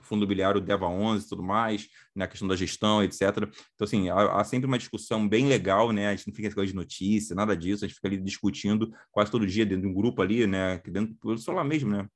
fundo 0.07 0.21
imobiliário 0.21 0.61
Deva 0.61 0.87
11 0.87 1.25
e 1.25 1.29
tudo 1.29 1.43
mais, 1.43 1.87
na 2.15 2.25
né, 2.25 2.27
questão 2.27 2.47
da 2.47 2.55
gestão, 2.55 3.03
etc. 3.03 3.21
Então, 3.75 3.85
assim, 3.85 4.09
há, 4.09 4.39
há, 4.39 4.43
sempre 4.43 4.67
uma 4.67 4.77
discussão 4.77 5.27
bem 5.27 5.47
legal, 5.47 5.91
né? 5.91 6.07
A 6.07 6.15
gente 6.15 6.27
não 6.27 6.33
fica 6.33 6.53
com 6.53 6.65
de 6.65 6.73
notícia, 6.73 7.35
nada 7.35 7.55
disso, 7.55 7.85
a 7.85 7.87
gente 7.87 7.95
fica 7.95 8.07
ali 8.07 8.17
discutindo 8.17 8.91
quase 9.11 9.29
todo 9.29 9.45
dia 9.45 9.65
dentro 9.65 9.83
de 9.83 9.87
um 9.87 9.93
grupo 9.93 10.21
ali, 10.21 10.47
né? 10.47 10.81
Dentro 10.87 11.15
do 11.21 11.37
celular 11.37 11.63
mesmo, 11.63 11.91
né? 11.91 12.07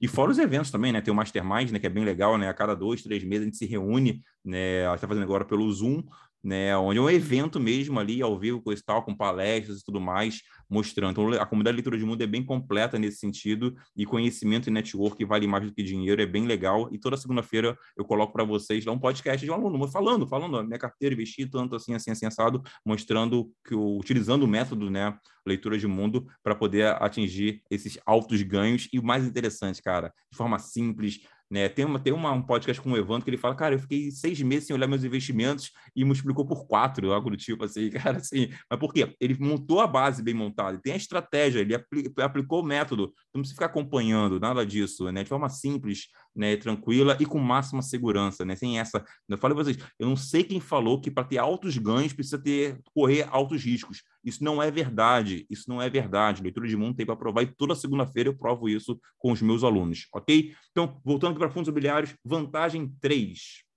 E 0.00 0.08
fora 0.08 0.30
os 0.30 0.38
eventos 0.38 0.70
também, 0.70 0.92
né? 0.92 1.00
Tem 1.00 1.12
o 1.12 1.16
Mastermind, 1.16 1.70
né? 1.70 1.78
Que 1.78 1.86
é 1.86 1.90
bem 1.90 2.04
legal, 2.04 2.38
né? 2.38 2.48
A 2.48 2.54
cada 2.54 2.74
dois, 2.74 3.02
três 3.02 3.22
meses 3.24 3.42
a 3.42 3.44
gente 3.46 3.56
se 3.56 3.66
reúne, 3.66 4.22
né? 4.44 4.86
A 4.86 4.90
gente 4.90 4.96
está 4.96 5.08
fazendo 5.08 5.24
agora 5.24 5.44
pelo 5.44 5.70
Zoom, 5.72 6.02
né, 6.42 6.76
onde 6.76 6.98
é 6.98 7.02
um 7.02 7.10
evento 7.10 7.60
mesmo 7.60 8.00
ali, 8.00 8.22
ao 8.22 8.38
vivo, 8.38 8.62
com 8.62 8.74
tal, 8.84 9.02
com 9.02 9.14
palestras 9.14 9.80
e 9.80 9.84
tudo 9.84 10.00
mais, 10.00 10.40
mostrando. 10.68 11.10
Então, 11.10 11.42
a 11.42 11.46
comunidade 11.46 11.76
Leitura 11.76 11.98
de 11.98 12.04
Mundo 12.04 12.22
é 12.22 12.26
bem 12.26 12.44
completa 12.44 12.98
nesse 12.98 13.18
sentido, 13.18 13.74
e 13.96 14.06
conhecimento 14.06 14.68
e 14.68 14.70
network 14.70 15.22
vale 15.24 15.46
mais 15.46 15.66
do 15.66 15.72
que 15.72 15.82
dinheiro, 15.82 16.20
é 16.22 16.26
bem 16.26 16.46
legal. 16.46 16.88
E 16.92 16.98
toda 16.98 17.16
segunda-feira 17.16 17.76
eu 17.96 18.04
coloco 18.04 18.32
para 18.32 18.44
vocês 18.44 18.84
lá 18.84 18.92
um 18.92 18.98
podcast 18.98 19.44
de 19.44 19.50
um 19.50 19.54
aluno, 19.54 19.86
falando, 19.88 20.26
falando, 20.26 20.64
minha 20.64 20.78
carteira, 20.78 21.14
investi 21.14 21.46
tanto 21.46 21.76
assim, 21.76 21.94
assim, 21.94 22.10
assim, 22.10 22.26
assado, 22.26 22.62
mostrando 22.84 23.50
que, 23.66 23.74
utilizando 23.74 24.44
o 24.44 24.48
método, 24.48 24.90
né, 24.90 25.16
Leitura 25.46 25.78
de 25.78 25.86
Mundo, 25.86 26.26
para 26.42 26.54
poder 26.54 26.86
atingir 27.02 27.62
esses 27.70 27.98
altos 28.06 28.42
ganhos. 28.42 28.88
E 28.92 28.98
o 28.98 29.02
mais 29.02 29.24
interessante, 29.24 29.82
cara, 29.82 30.12
de 30.30 30.36
forma 30.36 30.58
simples, 30.58 31.20
né? 31.50 31.68
Tem, 31.68 31.84
uma, 31.84 31.98
tem 31.98 32.12
uma, 32.12 32.30
um 32.30 32.42
podcast 32.42 32.80
com 32.80 32.92
o 32.92 32.96
Evandro 32.96 33.24
que 33.24 33.30
ele 33.30 33.36
fala, 33.36 33.54
cara, 33.56 33.74
eu 33.74 33.78
fiquei 33.78 34.10
seis 34.10 34.40
meses 34.40 34.68
sem 34.68 34.76
olhar 34.76 34.86
meus 34.86 35.02
investimentos 35.02 35.72
e 35.96 36.04
multiplicou 36.04 36.46
por 36.46 36.66
quatro, 36.66 37.12
algo 37.12 37.30
do 37.30 37.36
tipo 37.36 37.64
assim, 37.64 37.90
cara, 37.90 38.18
assim. 38.18 38.48
Mas 38.70 38.78
por 38.78 38.92
quê? 38.92 39.16
Ele 39.20 39.36
montou 39.38 39.80
a 39.80 39.86
base 39.86 40.22
bem 40.22 40.34
montada, 40.34 40.78
tem 40.80 40.92
a 40.92 40.96
estratégia, 40.96 41.60
ele 41.60 41.74
aplicou 42.18 42.60
o 42.60 42.64
método, 42.64 43.12
não 43.34 43.40
precisa 43.40 43.54
ficar 43.54 43.66
acompanhando, 43.66 44.38
nada 44.38 44.64
disso, 44.64 45.10
né? 45.10 45.24
De 45.24 45.28
forma 45.28 45.48
simples, 45.48 46.08
né, 46.34 46.56
tranquila 46.56 47.16
e 47.20 47.26
com 47.26 47.38
máxima 47.38 47.82
segurança, 47.82 48.44
né? 48.44 48.54
Sem 48.56 48.78
essa. 48.78 49.04
Eu 49.28 49.38
falei 49.38 49.54
para 49.54 49.64
vocês, 49.64 49.78
eu 49.98 50.08
não 50.08 50.16
sei 50.16 50.44
quem 50.44 50.60
falou 50.60 51.00
que 51.00 51.10
para 51.10 51.24
ter 51.24 51.38
altos 51.38 51.76
ganhos 51.76 52.12
precisa 52.12 52.38
ter 52.38 52.78
correr 52.94 53.26
altos 53.30 53.64
riscos. 53.64 54.02
Isso 54.24 54.42
não 54.42 54.62
é 54.62 54.70
verdade. 54.70 55.46
Isso 55.50 55.64
não 55.68 55.80
é 55.80 55.88
verdade. 55.88 56.42
Leitura 56.42 56.68
de 56.68 56.76
mundo 56.76 56.96
tem 56.96 57.06
para 57.06 57.16
provar 57.16 57.42
e 57.42 57.46
toda 57.46 57.74
segunda-feira 57.74 58.28
eu 58.28 58.36
provo 58.36 58.68
isso 58.68 59.00
com 59.18 59.32
os 59.32 59.42
meus 59.42 59.64
alunos, 59.64 60.06
ok? 60.14 60.54
Então, 60.70 61.00
voltando 61.04 61.30
aqui 61.30 61.38
para 61.38 61.50
fundos 61.50 61.68
imobiliários, 61.68 62.14
vantagem 62.24 62.94
3 63.00 63.69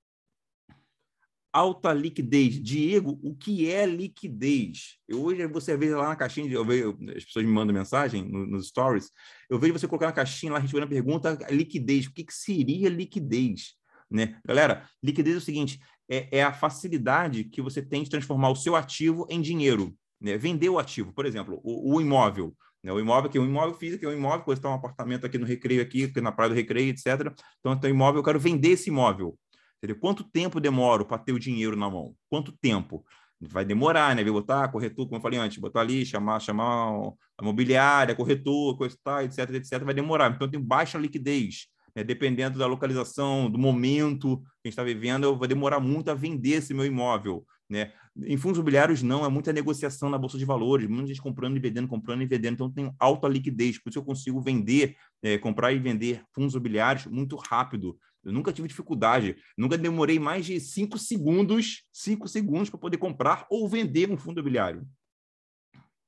alta 1.53 1.93
liquidez. 1.93 2.61
Diego, 2.61 3.19
o 3.21 3.35
que 3.35 3.69
é 3.71 3.85
liquidez? 3.85 4.97
Eu, 5.07 5.21
hoje 5.21 5.45
você 5.45 5.77
vê 5.77 5.93
lá 5.93 6.09
na 6.09 6.15
caixinha, 6.15 6.51
eu 6.51 6.65
vejo, 6.65 6.97
as 7.15 7.23
pessoas 7.23 7.45
me 7.45 7.51
mandam 7.51 7.73
mensagem 7.73 8.27
no, 8.27 8.47
nos 8.47 8.67
stories, 8.69 9.11
eu 9.47 9.59
vejo 9.59 9.73
você 9.73 9.87
colocar 9.87 10.07
na 10.07 10.11
caixinha 10.11 10.51
lá, 10.51 10.59
respondendo 10.59 10.87
a 10.87 10.89
pergunta, 10.89 11.37
liquidez. 11.51 12.07
O 12.07 12.13
que, 12.13 12.23
que 12.23 12.33
seria 12.33 12.89
liquidez? 12.89 13.75
Né? 14.09 14.39
Galera, 14.45 14.89
liquidez 15.01 15.35
é 15.35 15.37
o 15.37 15.41
seguinte, 15.41 15.79
é, 16.09 16.39
é, 16.39 16.43
a 16.43 16.51
facilidade 16.51 17.43
que 17.45 17.61
você 17.61 17.81
tem 17.81 18.03
de 18.03 18.09
transformar 18.09 18.49
o 18.49 18.55
seu 18.55 18.75
ativo 18.75 19.27
em 19.29 19.39
dinheiro. 19.39 19.95
Né? 20.19 20.37
Vender 20.37 20.69
o 20.69 20.79
ativo, 20.79 21.13
por 21.13 21.25
exemplo, 21.25 21.61
o, 21.63 21.95
o 21.95 22.01
imóvel. 22.01 22.55
Né? 22.83 22.91
O 22.91 22.99
imóvel 22.99 23.29
que 23.29 23.37
é 23.37 23.41
um 23.41 23.45
imóvel 23.45 23.75
físico, 23.75 24.05
é 24.05 24.09
um 24.09 24.13
imóvel, 24.13 24.39
depois 24.39 24.59
está 24.59 24.69
um 24.69 24.73
apartamento 24.73 25.25
aqui 25.25 25.37
no 25.37 25.45
Recreio, 25.45 25.81
aqui, 25.81 26.11
na 26.19 26.31
Praia 26.31 26.49
do 26.49 26.55
Recreio, 26.55 26.89
etc. 26.89 27.33
Então, 27.59 27.79
tem 27.79 27.91
um 27.91 27.95
imóvel, 27.95 28.19
eu 28.19 28.23
quero 28.23 28.39
vender 28.39 28.69
esse 28.69 28.89
imóvel. 28.89 29.37
Entendeu? 29.84 30.00
Quanto 30.00 30.24
tempo 30.24 30.62
demora 30.62 31.04
para 31.04 31.17
ter 31.17 31.34
o 31.34 31.39
dinheiro 31.39 31.76
na 31.76 31.89
mão? 31.89 32.15
Quanto 32.30 32.54
tempo? 32.54 33.06
Vai 33.41 33.65
demorar, 33.65 34.15
né? 34.15 34.24
Vai 34.24 34.32
botar 34.32 34.69
corretor, 34.69 35.06
como 35.06 35.17
eu 35.17 35.22
falei 35.22 35.38
antes, 35.38 35.58
botar 35.58 35.82
ali, 35.82 36.06
chamar, 36.06 36.39
chamar 36.39 37.12
a 37.38 37.43
mobiliária, 37.43 38.15
corretor, 38.15 38.78
coisa 38.78 38.98
tal, 39.04 39.22
etc, 39.24 39.39
etc, 39.50 39.84
vai 39.84 39.93
demorar. 39.93 40.32
Então 40.34 40.50
tem 40.50 40.58
baixa 40.58 40.98
liquidez. 40.98 41.67
Né? 41.93 42.02
Dependendo 42.02 42.58
da 42.58 42.65
localização, 42.65 43.52
do 43.52 43.60
momento 43.60 44.38
que 44.38 44.43
a 44.43 44.67
gente 44.69 44.74
está 44.74 44.84
vivendo, 44.86 45.26
eu 45.26 45.38
vou 45.38 45.48
demorar 45.50 45.82
muito 45.82 46.10
a 46.10 46.13
vender 46.13 46.54
esse 46.54 46.74
meu 46.74 46.86
imóvel. 46.86 47.46
Né? 47.69 47.91
Em 48.15 48.38
fundos 48.38 48.60
imobiliários, 48.60 49.04
não, 49.04 49.26
é 49.26 49.28
muita 49.28 49.52
negociação 49.52 50.10
na 50.10 50.17
Bolsa 50.17 50.38
de 50.38 50.46
Valores, 50.46 50.88
muita 50.88 51.08
gente 51.08 51.22
comprando 51.22 51.58
e 51.58 51.60
vendendo, 51.60 51.89
comprando 51.89 52.22
e 52.22 52.26
vendendo, 52.26 52.54
então 52.54 52.72
tem 52.72 52.93
alta 52.98 53.28
liquidez, 53.28 53.82
por 53.82 53.89
isso 53.89 54.00
eu 54.00 54.04
consigo 54.04 54.39
vender, 54.39 54.96
é, 55.22 55.38
comprar 55.38 55.74
e 55.74 55.80
vender 55.80 56.24
fundos 56.32 56.54
imobiliários 56.54 57.06
muito 57.08 57.36
rápido, 57.36 57.98
eu 58.23 58.31
nunca 58.31 58.53
tive 58.53 58.67
dificuldade, 58.67 59.36
nunca 59.57 59.77
demorei 59.77 60.19
mais 60.19 60.45
de 60.45 60.59
cinco 60.59 60.97
segundos, 60.97 61.83
cinco 61.91 62.27
segundos 62.27 62.69
para 62.69 62.79
poder 62.79 62.97
comprar 62.97 63.45
ou 63.49 63.67
vender 63.67 64.09
um 64.09 64.17
fundo 64.17 64.39
imobiliário. 64.39 64.88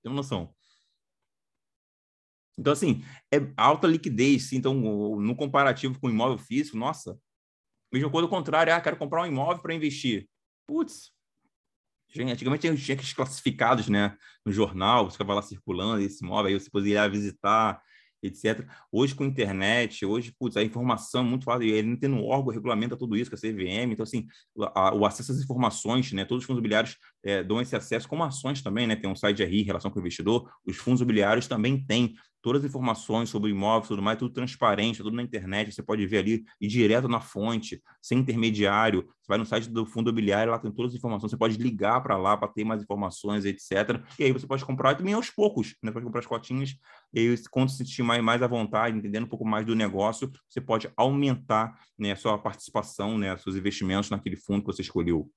Tem 0.02 0.12
uma 0.12 0.16
noção? 0.16 0.54
Então, 2.58 2.72
assim, 2.72 3.04
é 3.34 3.38
alta 3.58 3.86
liquidez. 3.86 4.54
Então, 4.54 4.74
no 4.74 5.36
comparativo 5.36 6.00
com 6.00 6.10
imóvel 6.10 6.38
físico, 6.38 6.78
nossa, 6.78 7.20
mesma 7.92 8.10
coisa 8.10 8.26
ao 8.26 8.30
contrário, 8.30 8.74
ah, 8.74 8.80
quero 8.80 8.98
comprar 8.98 9.24
um 9.24 9.28
imóvel 9.28 9.62
para 9.62 9.74
investir. 9.74 10.30
Putz, 10.66 11.14
Antigamente 12.18 12.62
tinha 12.62 12.78
cheques 12.78 13.14
classificados, 13.14 13.90
né? 13.90 14.18
No 14.46 14.52
jornal, 14.52 15.06
você 15.06 15.14
ficava 15.14 15.34
lá 15.34 15.42
circulando 15.42 16.02
esse 16.02 16.24
imóvel, 16.24 16.48
aí 16.48 16.60
você 16.60 16.70
poderia 16.70 17.10
visitar, 17.10 17.82
etc. 18.28 18.66
Hoje, 18.92 19.16
com 19.16 19.24
a 19.24 19.28
internet, 19.28 20.06
hoje, 20.06 20.34
putz, 20.38 20.58
a 20.58 20.64
informação 20.64 21.22
é 21.22 21.24
muito 21.24 21.46
fácil, 21.46 21.64
e 21.64 21.72
ele 21.72 21.90
não 21.90 21.98
tem 21.98 22.10
um 22.10 22.26
órgão 22.26 22.54
regulamenta 22.54 22.98
tudo 22.98 23.16
isso, 23.16 23.30
que 23.30 23.36
é 23.36 23.50
a 23.50 23.54
CVM, 23.54 23.92
então, 23.92 24.04
assim, 24.04 24.28
a, 24.74 24.94
o 24.94 25.06
acesso 25.06 25.32
às 25.32 25.40
informações, 25.40 26.12
né? 26.12 26.26
Todos 26.26 26.44
os 26.44 26.48
fundos 26.48 26.60
imobiliários 26.60 26.98
é, 27.24 27.44
dão 27.44 27.62
esse 27.62 27.76
acesso, 27.76 28.08
como 28.08 28.24
ações 28.24 28.62
também, 28.62 28.88
né? 28.88 28.96
Tem 28.96 29.10
um 29.10 29.16
site 29.16 29.38
de 29.38 29.46
RI, 29.46 29.64
relação 29.64 29.92
com 29.92 30.00
o 30.00 30.02
investidor, 30.02 30.50
os 30.66 30.78
fundos 30.78 31.02
imobiliários 31.02 31.48
também 31.48 31.86
têm 31.86 32.16
todas 32.46 32.62
as 32.62 32.70
informações 32.70 33.28
sobre 33.28 33.50
imóveis, 33.50 33.88
tudo 33.88 34.04
mais, 34.04 34.20
tudo 34.20 34.32
transparente, 34.32 35.02
tudo 35.02 35.16
na 35.16 35.24
internet, 35.24 35.74
você 35.74 35.82
pode 35.82 36.06
ver 36.06 36.20
ali 36.20 36.46
e 36.62 36.68
direto 36.68 37.08
na 37.08 37.20
fonte, 37.20 37.82
sem 38.00 38.20
intermediário. 38.20 39.02
Você 39.02 39.28
vai 39.28 39.40
no 39.40 39.46
site 39.48 39.68
do 39.68 39.84
fundo 39.84 40.12
imobiliário, 40.12 40.52
lá 40.52 40.60
tem 40.60 40.72
todas 40.72 40.92
as 40.92 40.98
informações, 41.00 41.32
você 41.32 41.38
pode 41.38 41.58
ligar 41.58 42.04
para 42.04 42.16
lá 42.16 42.38
para 42.38 42.48
ter 42.48 42.64
mais 42.64 42.84
informações, 42.84 43.46
etc. 43.46 44.00
E 44.20 44.26
aí 44.26 44.32
você 44.32 44.46
pode 44.46 44.64
comprar 44.64 44.94
também 44.94 45.16
aos 45.16 45.32
poucos, 45.32 45.76
né? 45.82 45.92
Pode 45.92 46.06
comprar 46.06 46.20
as 46.20 46.28
cotinhas, 46.28 46.76
e 47.12 47.20
aí 47.20 47.36
quando 47.50 47.72
se 47.72 47.78
sentir 47.78 48.04
mais, 48.04 48.24
mais 48.24 48.44
à 48.44 48.48
vontade, 48.48 48.96
entendendo 48.96 49.24
um 49.24 49.30
pouco 49.30 49.44
mais 49.44 49.66
do 49.66 49.74
negócio, 49.74 50.32
você 50.48 50.62
pode 50.62 50.88
aumentar 50.96 51.74
né, 51.98 52.12
a 52.12 52.16
sua 52.16 52.38
participação, 52.38 53.18
né, 53.18 53.36
seus 53.38 53.56
investimentos 53.56 54.12
naquele 54.12 54.36
fundo 54.36 54.62
que 54.62 54.68
você 54.68 54.84
escolheu. 54.84 55.28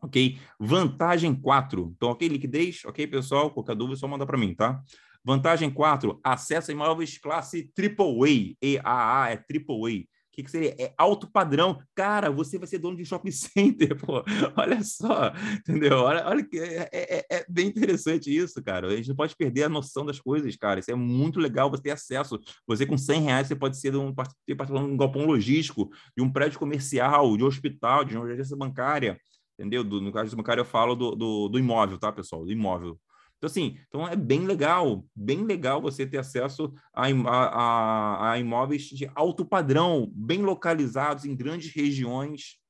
Ok? 0.00 0.38
Vantagem 0.58 1.34
4. 1.34 1.92
Então, 1.94 2.08
ok, 2.08 2.26
liquidez, 2.26 2.86
ok, 2.86 3.06
pessoal? 3.06 3.50
Qualquer 3.50 3.76
dúvida, 3.76 3.98
é 3.98 4.00
só 4.00 4.08
mandar 4.08 4.24
para 4.24 4.38
mim, 4.38 4.54
tá? 4.54 4.82
Vantagem 5.24 5.70
4, 5.70 6.20
acesso 6.22 6.70
a 6.70 6.74
imóveis 6.74 7.18
classe 7.18 7.70
AAA. 7.78 8.56
EAA 8.60 9.30
é 9.30 9.34
AAA. 9.34 10.04
O 10.32 10.34
que, 10.34 10.42
que 10.44 10.50
seria? 10.50 10.74
É 10.78 10.94
alto 10.96 11.30
padrão. 11.30 11.78
Cara, 11.94 12.30
você 12.30 12.58
vai 12.58 12.66
ser 12.66 12.78
dono 12.78 12.96
de 12.96 13.04
shopping 13.04 13.30
center, 13.30 13.94
pô. 13.94 14.24
Olha 14.56 14.82
só, 14.82 15.30
entendeu? 15.52 15.98
Olha, 15.98 16.26
olha 16.26 16.42
que 16.42 16.58
é, 16.58 16.88
é, 16.90 17.18
é, 17.18 17.26
é, 17.30 17.46
bem 17.46 17.66
interessante 17.68 18.34
isso, 18.34 18.62
cara. 18.62 18.88
A 18.88 18.96
gente 18.96 19.10
não 19.10 19.14
pode 19.14 19.36
perder 19.36 19.64
a 19.64 19.68
noção 19.68 20.06
das 20.06 20.18
coisas, 20.18 20.56
cara. 20.56 20.80
Isso 20.80 20.90
é 20.90 20.94
muito 20.94 21.38
legal 21.38 21.70
você 21.70 21.82
ter 21.82 21.90
acesso. 21.90 22.40
Você 22.66 22.86
com 22.86 22.96
100 22.96 23.20
reais, 23.20 23.46
você 23.46 23.54
pode 23.54 23.78
ser 23.78 23.94
um, 23.94 24.10
de 24.10 24.72
um 24.72 24.96
galpão 24.96 25.26
logístico, 25.26 25.90
de 26.16 26.24
um 26.24 26.32
prédio 26.32 26.58
comercial, 26.58 27.36
de 27.36 27.44
um 27.44 27.46
hospital, 27.46 28.02
de 28.02 28.16
uma 28.16 28.24
agência 28.24 28.56
bancária, 28.56 29.20
entendeu? 29.58 29.84
Do, 29.84 30.00
no 30.00 30.10
caso 30.10 30.30
do 30.30 30.36
bancário, 30.38 30.62
eu 30.62 30.64
falo 30.64 30.94
do, 30.94 31.14
do, 31.14 31.48
do 31.50 31.58
imóvel, 31.58 31.98
tá, 31.98 32.10
pessoal? 32.10 32.42
Do 32.42 32.50
imóvel. 32.50 32.98
Então, 33.42 33.50
assim, 33.50 33.76
então 33.88 34.06
é 34.06 34.14
bem 34.14 34.46
legal, 34.46 35.04
bem 35.16 35.44
legal 35.44 35.82
você 35.82 36.06
ter 36.06 36.18
acesso 36.18 36.72
a, 36.94 37.08
a, 37.08 38.30
a 38.30 38.38
imóveis 38.38 38.84
de 38.84 39.10
alto 39.16 39.44
padrão, 39.44 40.08
bem 40.14 40.42
localizados 40.42 41.24
em 41.24 41.34
grandes 41.34 41.74
regiões. 41.74 42.60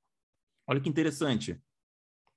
Olha 0.66 0.80
que 0.80 0.88
interessante. 0.88 1.60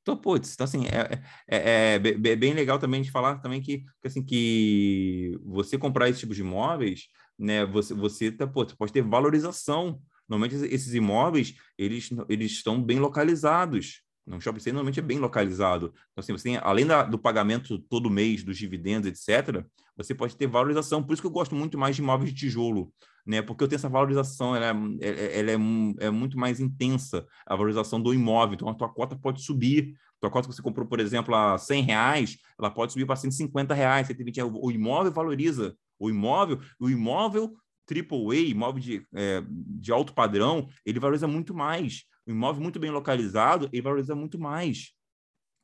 Então, 0.01 0.17
putz, 0.17 0.53
então, 0.53 0.65
assim, 0.65 0.83
é, 0.87 1.23
é, 1.47 1.57
é, 1.57 1.93
é, 1.95 2.35
bem 2.35 2.53
legal 2.53 2.77
também 2.77 3.01
de 3.01 3.09
falar 3.09 3.37
também 3.37 3.61
que, 3.61 3.85
que, 4.01 4.07
assim, 4.07 4.21
que 4.21 5.39
você 5.41 5.77
comprar 5.77 6.09
esse 6.09 6.19
tipo 6.19 6.35
de 6.35 6.41
imóveis, 6.41 7.07
né, 7.39 7.65
você, 7.65 7.93
você, 7.93 8.33
tá, 8.33 8.45
você 8.45 8.75
pode 8.75 8.91
ter 8.91 9.01
valorização. 9.01 9.97
Normalmente, 10.27 10.61
esses 10.73 10.93
imóveis, 10.93 11.55
eles, 11.77 12.09
eles 12.27 12.51
estão 12.51 12.83
bem 12.83 12.99
localizados, 12.99 14.01
no 14.25 14.41
shopping 14.41 14.59
center 14.59 14.73
normalmente 14.73 14.99
é 14.99 15.03
bem 15.03 15.19
localizado. 15.19 15.93
Então, 16.11 16.21
assim, 16.21 16.31
você 16.31 16.43
tem, 16.43 16.57
além 16.57 16.85
da, 16.85 17.03
do 17.03 17.17
pagamento 17.17 17.77
todo 17.77 18.09
mês 18.09 18.43
dos 18.43 18.57
dividendos, 18.57 19.07
etc., 19.07 19.63
você 19.95 20.15
pode 20.15 20.35
ter 20.35 20.47
valorização. 20.47 21.03
Por 21.03 21.13
isso 21.13 21.21
que 21.21 21.27
eu 21.27 21.31
gosto 21.31 21.55
muito 21.55 21.77
mais 21.77 21.95
de 21.95 22.01
imóveis 22.01 22.33
de 22.33 22.39
tijolo, 22.39 22.91
né? 23.25 23.41
Porque 23.41 23.63
eu 23.63 23.67
tenho 23.67 23.77
essa 23.77 23.87
valorização, 23.87 24.55
ela, 24.55 24.67
é, 24.99 25.07
é, 25.07 25.09
é, 25.09 25.39
ela 25.39 25.51
é, 25.51 26.05
é, 26.07 26.09
muito 26.09 26.37
mais 26.37 26.59
intensa, 26.59 27.25
a 27.45 27.55
valorização 27.55 28.01
do 28.01 28.13
imóvel. 28.13 28.55
Então, 28.55 28.67
a 28.67 28.73
tua 28.73 28.89
cota 28.89 29.15
pode 29.15 29.41
subir. 29.41 29.93
A 30.17 30.21
tua 30.21 30.31
cota 30.31 30.47
que 30.47 30.55
você 30.55 30.61
comprou, 30.61 30.87
por 30.87 30.99
exemplo, 30.99 31.35
a 31.35 31.57
100 31.57 31.83
reais, 31.83 32.37
ela 32.59 32.71
pode 32.71 32.93
subir 32.93 33.05
para 33.05 33.15
150 33.15 33.73
reais, 33.73 34.07
120 34.07 34.37
reais. 34.37 34.51
O 34.53 34.71
imóvel 34.71 35.11
valoriza. 35.11 35.75
O 35.99 36.09
imóvel, 36.09 36.59
o 36.79 36.89
imóvel 36.89 37.55
AAA, 37.89 38.37
imóvel 38.49 38.81
de, 38.81 39.07
é, 39.13 39.43
de 39.47 39.91
alto 39.91 40.13
padrão, 40.13 40.67
ele 40.85 40.99
valoriza 40.99 41.27
muito 41.27 41.53
mais 41.53 42.05
um 42.27 42.31
imóvel 42.31 42.61
muito 42.61 42.79
bem 42.79 42.91
localizado, 42.91 43.69
ele 43.71 43.81
valoriza 43.81 44.15
muito 44.15 44.39
mais. 44.39 44.93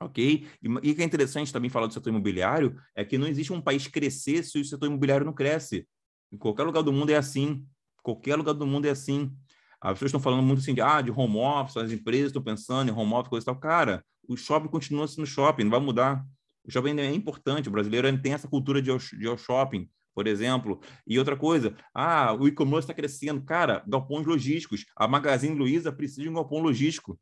Ok? 0.02 0.48
E, 0.62 0.68
o 0.68 0.82
que 0.82 1.02
é 1.02 1.06
interessante 1.06 1.54
também 1.54 1.70
falar 1.70 1.88
do 1.88 1.94
setor 1.94 2.10
imobiliário 2.10 2.76
é 2.96 3.06
que 3.06 3.18
não 3.18 3.28
existe 3.28 3.54
um 3.54 3.62
país 3.62 3.88
crescer 3.88 4.44
se 4.44 4.60
o 4.60 4.66
setor 4.66 4.88
imobiliário 4.88 5.26
não 5.26 5.34
cresce. 5.34 5.88
Em 6.32 6.38
qualquer 6.38 6.64
lugar 6.64 6.82
do 6.82 6.92
mundo 6.92 7.12
é 7.12 7.16
assim. 7.16 7.66
Qualquer 8.02 8.36
lugar 8.36 8.54
do 8.54 8.66
mundo 8.66 8.86
é 8.86 8.90
assim. 8.90 9.32
As 9.80 9.94
pessoas 9.94 10.10
estão 10.10 10.20
falando 10.20 10.44
muito 10.44 10.60
assim 10.60 10.74
de, 10.74 10.82
ah, 10.82 11.02
de 11.02 11.12
home 11.12 11.38
office, 11.38 11.78
as 11.78 11.92
empresas 11.92 12.28
estão 12.28 12.42
pensando 12.42 12.90
em 12.90 12.94
home 12.94 13.14
office, 13.14 13.30
coisa 13.30 13.44
e 13.44 13.46
tal. 13.46 13.60
Cara, 13.60 14.04
o 14.28 14.36
shopping 14.38 14.68
continua 14.68 15.08
sendo 15.08 15.26
shopping, 15.26 15.64
não 15.64 15.72
vai 15.72 15.80
mudar. 15.80 16.26
O 16.64 16.72
shopping 16.72 17.00
é 17.00 17.14
importante, 17.14 17.68
o 17.68 17.72
brasileiro 17.72 18.22
tem 18.22 18.34
essa 18.34 18.48
cultura 18.48 18.82
de 18.82 18.92
ao 18.92 19.38
shopping 19.38 19.90
por 20.14 20.28
exemplo. 20.28 20.80
E 21.06 21.18
outra 21.18 21.36
coisa, 21.36 21.76
ah, 21.94 22.34
o 22.34 22.48
e-commerce 22.48 22.86
está 22.86 22.94
crescendo. 22.94 23.42
Cara, 23.44 23.84
galpões 23.88 24.26
logísticos. 24.26 24.86
A 24.96 25.08
Magazine 25.08 25.56
Luiza 25.56 25.92
precisa 25.92 26.24
de 26.24 26.30
um 26.30 26.34
galpão 26.34 26.60
logístico. 26.60 27.20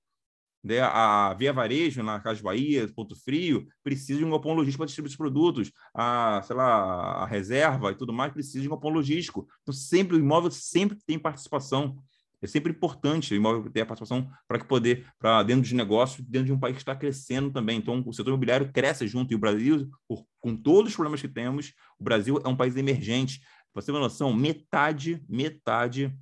Né? 0.64 0.80
A 0.82 1.34
Via 1.34 1.54
Varejo, 1.54 2.04
na 2.04 2.20
Casa 2.20 2.42
Bahia, 2.42 2.88
Ponto 2.94 3.16
Frio, 3.16 3.68
precisa 3.84 4.20
de 4.20 4.26
um 4.26 4.30
galpão 4.30 4.54
logístico 4.54 4.80
para 4.80 4.88
distribuir 4.88 5.12
os 5.12 5.18
produtos. 5.18 5.72
A, 5.94 6.42
sei 6.44 6.56
lá, 6.56 7.24
a 7.24 7.26
reserva 7.26 7.92
e 7.92 7.96
tudo 7.96 8.14
mais 8.14 8.34
precisa 8.34 8.62
de 8.62 8.68
um 8.68 8.72
galpão 8.72 8.92
logístico. 8.92 9.48
Então, 9.62 9.74
sempre, 9.74 10.18
o 10.18 10.20
imóvel 10.20 10.52
sempre 10.52 10.98
tem 11.06 11.18
participação. 11.18 11.98
É 12.42 12.48
sempre 12.48 12.72
importante 12.72 13.34
o 13.34 13.38
imóvel 13.38 13.70
ter 13.70 13.82
a 13.82 13.86
participação 13.86 14.30
para 14.48 14.60
que 14.60 14.66
poder, 14.66 15.06
para 15.20 15.44
dentro 15.44 15.64
de 15.64 15.76
negócio, 15.76 16.24
dentro 16.24 16.46
de 16.48 16.54
um 16.54 16.60
país 16.60 16.76
que 16.76 16.82
está 16.82 16.96
crescendo 16.96 17.52
também. 17.52 17.78
Então, 17.78 18.02
o 18.06 18.14
setor 18.14 18.30
imobiliário 18.30 18.72
cresce 18.72 19.08
junto. 19.08 19.32
E 19.34 19.36
o 19.36 19.40
Brasil, 19.40 19.90
por, 20.08 20.26
com 20.40 20.56
todos 20.56 20.92
os 20.92 20.96
problemas 20.96 21.22
que 21.22 21.28
temos, 21.28 21.74
o 22.00 22.04
Brasil 22.04 22.42
é 22.44 22.48
um 22.48 22.56
país 22.56 22.76
emergente. 22.78 23.40
Para 23.74 23.82
você 23.82 23.88
ter 23.88 23.92
uma 23.92 24.00
noção, 24.00 24.34
metade, 24.34 25.24
metade 25.28 26.16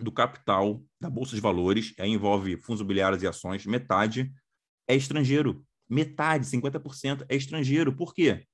do 0.00 0.10
capital 0.10 0.82
da 1.00 1.10
Bolsa 1.10 1.34
de 1.34 1.40
Valores, 1.40 1.92
aí 1.98 2.10
envolve 2.10 2.56
fundos 2.56 2.80
imobiliários 2.80 3.22
e 3.22 3.26
ações, 3.26 3.66
metade 3.66 4.32
é 4.88 4.96
estrangeiro. 4.96 5.64
Metade, 5.88 6.46
50% 6.46 7.26
é 7.28 7.36
estrangeiro. 7.36 7.94
Por 7.94 8.14
quê? 8.14 8.46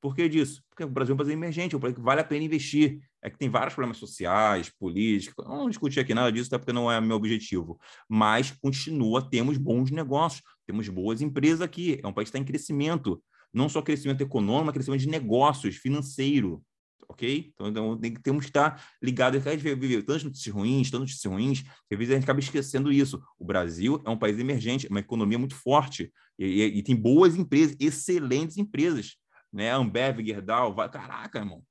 Por 0.00 0.14
que 0.14 0.28
disso? 0.28 0.62
Porque 0.70 0.82
o 0.82 0.88
Brasil 0.88 1.12
é 1.12 1.14
um 1.14 1.18
país 1.18 1.28
emergente, 1.28 1.74
é 1.74 1.78
um 1.78 1.80
país 1.80 1.94
que 1.94 2.00
vale 2.00 2.22
a 2.22 2.24
pena 2.24 2.44
investir. 2.44 3.00
É 3.22 3.28
que 3.28 3.36
tem 3.36 3.50
vários 3.50 3.74
problemas 3.74 3.98
sociais, 3.98 4.70
políticos, 4.70 5.46
não 5.46 5.68
discutir 5.68 6.00
aqui 6.00 6.14
nada 6.14 6.32
disso, 6.32 6.48
até 6.48 6.56
porque 6.56 6.72
não 6.72 6.90
é 6.90 6.98
meu 7.02 7.16
objetivo. 7.16 7.78
Mas 8.08 8.50
continua, 8.50 9.20
temos 9.20 9.58
bons 9.58 9.90
negócios, 9.90 10.42
temos 10.66 10.88
boas 10.88 11.20
empresas 11.20 11.60
aqui. 11.60 12.00
É 12.02 12.06
um 12.06 12.14
país 12.14 12.30
que 12.30 12.36
está 12.36 12.38
em 12.38 12.44
crescimento. 12.44 13.22
Não 13.52 13.68
só 13.68 13.82
crescimento 13.82 14.22
econômico, 14.22 14.66
mas 14.66 14.74
crescimento 14.74 15.00
de 15.00 15.08
negócios, 15.08 15.76
financeiro. 15.76 16.62
Ok? 17.06 17.52
Então, 17.52 17.68
então 17.68 17.98
tem, 17.98 18.14
temos 18.14 18.44
que 18.44 18.50
estar 18.50 18.82
ligados. 19.02 19.46
A 19.46 19.50
gente 19.50 19.62
vive 19.62 20.02
tantas 20.02 20.24
notícias 20.24 20.54
ruins, 20.54 20.90
tantas 20.90 21.10
notícias 21.10 21.30
ruins, 21.30 21.62
que 21.62 21.94
às 21.94 21.98
vezes 21.98 22.12
a 22.12 22.14
gente 22.14 22.24
acaba 22.24 22.40
esquecendo 22.40 22.90
isso. 22.90 23.20
O 23.38 23.44
Brasil 23.44 24.00
é 24.06 24.08
um 24.08 24.16
país 24.16 24.38
emergente, 24.38 24.86
uma 24.88 25.00
economia 25.00 25.38
muito 25.38 25.56
forte, 25.56 26.10
e, 26.38 26.46
e, 26.46 26.78
e 26.78 26.82
tem 26.82 26.96
boas 26.96 27.36
empresas, 27.36 27.76
excelentes 27.78 28.56
empresas 28.56 29.16
né? 29.52 29.70
Ambev, 29.72 30.24
Gerdau, 30.24 30.74
vai... 30.74 30.88
caraca, 30.88 31.38
irmão. 31.38 31.62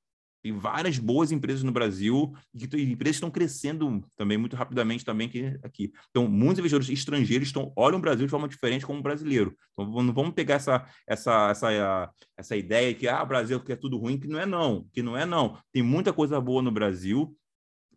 Tem 0.42 0.52
várias 0.52 0.98
boas 0.98 1.30
empresas 1.30 1.62
no 1.62 1.70
Brasil 1.70 2.32
e 2.54 2.66
que 2.66 2.82
empresas 2.82 3.16
estão 3.16 3.30
crescendo 3.30 4.02
também 4.16 4.38
muito 4.38 4.56
rapidamente 4.56 5.04
também 5.04 5.30
aqui. 5.62 5.92
Então, 6.08 6.26
muitos 6.26 6.58
investidores 6.58 6.88
estrangeiros 6.88 7.48
estão 7.48 7.72
olham 7.76 7.98
o 7.98 8.00
Brasil 8.02 8.24
de 8.24 8.30
forma 8.30 8.48
diferente 8.48 8.86
como 8.86 9.00
o 9.00 9.02
brasileiro. 9.02 9.54
Então, 9.72 10.02
não 10.02 10.14
vamos 10.14 10.32
pegar 10.32 10.54
essa 10.54 10.86
essa 11.06 11.50
essa 11.50 12.10
essa 12.38 12.56
ideia 12.56 12.94
que 12.94 13.06
ah, 13.06 13.22
o 13.22 13.26
Brasil 13.26 13.60
que 13.60 13.72
é 13.72 13.76
tudo 13.76 13.98
ruim, 13.98 14.18
que 14.18 14.28
não 14.28 14.40
é 14.40 14.46
não, 14.46 14.86
que 14.92 15.02
não 15.02 15.16
é 15.16 15.26
não. 15.26 15.58
Tem 15.72 15.82
muita 15.82 16.10
coisa 16.10 16.40
boa 16.40 16.62
no 16.62 16.70
Brasil 16.70 17.36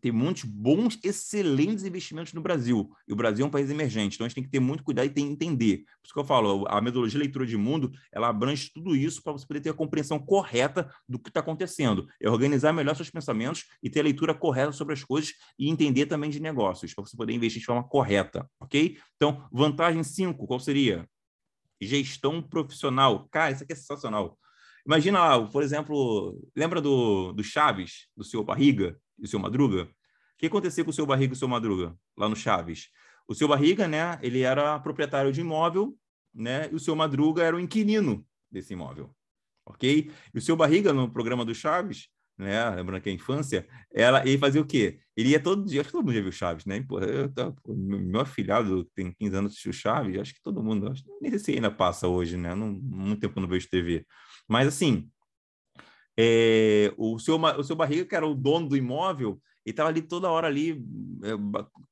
tem 0.04 0.12
muitos 0.12 0.44
bons, 0.44 0.98
excelentes 1.02 1.82
investimentos 1.82 2.34
no 2.34 2.42
Brasil. 2.42 2.94
E 3.08 3.12
o 3.14 3.16
Brasil 3.16 3.42
é 3.42 3.48
um 3.48 3.50
país 3.50 3.70
emergente, 3.70 4.16
então 4.16 4.26
a 4.26 4.28
gente 4.28 4.34
tem 4.34 4.44
que 4.44 4.50
ter 4.50 4.60
muito 4.60 4.84
cuidado 4.84 5.06
e 5.06 5.08
tem 5.08 5.24
que 5.24 5.32
entender. 5.32 5.78
Por 5.78 6.04
isso 6.04 6.12
que 6.12 6.20
eu 6.20 6.26
falo, 6.26 6.66
a 6.68 6.78
metodologia 6.78 7.18
leitura 7.18 7.46
de 7.46 7.56
mundo, 7.56 7.90
ela 8.12 8.28
abrange 8.28 8.70
tudo 8.70 8.94
isso 8.94 9.22
para 9.22 9.32
você 9.32 9.46
poder 9.46 9.62
ter 9.62 9.70
a 9.70 9.72
compreensão 9.72 10.18
correta 10.18 10.94
do 11.08 11.18
que 11.18 11.30
está 11.30 11.40
acontecendo. 11.40 12.06
É 12.20 12.28
organizar 12.28 12.70
melhor 12.74 12.94
seus 12.94 13.08
pensamentos 13.08 13.64
e 13.82 13.88
ter 13.88 14.00
a 14.00 14.02
leitura 14.02 14.34
correta 14.34 14.72
sobre 14.72 14.92
as 14.92 15.02
coisas 15.02 15.32
e 15.58 15.70
entender 15.70 16.04
também 16.04 16.28
de 16.28 16.38
negócios, 16.38 16.92
para 16.92 17.02
você 17.02 17.16
poder 17.16 17.32
investir 17.32 17.60
de 17.60 17.66
forma 17.66 17.82
correta, 17.82 18.46
ok? 18.60 18.98
Então, 19.16 19.48
vantagem 19.50 20.04
5, 20.04 20.46
qual 20.46 20.60
seria? 20.60 21.08
Gestão 21.80 22.42
profissional. 22.42 23.26
Cara, 23.30 23.52
isso 23.52 23.64
aqui 23.64 23.72
é 23.72 23.76
sensacional. 23.76 24.38
Imagina, 24.86 25.48
por 25.48 25.62
exemplo, 25.62 26.38
lembra 26.54 26.78
do, 26.78 27.32
do 27.32 27.42
Chaves, 27.42 28.06
do 28.14 28.22
senhor 28.22 28.44
Barriga? 28.44 29.00
E 29.18 29.24
o 29.24 29.28
seu 29.28 29.38
Madruga? 29.38 29.84
O 29.84 29.88
que 30.38 30.46
aconteceu 30.46 30.84
com 30.84 30.90
o 30.90 30.94
seu 30.94 31.06
Barriga 31.06 31.32
e 31.32 31.36
o 31.36 31.38
seu 31.38 31.48
Madruga 31.48 31.96
lá 32.16 32.28
no 32.28 32.36
Chaves? 32.36 32.90
O 33.28 33.34
seu 33.34 33.48
Barriga, 33.48 33.88
né, 33.88 34.18
ele 34.22 34.42
era 34.42 34.78
proprietário 34.80 35.32
de 35.32 35.40
imóvel, 35.40 35.96
né, 36.34 36.68
e 36.70 36.74
o 36.74 36.80
seu 36.80 36.94
Madruga 36.94 37.42
era 37.42 37.56
o 37.56 37.60
inquilino 37.60 38.26
desse 38.50 38.72
imóvel, 38.72 39.14
ok? 39.64 40.10
E 40.32 40.38
o 40.38 40.40
seu 40.40 40.56
Barriga, 40.56 40.92
no 40.92 41.10
programa 41.10 41.44
do 41.44 41.54
Chaves, 41.54 42.08
né? 42.36 42.68
Lembrando 42.70 43.02
que 43.02 43.08
a 43.10 43.12
infância, 43.12 43.66
ela, 43.92 44.26
ele 44.26 44.38
fazia 44.38 44.60
o 44.60 44.66
quê? 44.66 44.98
Ele 45.16 45.30
ia 45.30 45.40
todo 45.40 45.64
dia, 45.64 45.80
acho 45.80 45.88
que 45.88 45.92
todo 45.92 46.04
mundo 46.04 46.14
já 46.14 46.20
viu 46.20 46.32
Chaves, 46.32 46.64
né? 46.66 46.82
Pô, 46.82 46.98
eu, 47.00 47.30
meu 47.66 48.20
afilhado 48.20 48.84
tem 48.94 49.12
15 49.12 49.36
anos 49.36 49.52
assistiu 49.52 49.72
Chaves, 49.72 50.18
acho 50.18 50.34
que 50.34 50.42
todo 50.42 50.62
mundo, 50.62 50.90
acho, 50.90 51.04
nem 51.20 51.30
sei 51.30 51.38
se 51.38 51.52
ainda 51.52 51.70
passa 51.70 52.08
hoje, 52.08 52.36
né? 52.36 52.54
Não, 52.54 52.72
muito 52.72 53.20
tempo 53.20 53.40
não 53.40 53.48
vejo 53.48 53.68
TV. 53.68 54.04
Mas 54.48 54.66
assim, 54.66 55.08
é, 56.16 56.92
o, 56.96 57.18
seu, 57.18 57.36
o 57.36 57.64
seu 57.64 57.76
Barriga, 57.76 58.04
que 58.04 58.14
era 58.14 58.26
o 58.26 58.34
dono 58.34 58.68
do 58.68 58.76
imóvel, 58.76 59.40
ele 59.64 59.72
estava 59.72 59.88
ali 59.88 60.02
toda 60.02 60.30
hora 60.30 60.46
ali 60.46 60.84
é, 61.22 61.30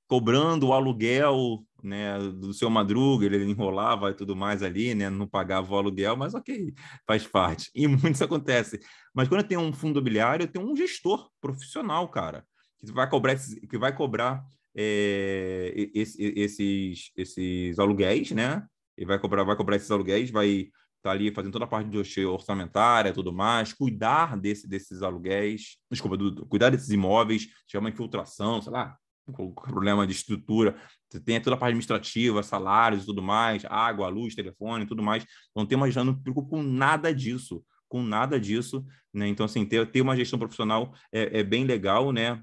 cobrando 0.06 0.68
o 0.68 0.72
aluguel 0.72 1.64
né, 1.82 2.18
do 2.18 2.52
seu 2.52 2.70
Madruga, 2.70 3.26
ele 3.26 3.44
enrolava 3.44 4.10
e 4.10 4.14
tudo 4.14 4.36
mais 4.36 4.62
ali, 4.62 4.94
né, 4.94 5.10
não 5.10 5.26
pagava 5.26 5.74
o 5.74 5.78
aluguel, 5.78 6.16
mas 6.16 6.34
ok, 6.34 6.72
faz 7.06 7.26
parte. 7.26 7.70
E 7.74 7.88
muito 7.88 8.10
isso 8.10 8.24
acontece. 8.24 8.78
Mas 9.14 9.28
quando 9.28 9.42
tem 9.42 9.58
um 9.58 9.72
fundo 9.72 9.98
imobiliário, 9.98 10.46
tem 10.46 10.62
um 10.62 10.76
gestor 10.76 11.28
profissional, 11.40 12.08
cara, 12.08 12.44
que 12.78 12.92
vai 12.92 13.08
cobrar, 13.08 13.36
que 13.68 13.78
vai 13.78 13.94
cobrar 13.94 14.44
é, 14.76 15.72
esses, 15.94 17.10
esses 17.16 17.78
aluguéis, 17.78 18.30
né? 18.30 18.62
Ele 18.96 19.06
vai 19.06 19.18
cobrar, 19.18 19.42
vai 19.42 19.56
cobrar 19.56 19.76
esses 19.76 19.90
aluguéis, 19.90 20.30
vai 20.30 20.68
tá 21.02 21.10
ali 21.10 21.32
fazendo 21.32 21.52
toda 21.52 21.64
a 21.64 21.68
parte 21.68 21.88
de 21.90 22.24
orçamentária, 22.24 23.12
tudo 23.12 23.32
mais, 23.32 23.72
cuidar 23.72 24.36
desse, 24.38 24.68
desses 24.68 25.02
aluguéis, 25.02 25.76
desculpa, 25.90 26.16
do, 26.16 26.46
cuidar 26.46 26.70
desses 26.70 26.90
imóveis, 26.90 27.48
tiver 27.66 27.80
uma 27.80 27.90
infiltração, 27.90 28.62
sei 28.62 28.72
lá, 28.72 28.96
problema 29.26 30.06
de 30.06 30.12
estrutura, 30.12 30.76
você 31.08 31.20
tem 31.20 31.40
toda 31.40 31.54
a 31.54 31.58
parte 31.58 31.70
administrativa, 31.70 32.42
salários 32.42 33.04
tudo 33.04 33.22
mais, 33.22 33.64
água, 33.66 34.08
luz, 34.08 34.34
telefone, 34.34 34.86
tudo 34.86 35.02
mais. 35.02 35.24
Então, 35.50 35.66
tem 35.66 35.76
uma 35.76 35.86
gestão, 35.86 36.04
não 36.04 36.14
me 36.14 36.22
preocupo 36.22 36.48
com 36.48 36.62
nada 36.62 37.14
disso, 37.14 37.64
com 37.88 38.02
nada 38.02 38.40
disso, 38.40 38.84
né? 39.12 39.28
Então, 39.28 39.46
assim, 39.46 39.64
ter, 39.64 39.86
ter 39.90 40.00
uma 40.00 40.16
gestão 40.16 40.38
profissional 40.38 40.94
é, 41.12 41.40
é 41.40 41.42
bem 41.42 41.64
legal, 41.64 42.10
né? 42.12 42.42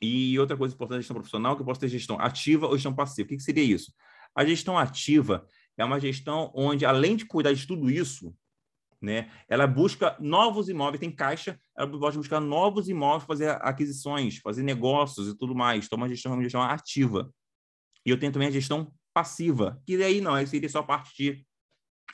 E 0.00 0.38
outra 0.38 0.56
coisa 0.56 0.74
importante 0.74 0.98
da 0.98 1.00
gestão 1.00 1.16
profissional 1.16 1.52
é 1.52 1.56
que 1.56 1.62
eu 1.62 1.66
posso 1.66 1.80
ter 1.80 1.88
gestão 1.88 2.18
ativa 2.20 2.66
ou 2.66 2.74
gestão 2.74 2.94
passiva. 2.94 3.26
O 3.26 3.28
que, 3.28 3.36
que 3.36 3.42
seria 3.42 3.64
isso? 3.64 3.92
A 4.34 4.44
gestão 4.44 4.78
ativa 4.78 5.46
é 5.76 5.84
uma 5.84 6.00
gestão 6.00 6.50
onde, 6.54 6.84
além 6.84 7.16
de 7.16 7.26
cuidar 7.26 7.52
de 7.52 7.66
tudo 7.66 7.90
isso, 7.90 8.34
né, 9.00 9.30
ela 9.48 9.66
busca 9.66 10.16
novos 10.18 10.68
imóveis, 10.68 11.00
tem 11.00 11.10
caixa, 11.10 11.58
ela 11.76 11.90
pode 11.90 12.16
buscar 12.16 12.40
novos 12.40 12.88
imóveis, 12.88 13.26
fazer 13.26 13.50
aquisições, 13.60 14.38
fazer 14.38 14.62
negócios 14.62 15.28
e 15.28 15.36
tudo 15.36 15.54
mais. 15.54 15.84
Então, 15.84 15.98
uma 15.98 16.08
gestão, 16.08 16.32
uma 16.32 16.42
gestão 16.42 16.62
ativa. 16.62 17.30
E 18.04 18.10
eu 18.10 18.18
tenho 18.18 18.32
também 18.32 18.48
a 18.48 18.52
gestão 18.52 18.90
passiva, 19.12 19.80
que 19.86 19.98
daí 19.98 20.20
não, 20.20 20.34
aí 20.34 20.46
seria 20.46 20.68
só 20.68 20.80
a 20.80 20.82
parte 20.82 21.14
de, 21.16 21.46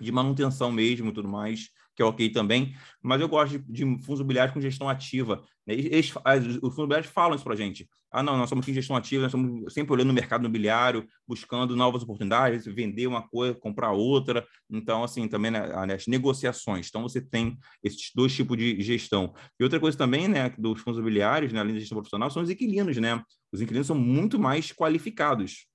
de 0.01 0.13
manutenção 0.13 0.73
mesmo 0.73 1.11
e 1.11 1.13
tudo 1.13 1.29
mais 1.29 1.69
que 1.95 2.03
é 2.03 2.05
ok 2.05 2.31
também, 2.31 2.75
mas 3.03 3.21
eu 3.21 3.29
gosto 3.29 3.59
de, 3.59 3.73
de 3.73 3.83
fundos 4.03 4.21
imobiliários 4.21 4.55
com 4.55 4.61
gestão 4.61 4.89
ativa. 4.89 5.43
Né? 5.67 5.75
Eles, 5.75 6.09
os 6.09 6.13
fundos 6.13 6.79
imobiliários 6.79 7.11
falam 7.11 7.35
isso 7.35 7.45
para 7.45 7.55
a 7.55 7.57
gente. 7.57 7.89
Ah, 8.11 8.23
não, 8.23 8.37
nós 8.37 8.49
somos 8.49 8.69
em 8.69 8.75
gestão 8.75 8.95
ativa, 8.95 9.23
nós 9.23 9.35
estamos 9.35 9.73
sempre 9.73 9.93
olhando 9.93 10.09
no 10.09 10.15
mercado 10.15 10.43
imobiliário, 10.43 11.07
buscando 11.27 11.75
novas 11.75 12.03
oportunidades, 12.03 12.67
vender 12.67 13.07
uma 13.07 13.27
coisa, 13.27 13.55
comprar 13.55 13.93
outra. 13.93 14.47
Então, 14.71 15.03
assim, 15.03 15.27
também 15.27 15.51
né, 15.51 15.61
as 15.95 16.07
negociações. 16.07 16.89
Então, 16.89 17.03
você 17.03 17.21
tem 17.21 17.57
esses 17.83 18.11
dois 18.15 18.35
tipos 18.35 18.57
de 18.57 18.81
gestão. 18.83 19.33
E 19.59 19.65
outra 19.65 19.81
coisa 19.81 19.97
também, 19.97 20.29
né, 20.29 20.51
dos 20.59 20.81
fundos 20.81 20.99
imobiliários, 20.99 21.53
né, 21.53 21.61
além 21.61 21.75
da 21.75 21.81
gestão 21.81 21.97
profissional, 21.97 22.31
são 22.31 22.43
os 22.43 22.51
inquilinos, 22.51 22.97
né? 22.99 23.23
Os 23.51 23.61
inquilinos 23.61 23.87
são 23.87 23.97
muito 23.97 24.39
mais 24.39 24.73
qualificados 24.73 25.72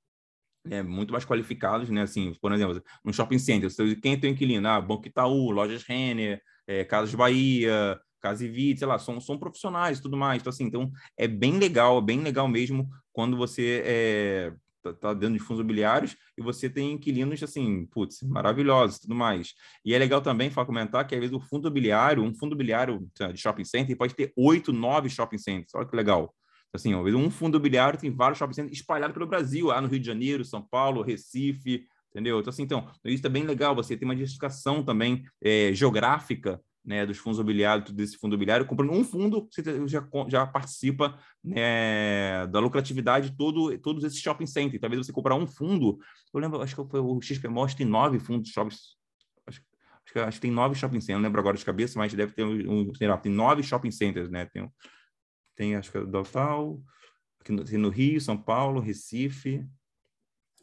é, 0.70 0.84
muito 0.84 1.12
mais 1.12 1.26
qualificados, 1.26 1.90
né? 1.90 2.02
Assim, 2.02 2.34
por 2.42 2.52
exemplo, 2.52 2.82
no 3.04 3.14
shopping 3.14 3.40
center, 3.40 3.70
quem 4.02 4.14
é 4.14 4.18
teu 4.18 4.30
inquilino? 4.30 4.68
Ah, 4.68 4.82
Banco 4.82 5.08
Itaú, 5.08 5.52
Lojas 5.52 5.84
Renner, 5.84 6.42
é, 6.68 6.84
Casas 6.84 7.14
Bahia, 7.16 8.00
Casa 8.20 8.46
Evite, 8.46 8.80
sei 8.80 8.88
lá, 8.88 9.00
são, 9.00 9.20
são 9.22 9.38
profissionais 9.38 10.00
e 10.00 10.02
tudo 10.02 10.18
mais. 10.18 10.42
Então, 10.42 10.50
assim, 10.50 10.66
então 10.66 10.92
é 11.18 11.28
bem 11.28 11.58
legal, 11.58 12.00
é 12.00 12.02
bem 12.02 12.22
legal 12.22 12.48
mesmo 12.48 12.90
quando 13.14 13.38
você 13.38 13.84
é, 13.86 14.54
tá, 14.84 14.94
tá 14.94 15.14
dentro 15.14 15.34
de 15.34 15.40
fundos 15.40 15.62
imobiliários 15.62 16.16
e 16.38 16.42
você 16.42 16.70
tem 16.70 16.94
inquilinos, 16.94 17.42
assim, 17.42 17.86
putz, 17.88 18.22
maravilhosos 18.24 19.00
tudo 19.00 19.16
mais. 19.16 19.54
E 19.86 19.94
é 19.94 19.98
legal 19.98 20.22
também 20.22 20.50
falar, 20.50 20.68
comentar 20.68 21.06
que, 21.08 21.16
às 21.16 21.22
vezes, 21.22 21.36
o 21.36 21.40
fundo 21.40 21.68
imobiliário, 21.68 22.24
um 22.24 22.34
fundo 22.34 22.52
imobiliário 22.52 23.08
de 23.34 23.40
shopping 23.40 23.66
center, 23.66 23.98
pode 23.98 24.16
ter 24.16 24.34
oito, 24.36 24.74
nove 24.74 25.10
shopping 25.10 25.38
centers. 25.38 25.74
Olha 25.76 25.88
que 25.88 25.96
legal. 25.96 26.34
Assim, 26.74 26.94
um 26.94 27.32
fundo 27.32 27.58
imobiliário 27.58 28.00
tem 28.00 28.12
vários 28.12 28.38
shopping 28.38 28.54
centers 28.54 28.78
espalhados 28.78 29.14
pelo 29.14 29.28
Brasil, 29.28 29.68
lá 29.68 29.82
no 29.82 29.88
Rio 29.88 30.00
de 30.00 30.06
Janeiro, 30.06 30.44
São 30.44 30.62
Paulo, 30.62 31.02
Recife, 31.02 31.86
entendeu? 32.12 32.40
Então, 32.40 32.50
assim, 32.50 32.64
então, 32.64 32.88
isso 33.06 33.26
é 33.26 33.30
bem 33.30 33.44
legal, 33.44 33.76
você 33.76 33.96
tem 33.96 34.08
uma 34.08 34.16
diversificação 34.16 34.84
também 34.84 35.24
é, 35.42 35.72
geográfica 35.74 36.62
né, 36.88 37.06
dos 37.06 37.18
fundos 37.18 37.38
imobiliários, 37.38 37.92
desse 37.92 38.18
fundo 38.18 38.34
imobiliário, 38.34 38.66
comprando 38.66 38.94
um 38.94 39.04
fundo, 39.04 39.48
você 39.52 39.62
já, 39.88 40.08
já 40.30 40.48
participa 40.48 41.20
né, 41.44 42.48
da 42.48 42.60
lucratividade 42.62 43.30
de 43.30 43.36
todo, 43.36 43.78
todos 43.80 44.06
esses 44.06 44.20
shopping 44.22 44.46
centers. 44.46 44.80
Talvez 44.80 45.06
você 45.06 45.12
comprar 45.12 45.36
um 45.36 45.46
fundo, 45.46 46.00
eu 46.34 46.40
lembro, 46.40 46.62
acho 46.62 46.76
que 46.76 46.90
foi 46.90 47.02
o 47.02 47.22
XP 47.22 47.50
Mos 47.50 47.74
tem 47.74 47.86
nove 47.86 48.20
fundos 48.20 48.50
shopping, 48.52 48.74
acho, 49.48 49.62
acho, 50.06 50.14
que, 50.14 50.20
acho 50.20 50.38
que 50.38 50.42
tem 50.42 50.52
nove 50.52 50.76
shopping 50.76 51.02
centers, 51.02 51.18
não 51.18 51.28
lembro 51.28 51.42
agora 51.42 51.58
de 51.58 51.66
cabeça, 51.66 52.00
mas 52.00 52.14
deve 52.14 52.32
ter 52.32 52.46
um, 52.46 52.90
lá, 53.02 53.18
tem 53.18 53.34
nove 53.34 53.64
shopping 53.64 53.92
centers, 53.92 54.30
né? 54.30 54.46
Tem, 54.46 54.66
tem 55.58 55.76
acho 55.76 55.92
que 55.92 55.98
é 55.98 56.06
Dotal, 56.06 56.80
aqui 57.42 57.52
no, 57.52 57.64
no, 57.64 57.90
Rio, 57.90 58.22
São 58.22 58.38
Paulo, 58.38 58.80
Recife, 58.80 59.68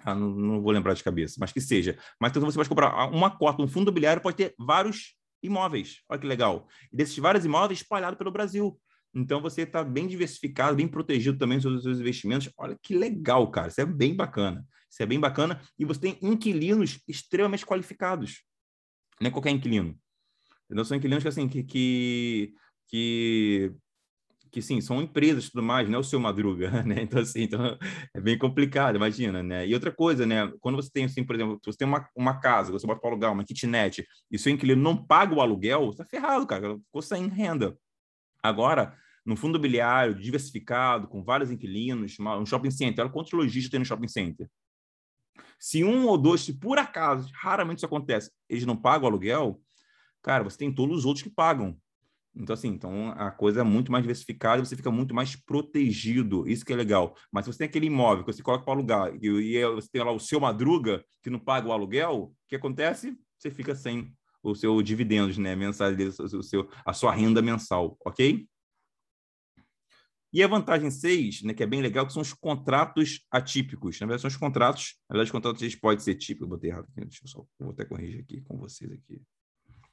ah, 0.00 0.14
não, 0.14 0.30
não, 0.30 0.62
vou 0.62 0.70
lembrar 0.70 0.94
de 0.94 1.02
cabeça, 1.02 1.36
mas 1.38 1.52
que 1.52 1.60
seja. 1.60 1.98
Mas 2.20 2.30
então 2.30 2.42
você 2.42 2.56
pode 2.56 2.68
comprar 2.68 3.10
uma 3.10 3.36
cota, 3.36 3.62
um 3.62 3.68
fundo 3.68 3.88
imobiliário 3.88 4.22
pode 4.22 4.36
ter 4.36 4.54
vários 4.58 5.16
imóveis. 5.42 6.02
Olha 6.08 6.20
que 6.20 6.26
legal. 6.26 6.68
E 6.92 6.96
desses 6.96 7.18
vários 7.18 7.44
imóveis 7.44 7.80
espalhados 7.80 8.18
pelo 8.18 8.30
Brasil. 8.30 8.78
Então 9.14 9.40
você 9.40 9.62
está 9.62 9.82
bem 9.82 10.06
diversificado, 10.06 10.76
bem 10.76 10.88
protegido 10.88 11.38
também 11.38 11.58
dos 11.58 11.82
seus 11.82 11.98
investimentos. 11.98 12.50
Olha 12.58 12.78
que 12.82 12.94
legal, 12.94 13.50
cara. 13.50 13.68
Isso 13.68 13.80
é 13.80 13.86
bem 13.86 14.14
bacana. 14.14 14.66
Isso 14.90 15.02
é 15.02 15.06
bem 15.06 15.18
bacana. 15.18 15.60
E 15.78 15.84
você 15.84 16.00
tem 16.00 16.18
inquilinos 16.20 17.00
extremamente 17.08 17.64
qualificados. 17.64 18.42
Não 19.20 19.28
é 19.28 19.30
qualquer 19.30 19.50
inquilino. 19.50 19.98
Entendeu? 20.66 20.84
São 20.84 20.96
inquilinos 20.96 21.22
que, 21.22 21.28
assim, 21.28 21.48
que, 21.48 21.62
que, 21.62 22.54
que 22.88 23.72
que 24.54 24.62
sim, 24.62 24.80
são 24.80 25.02
empresas 25.02 25.46
e 25.46 25.50
tudo 25.50 25.64
mais, 25.64 25.88
não 25.88 25.96
é 25.96 25.98
o 25.98 26.04
seu 26.04 26.20
Madruga, 26.20 26.70
né? 26.84 27.02
Então, 27.02 27.20
assim, 27.20 27.42
então, 27.42 27.76
é 28.14 28.20
bem 28.20 28.38
complicado, 28.38 28.94
imagina, 28.94 29.42
né? 29.42 29.66
E 29.66 29.74
outra 29.74 29.90
coisa, 29.90 30.24
né? 30.24 30.48
Quando 30.60 30.76
você 30.76 30.88
tem, 30.88 31.06
assim, 31.06 31.24
por 31.24 31.34
exemplo, 31.34 31.60
você 31.64 31.76
tem 31.76 31.88
uma, 31.88 32.08
uma 32.14 32.38
casa, 32.38 32.70
você 32.70 32.86
bota 32.86 33.00
para 33.00 33.10
alugar, 33.10 33.32
uma 33.32 33.44
kitnet, 33.44 34.06
e 34.30 34.38
seu 34.38 34.52
inquilino 34.52 34.80
não 34.80 34.96
paga 34.96 35.34
o 35.34 35.40
aluguel, 35.40 35.92
tá 35.92 36.04
ferrado, 36.04 36.46
cara, 36.46 36.78
ficou 36.78 37.02
sem 37.02 37.26
renda. 37.26 37.76
Agora, 38.40 38.96
no 39.26 39.34
fundo 39.34 39.56
imobiliário, 39.56 40.14
diversificado, 40.14 41.08
com 41.08 41.24
vários 41.24 41.50
inquilinos, 41.50 42.16
um 42.20 42.46
shopping 42.46 42.70
center, 42.70 43.04
olha 43.04 43.12
quantos 43.12 43.32
lojistas 43.32 43.70
tem 43.70 43.80
no 43.80 43.86
shopping 43.86 44.06
center. 44.06 44.48
Se 45.58 45.82
um 45.82 46.06
ou 46.06 46.16
dois, 46.16 46.42
se 46.42 46.52
por 46.52 46.78
acaso, 46.78 47.28
raramente 47.34 47.78
isso 47.78 47.86
acontece, 47.86 48.30
eles 48.48 48.64
não 48.64 48.76
pagam 48.76 49.06
o 49.06 49.10
aluguel, 49.10 49.60
cara, 50.22 50.44
você 50.44 50.58
tem 50.58 50.72
todos 50.72 50.98
os 50.98 51.04
outros 51.04 51.24
que 51.24 51.30
pagam. 51.30 51.76
Então, 52.36 52.54
assim, 52.54 52.68
então 52.68 53.10
a 53.10 53.30
coisa 53.30 53.60
é 53.60 53.64
muito 53.64 53.92
mais 53.92 54.02
diversificada 54.02 54.64
você 54.64 54.76
fica 54.76 54.90
muito 54.90 55.14
mais 55.14 55.36
protegido. 55.36 56.48
Isso 56.48 56.64
que 56.64 56.72
é 56.72 56.76
legal. 56.76 57.16
Mas 57.30 57.44
se 57.44 57.52
você 57.52 57.58
tem 57.58 57.66
aquele 57.68 57.86
imóvel 57.86 58.24
que 58.24 58.32
você 58.32 58.42
coloca 58.42 58.64
para 58.64 58.74
alugar 58.74 59.14
e, 59.22 59.56
e 59.56 59.66
você 59.68 59.88
tem 59.88 60.02
lá 60.02 60.10
o 60.10 60.18
seu 60.18 60.40
madruga 60.40 61.04
que 61.22 61.30
não 61.30 61.38
paga 61.38 61.68
o 61.68 61.72
aluguel, 61.72 62.14
o 62.14 62.34
que 62.48 62.56
acontece? 62.56 63.16
Você 63.38 63.50
fica 63.50 63.74
sem 63.74 64.12
o 64.42 64.54
seu 64.54 64.82
dividendos, 64.82 65.38
né, 65.38 65.56
mensais, 65.56 66.18
o 66.18 66.42
seu, 66.42 66.68
a 66.84 66.92
sua 66.92 67.12
renda 67.12 67.40
mensal, 67.40 67.96
ok? 68.04 68.46
E 70.30 70.42
a 70.42 70.48
vantagem 70.48 70.90
6, 70.90 71.42
né, 71.42 71.54
que 71.54 71.62
é 71.62 71.66
bem 71.66 71.80
legal, 71.80 72.06
que 72.06 72.12
são 72.12 72.20
os 72.20 72.32
contratos 72.32 73.24
atípicos. 73.30 73.98
Na 74.00 74.06
verdade, 74.06 74.22
são 74.22 74.28
os 74.28 74.36
contratos, 74.36 74.96
na 75.08 75.14
verdade, 75.14 75.28
os 75.28 75.32
contratos 75.32 75.62
eles 75.62 75.76
podem 75.76 76.00
ser 76.00 76.16
típicos, 76.16 76.42
eu 76.42 76.48
botei 76.48 76.70
errado 76.70 76.86
aqui, 76.90 77.00
deixa 77.06 77.20
eu 77.24 77.28
só, 77.28 77.46
vou 77.58 77.70
até 77.70 77.84
corrigir 77.84 78.20
aqui 78.20 78.40
com 78.42 78.58
vocês 78.58 78.90
aqui. 78.90 79.22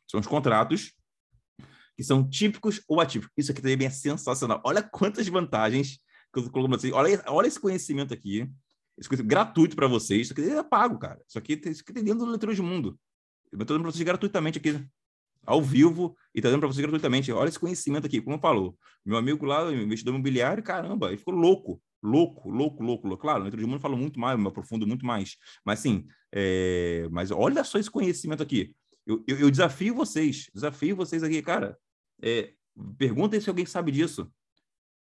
São 0.09 0.19
os 0.19 0.27
contratos 0.27 0.93
que 1.95 2.03
são 2.03 2.27
típicos 2.27 2.81
ou 2.87 2.99
atípicos. 2.99 3.33
Isso 3.37 3.51
aqui 3.51 3.61
também 3.61 3.87
é 3.87 3.89
sensacional. 3.89 4.61
Olha 4.65 4.81
quantas 4.81 5.27
vantagens 5.27 5.99
que 6.33 6.39
eu 6.39 6.49
coloco 6.49 6.69
para 6.69 6.79
vocês. 6.79 6.93
Olha, 6.93 7.23
olha 7.27 7.47
esse 7.47 7.59
conhecimento 7.59 8.13
aqui. 8.13 8.49
Esse 8.97 9.09
conhecimento 9.09 9.29
gratuito 9.29 9.75
para 9.75 9.87
vocês. 9.87 10.21
Isso 10.21 10.33
aqui 10.33 10.49
é 10.49 10.63
pago, 10.63 10.97
cara. 10.97 11.21
Isso 11.27 11.37
aqui, 11.37 11.59
isso 11.65 11.81
aqui 11.81 11.93
tem 11.93 12.03
dentro 12.03 12.25
do 12.25 12.31
Leitura 12.31 12.53
de 12.53 12.61
Mundo. 12.61 12.97
Eu 13.51 13.59
estou 13.59 13.75
dando 13.75 13.83
para 13.83 13.91
vocês 13.91 14.03
gratuitamente 14.03 14.57
aqui, 14.57 14.81
ao 15.45 15.61
vivo, 15.61 16.15
e 16.33 16.39
está 16.39 16.49
dando 16.49 16.59
para 16.59 16.69
vocês 16.69 16.81
gratuitamente. 16.81 17.31
Olha 17.31 17.49
esse 17.49 17.59
conhecimento 17.59 18.05
aqui. 18.05 18.21
Como 18.21 18.37
eu 18.37 18.39
falo, 18.39 18.77
meu 19.05 19.17
amigo 19.17 19.45
lá, 19.45 19.71
investidor 19.73 20.13
imobiliário, 20.13 20.63
caramba, 20.63 21.09
ele 21.09 21.17
ficou 21.17 21.33
louco. 21.33 21.81
Louco, 22.03 22.49
louco, 22.49 22.81
louco, 22.81 23.07
louco. 23.07 23.21
Claro, 23.21 23.39
no 23.39 23.43
Leitura 23.43 23.61
de 23.61 23.69
Mundo 23.69 23.79
falo 23.81 23.97
muito 23.97 24.19
mais, 24.19 24.39
me 24.39 24.47
aprofundo 24.47 24.87
muito 24.87 25.05
mais. 25.05 25.35
Mas, 25.63 25.79
sim, 25.79 26.07
é... 26.31 27.07
mas 27.11 27.29
olha 27.29 27.63
só 27.63 27.77
esse 27.77 27.91
conhecimento 27.91 28.41
aqui. 28.41 28.73
Eu, 29.05 29.23
eu, 29.27 29.39
eu, 29.39 29.51
desafio 29.51 29.95
vocês, 29.95 30.49
desafio 30.53 30.95
vocês 30.95 31.23
aqui, 31.23 31.41
cara. 31.41 31.77
É, 32.21 32.53
perguntem 32.97 33.41
se 33.41 33.49
alguém 33.49 33.65
sabe 33.65 33.91
disso. 33.91 34.31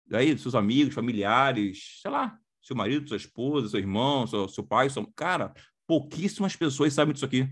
Daí, 0.06 0.36
seus 0.38 0.54
amigos, 0.54 0.94
familiares, 0.94 2.00
sei 2.00 2.10
lá, 2.10 2.38
seu 2.62 2.76
marido, 2.76 3.08
sua 3.08 3.16
esposa, 3.16 3.68
seu 3.68 3.80
irmão, 3.80 4.26
seu, 4.26 4.48
seu 4.48 4.64
pai, 4.64 4.88
seu... 4.90 5.06
cara, 5.14 5.52
pouquíssimas 5.86 6.56
pessoas 6.56 6.92
sabem 6.92 7.12
disso 7.12 7.24
aqui. 7.24 7.44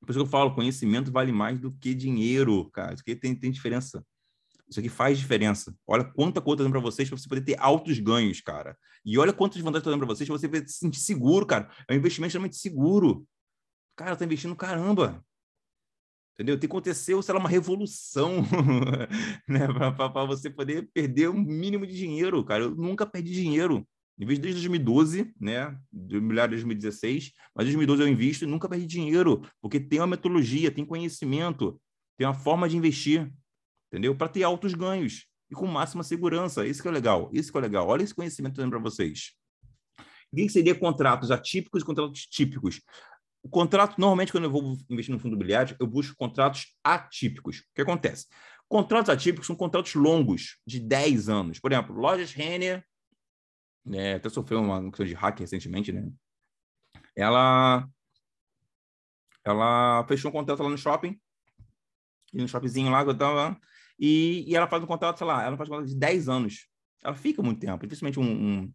Por 0.00 0.10
isso 0.10 0.18
que 0.18 0.24
eu 0.24 0.30
falo, 0.30 0.54
conhecimento 0.54 1.12
vale 1.12 1.32
mais 1.32 1.60
do 1.60 1.72
que 1.72 1.94
dinheiro, 1.94 2.68
cara. 2.70 2.92
Isso 2.92 3.02
aqui 3.02 3.14
tem, 3.14 3.34
tem 3.34 3.50
diferença. 3.50 4.04
Isso 4.68 4.80
aqui 4.80 4.88
faz 4.88 5.18
diferença. 5.18 5.74
Olha 5.86 6.02
quanta 6.02 6.40
eu 6.40 6.44
tô 6.44 6.56
dando 6.56 6.70
para 6.70 6.80
vocês 6.80 7.08
para 7.08 7.18
você 7.18 7.28
poder 7.28 7.42
ter 7.42 7.56
altos 7.60 7.98
ganhos, 7.98 8.40
cara. 8.40 8.76
E 9.04 9.18
olha 9.18 9.32
quantas 9.32 9.60
vantagens 9.60 9.80
eu 9.80 9.84
tô 9.84 9.90
dando 9.90 10.00
para 10.00 10.14
vocês 10.14 10.28
para 10.28 10.38
você 10.38 10.66
se 10.66 10.78
sentir 10.78 11.00
seguro, 11.00 11.46
cara. 11.46 11.70
É 11.88 11.92
um 11.92 11.96
investimento 11.96 12.28
extremamente 12.28 12.56
seguro. 12.56 13.26
Cara, 13.96 14.16
tá 14.16 14.24
investindo 14.24 14.56
caramba. 14.56 15.24
Entendeu? 16.34 16.56
Tem 16.56 16.68
que 16.68 16.74
acontecer, 16.74 17.20
sei 17.22 17.34
lá, 17.34 17.40
uma 17.40 17.48
revolução, 17.48 18.36
né? 19.46 19.66
Para 19.94 20.24
você 20.24 20.48
poder 20.48 20.88
perder 20.92 21.28
um 21.28 21.40
mínimo 21.40 21.86
de 21.86 21.94
dinheiro, 21.94 22.42
cara. 22.44 22.64
Eu 22.64 22.70
nunca 22.74 23.06
perdi 23.06 23.32
dinheiro. 23.32 23.86
Invisto 24.18 24.42
desde 24.42 24.60
2012, 24.60 25.34
né? 25.40 25.76
Do 25.90 26.22
milhares 26.22 26.50
de 26.50 26.64
2016, 26.64 27.32
mas 27.54 27.66
2012 27.66 28.02
eu 28.02 28.08
invisto 28.08 28.44
e 28.44 28.48
nunca 28.48 28.68
perdi 28.68 28.86
dinheiro, 28.86 29.42
porque 29.60 29.80
tem 29.80 30.00
uma 30.00 30.06
metodologia, 30.06 30.70
tem 30.70 30.84
conhecimento, 30.84 31.80
tem 32.16 32.26
uma 32.26 32.34
forma 32.34 32.68
de 32.68 32.76
investir, 32.76 33.32
entendeu? 33.88 34.14
Para 34.14 34.28
ter 34.28 34.42
altos 34.42 34.74
ganhos 34.74 35.26
e 35.50 35.54
com 35.54 35.66
máxima 35.66 36.02
segurança. 36.02 36.66
Isso 36.66 36.82
que 36.82 36.88
é 36.88 36.90
legal, 36.90 37.30
isso 37.32 37.50
que 37.50 37.58
é 37.58 37.60
legal. 37.60 37.86
Olha 37.88 38.02
esse 38.02 38.14
conhecimento 38.14 38.66
para 38.68 38.78
vocês. 38.78 39.32
O 40.32 40.36
que 40.36 40.48
seria 40.48 40.74
contratos 40.74 41.30
atípicos 41.30 41.82
e 41.82 41.84
contratos 41.84 42.20
típicos? 42.22 42.80
O 43.42 43.48
contrato, 43.48 43.98
normalmente, 43.98 44.30
quando 44.30 44.44
eu 44.44 44.50
vou 44.50 44.78
investir 44.88 45.12
no 45.12 45.18
fundo 45.18 45.32
imobiliário, 45.32 45.76
eu 45.80 45.86
busco 45.86 46.16
contratos 46.16 46.76
atípicos. 46.84 47.58
O 47.58 47.74
que 47.74 47.82
acontece? 47.82 48.26
Contratos 48.68 49.10
atípicos 49.10 49.46
são 49.46 49.56
contratos 49.56 49.94
longos, 49.94 50.58
de 50.66 50.78
10 50.78 51.28
anos. 51.28 51.58
Por 51.58 51.72
exemplo, 51.72 51.94
lojas 51.94 52.32
Renner, 52.32 52.84
né, 53.84 54.14
até 54.14 54.28
sofreu 54.28 54.60
uma 54.60 54.82
questão 54.90 55.04
de 55.04 55.14
hack 55.14 55.40
recentemente, 55.40 55.92
né? 55.92 56.08
Ela, 57.16 57.86
ela 59.44 60.06
fechou 60.06 60.30
um 60.30 60.32
contrato 60.32 60.62
lá 60.62 60.68
no 60.68 60.78
shopping, 60.78 61.20
no 62.32 62.48
shoppingzinho 62.48 62.90
lá 62.90 63.02
que 63.02 63.10
eu 63.10 63.18
tava, 63.18 63.60
e, 63.98 64.44
e 64.48 64.56
ela 64.56 64.68
faz 64.68 64.82
um 64.82 64.86
contrato, 64.86 65.18
sei 65.18 65.26
lá, 65.26 65.44
ela 65.44 65.56
faz 65.56 65.68
um 65.68 65.72
contrato 65.72 65.88
de 65.88 65.96
10 65.96 66.28
anos. 66.28 66.68
Ela 67.02 67.14
fica 67.14 67.42
muito 67.42 67.60
tempo. 67.60 67.84
Dificilmente 67.86 68.18
um, 68.20 68.22
um, 68.22 68.72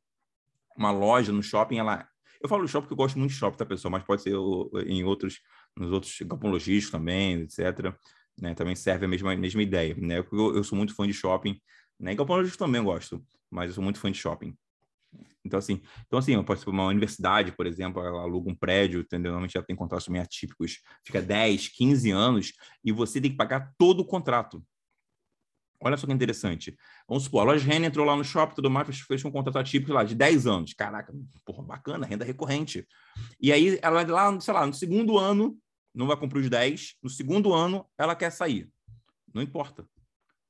uma 0.76 0.92
loja 0.92 1.32
no 1.32 1.42
shopping, 1.42 1.80
ela 1.80 2.08
eu 2.42 2.50
falo 2.50 2.68
shopping 2.68 2.88
porque 2.88 2.94
eu 2.94 2.98
gosto 2.98 3.18
muito 3.20 3.32
de 3.32 3.38
shopping, 3.38 3.58
tá, 3.58 3.66
pessoal? 3.66 3.92
Mas 3.92 4.04
pode 4.04 4.22
ser 4.22 4.34
em 4.86 5.04
outros, 5.04 5.40
nos 5.76 5.92
outros 5.92 6.18
campos 6.18 6.52
logísticos 6.52 6.92
também, 6.92 7.42
etc. 7.42 7.94
Né? 8.40 8.54
Também 8.54 8.76
serve 8.76 9.06
a 9.06 9.08
mesma, 9.08 9.36
mesma 9.36 9.62
ideia, 9.62 9.96
né? 9.98 10.20
Eu, 10.20 10.56
eu 10.56 10.64
sou 10.64 10.78
muito 10.78 10.96
fã 10.96 11.08
de 11.08 11.14
shopping, 11.14 11.60
né? 12.00 12.16
Galpão 12.16 12.38
logístico 12.38 12.64
também 12.64 12.80
eu 12.80 12.86
gosto, 12.86 13.24
mas 13.50 13.70
eu 13.70 13.76
sou 13.76 13.84
muito 13.84 14.00
fã 14.00 14.12
de 14.12 14.18
shopping. 14.18 14.56
Então, 15.44 15.58
assim, 15.58 15.82
então, 16.06 16.20
assim, 16.20 16.42
pode 16.44 16.60
ser 16.60 16.70
uma 16.70 16.86
universidade, 16.86 17.54
por 17.54 17.66
exemplo, 17.66 18.04
ela 18.04 18.22
aluga 18.22 18.50
um 18.50 18.56
prédio, 18.56 19.00
entendeu? 19.00 19.32
Normalmente 19.32 19.54
já 19.54 19.64
tem 19.64 19.76
contratos 19.76 20.08
meio 20.10 20.24
atípicos, 20.24 20.82
fica 21.06 21.22
10, 21.22 21.70
15 21.70 22.12
anos, 22.12 22.54
e 22.84 22.92
você 22.92 23.22
tem 23.22 23.32
que 23.32 23.38
pagar 23.38 23.74
todo 23.78 24.02
o 24.02 24.06
contrato. 24.06 24.62
Olha 25.80 25.96
só 25.96 26.08
que 26.08 26.14
interessante. 26.14 26.76
Vamos 27.08 27.26
supor, 27.26 27.42
a 27.42 27.44
loja 27.46 27.66
Renner 27.66 27.90
entrou 27.90 28.06
lá 28.06 28.16
no 28.16 28.24
shopping, 28.24 28.56
tudo 28.56 28.70
mais, 28.70 29.00
fez 29.00 29.24
um 29.24 29.32
contrato 29.32 29.60
atípico 29.60 29.94
lá 29.94 30.04
de 30.04 30.16
10 30.16 30.48
anos. 30.48 30.74
Caraca, 30.74 31.14
porra, 31.46 31.64
bacana, 31.64 32.06
renda 32.06 32.26
recorrente. 32.26 32.88
E 33.40 33.52
aí, 33.52 33.78
ela 33.82 34.04
lá, 34.04 34.40
sei 34.40 34.54
lá, 34.54 34.66
no 34.66 34.74
segundo 34.74 35.18
ano, 35.18 35.58
não 35.94 36.08
vai 36.08 36.18
cumprir 36.18 36.42
os 36.42 36.50
10, 36.50 36.96
no 37.02 37.10
segundo 37.10 37.54
ano, 37.54 37.86
ela 37.98 38.16
quer 38.16 38.32
sair. 38.32 38.70
Não 39.34 39.42
importa. 39.42 39.88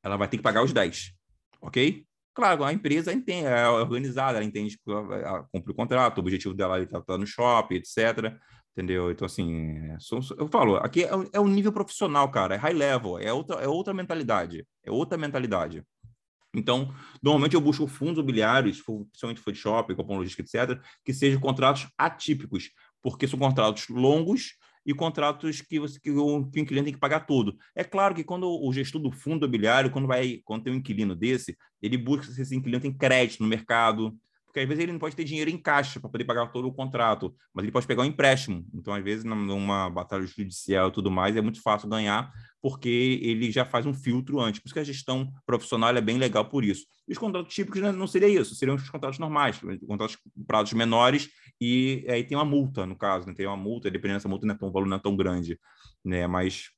Ela 0.01 0.15
vai 0.15 0.27
ter 0.27 0.37
que 0.37 0.43
pagar 0.43 0.63
os 0.63 0.71
10. 0.71 1.13
Ok? 1.61 2.05
Claro, 2.33 2.63
a 2.63 2.71
empresa 2.71 3.11
entende, 3.11 3.47
é 3.47 3.67
organizada, 3.67 4.37
ela 4.37 4.45
entende 4.45 4.77
que 4.77 4.91
ela 4.91 5.47
cumpre 5.51 5.71
o 5.71 5.75
contrato, 5.75 6.17
o 6.17 6.21
objetivo 6.21 6.53
dela 6.53 6.79
é 6.79 6.83
estar 6.83 7.17
no 7.17 7.25
shopping, 7.25 7.75
etc 7.75 8.37
entendeu? 8.77 9.09
Então, 9.09 9.25
assim, 9.25 9.75
é, 9.75 9.97
eu 10.37 10.47
falo, 10.47 10.75
aqui 10.77 11.03
é, 11.03 11.09
é 11.33 11.39
um 11.39 11.47
nível 11.47 11.73
profissional, 11.73 12.29
cara, 12.29 12.53
é 12.53 12.57
high 12.57 12.73
level, 12.73 13.17
é 13.17 13.33
outra, 13.33 13.55
é 13.55 13.67
outra 13.67 13.93
mentalidade, 13.93 14.65
é 14.85 14.91
outra 14.91 15.17
mentalidade. 15.17 15.83
Então, 16.55 16.93
normalmente 17.21 17.55
eu 17.55 17.61
busco 17.61 17.87
fundos 17.87 18.17
imobiliários, 18.17 18.81
principalmente 18.81 19.41
for 19.41 19.51
de 19.51 19.59
shopping, 19.59 19.95
cupom 19.95 20.17
logística, 20.17 20.43
etc., 20.43 20.79
que 21.03 21.11
sejam 21.11 21.41
contratos 21.41 21.87
atípicos, 21.97 22.69
porque 23.01 23.27
são 23.27 23.39
contratos 23.39 23.89
longos 23.89 24.53
e 24.85 24.93
contratos 24.93 25.59
que, 25.61 25.79
você, 25.79 25.99
que, 25.99 26.11
o, 26.11 26.45
que 26.49 26.59
o 26.59 26.61
inquilino 26.61 26.85
tem 26.85 26.93
que 26.93 26.99
pagar 26.99 27.21
tudo. 27.21 27.57
É 27.75 27.83
claro 27.83 28.13
que 28.13 28.23
quando 28.23 28.47
o 28.47 28.71
gestor 28.71 29.01
do 29.01 29.11
fundo 29.11 29.45
imobiliário, 29.45 29.91
quando 29.91 30.07
vai, 30.07 30.39
quando 30.45 30.63
tem 30.63 30.73
um 30.73 30.77
inquilino 30.77 31.15
desse, 31.15 31.57
ele 31.81 31.97
busca 31.97 32.31
se 32.31 32.41
esse 32.41 32.55
inquilino 32.55 32.81
tem 32.81 32.93
crédito 32.95 33.41
no 33.41 33.49
mercado, 33.49 34.15
porque 34.47 34.61
às 34.61 34.67
vezes 34.67 34.81
ele 34.81 34.93
não 34.93 34.99
pode 34.99 35.15
ter 35.15 35.25
dinheiro 35.25 35.49
em 35.49 35.57
caixa 35.57 35.99
para 35.99 36.09
poder 36.09 36.23
pagar 36.23 36.47
todo 36.47 36.67
o 36.67 36.73
contrato, 36.73 37.35
mas 37.53 37.63
ele 37.63 37.71
pode 37.71 37.85
pegar 37.85 38.01
um 38.01 38.05
empréstimo. 38.05 38.65
Então, 38.73 38.93
às 38.93 39.03
vezes, 39.03 39.23
numa 39.23 39.89
batalha 39.89 40.25
judicial 40.25 40.87
e 40.87 40.91
tudo 40.91 41.11
mais, 41.11 41.35
é 41.35 41.41
muito 41.41 41.61
fácil 41.61 41.89
ganhar, 41.89 42.31
porque 42.61 43.19
ele 43.21 43.51
já 43.51 43.65
faz 43.65 43.85
um 43.85 43.93
filtro 43.93 44.39
antes. 44.39 44.61
Por 44.61 44.67
isso 44.67 44.73
que 44.73 44.79
a 44.79 44.85
gestão 44.85 45.31
profissional 45.45 45.95
é 45.95 46.01
bem 46.01 46.17
legal 46.17 46.45
por 46.45 46.63
isso. 46.63 46.85
E 47.07 47.11
os 47.11 47.17
contratos 47.17 47.53
típicos 47.53 47.81
não 47.81 48.07
seria 48.07 48.27
isso, 48.27 48.55
seriam 48.55 48.75
os 48.75 48.89
contratos 48.89 49.19
normais, 49.19 49.59
contratos 49.85 50.17
prazos 50.47 50.73
menores, 50.73 51.29
e 51.59 52.05
aí 52.09 52.23
tem 52.23 52.37
uma 52.37 52.45
multa, 52.45 52.85
no 52.85 52.95
caso, 52.95 53.27
né? 53.27 53.33
tem 53.33 53.45
uma 53.45 53.57
multa, 53.57 53.91
dependendo 53.91 54.17
dessa 54.17 54.29
multa, 54.29 54.45
não 54.45 54.55
é 54.55 54.57
tão, 54.57 54.69
o 54.69 54.71
valor 54.71 54.87
não 54.87 54.97
é 54.97 54.99
tão 54.99 55.15
grande, 55.15 55.59
né? 56.03 56.25
mas 56.27 56.69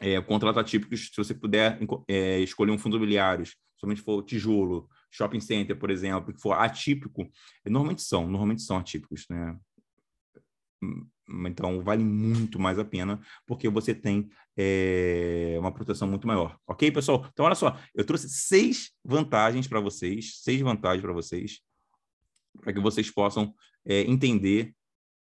é, 0.00 0.20
contratos 0.20 0.58
atípicos, 0.58 1.08
se 1.12 1.16
você 1.16 1.34
puder 1.34 1.78
é, 2.08 2.40
escolher 2.40 2.72
um 2.72 2.78
fundo 2.78 2.96
imobiliário, 2.96 3.44
somente 3.78 4.00
for 4.00 4.22
tijolo, 4.22 4.88
shopping 5.10 5.40
center, 5.40 5.78
por 5.78 5.90
exemplo, 5.90 6.32
que 6.32 6.40
for 6.40 6.52
atípico, 6.52 7.30
normalmente 7.64 8.02
são, 8.02 8.26
normalmente 8.26 8.62
são 8.62 8.76
atípicos, 8.76 9.26
né? 9.30 9.58
Hum, 10.82 11.06
então, 11.46 11.82
vale 11.82 12.04
muito 12.04 12.58
mais 12.58 12.78
a 12.78 12.84
pena, 12.84 13.20
porque 13.46 13.68
você 13.68 13.94
tem 13.94 14.28
é, 14.56 15.56
uma 15.58 15.72
proteção 15.72 16.06
muito 16.06 16.26
maior. 16.26 16.56
Ok, 16.66 16.90
pessoal? 16.92 17.28
Então, 17.32 17.44
olha 17.44 17.54
só, 17.54 17.78
eu 17.94 18.04
trouxe 18.04 18.28
seis 18.28 18.92
vantagens 19.04 19.66
para 19.66 19.80
vocês, 19.80 20.40
seis 20.42 20.60
vantagens 20.60 21.02
para 21.02 21.12
vocês, 21.12 21.60
para 22.60 22.72
que 22.72 22.80
vocês 22.80 23.10
possam 23.10 23.54
é, 23.84 24.02
entender 24.02 24.74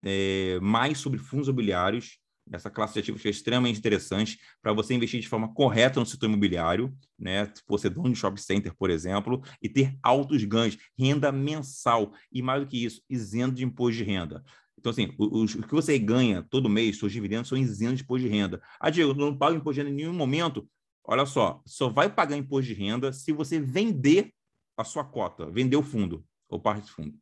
é, 0.04 0.60
mais 0.60 0.98
sobre 0.98 1.20
fundos 1.20 1.48
imobiliários 1.48 2.21
essa 2.52 2.70
classe 2.70 2.94
de 2.94 3.00
ativos 3.00 3.26
é 3.26 3.30
extremamente 3.30 3.80
interessante 3.80 4.40
para 4.62 4.74
você 4.74 4.94
investir 4.94 5.20
de 5.20 5.28
forma 5.28 5.54
correta 5.54 6.00
no 6.00 6.06
setor 6.06 6.28
imobiliário, 6.28 6.94
né? 7.18 7.46
Se 7.46 7.64
você 7.68 7.88
é 7.88 7.90
dono 7.90 8.12
de 8.12 8.20
shopping 8.20 8.42
center, 8.42 8.76
por 8.76 8.90
exemplo, 8.90 9.42
e 9.62 9.70
ter 9.70 9.98
altos 10.04 10.44
ganhos, 10.44 10.78
renda 10.98 11.32
mensal 11.32 12.14
e 12.32 12.42
mais 12.42 12.62
do 12.62 12.68
que 12.68 12.84
isso, 12.84 13.02
isento 13.10 13.56
de 13.56 13.64
imposto 13.64 13.98
de 13.98 14.04
renda. 14.04 14.44
Então, 14.78 14.90
assim, 14.90 15.14
o, 15.18 15.44
o, 15.44 15.48
que 15.48 15.74
você 15.74 15.98
ganha 16.00 16.42
todo 16.50 16.68
mês, 16.68 16.98
seus 16.98 17.12
dividendos 17.12 17.48
são 17.48 17.58
isentos 17.58 17.98
de 17.98 18.04
imposto 18.04 18.28
de 18.28 18.34
renda. 18.34 18.62
Ah, 18.80 18.90
Diego, 18.90 19.14
não 19.14 19.38
pago 19.38 19.56
imposto 19.56 19.76
de 19.76 19.82
renda 19.82 19.92
em 19.92 19.96
nenhum 19.96 20.14
momento. 20.14 20.68
Olha 21.04 21.26
só, 21.26 21.62
só 21.66 21.88
vai 21.90 22.10
pagar 22.10 22.36
imposto 22.36 22.68
de 22.68 22.74
renda 22.74 23.14
se 23.14 23.32
você 23.32 23.60
vender 23.60 24.34
a 24.76 24.84
sua 24.84 25.04
cota, 25.04 25.50
vender 25.50 25.76
o 25.76 25.84
fundo, 25.84 26.26
ou 26.50 26.60
parte 26.60 26.86
do 26.86 26.92
fundo. 26.92 27.18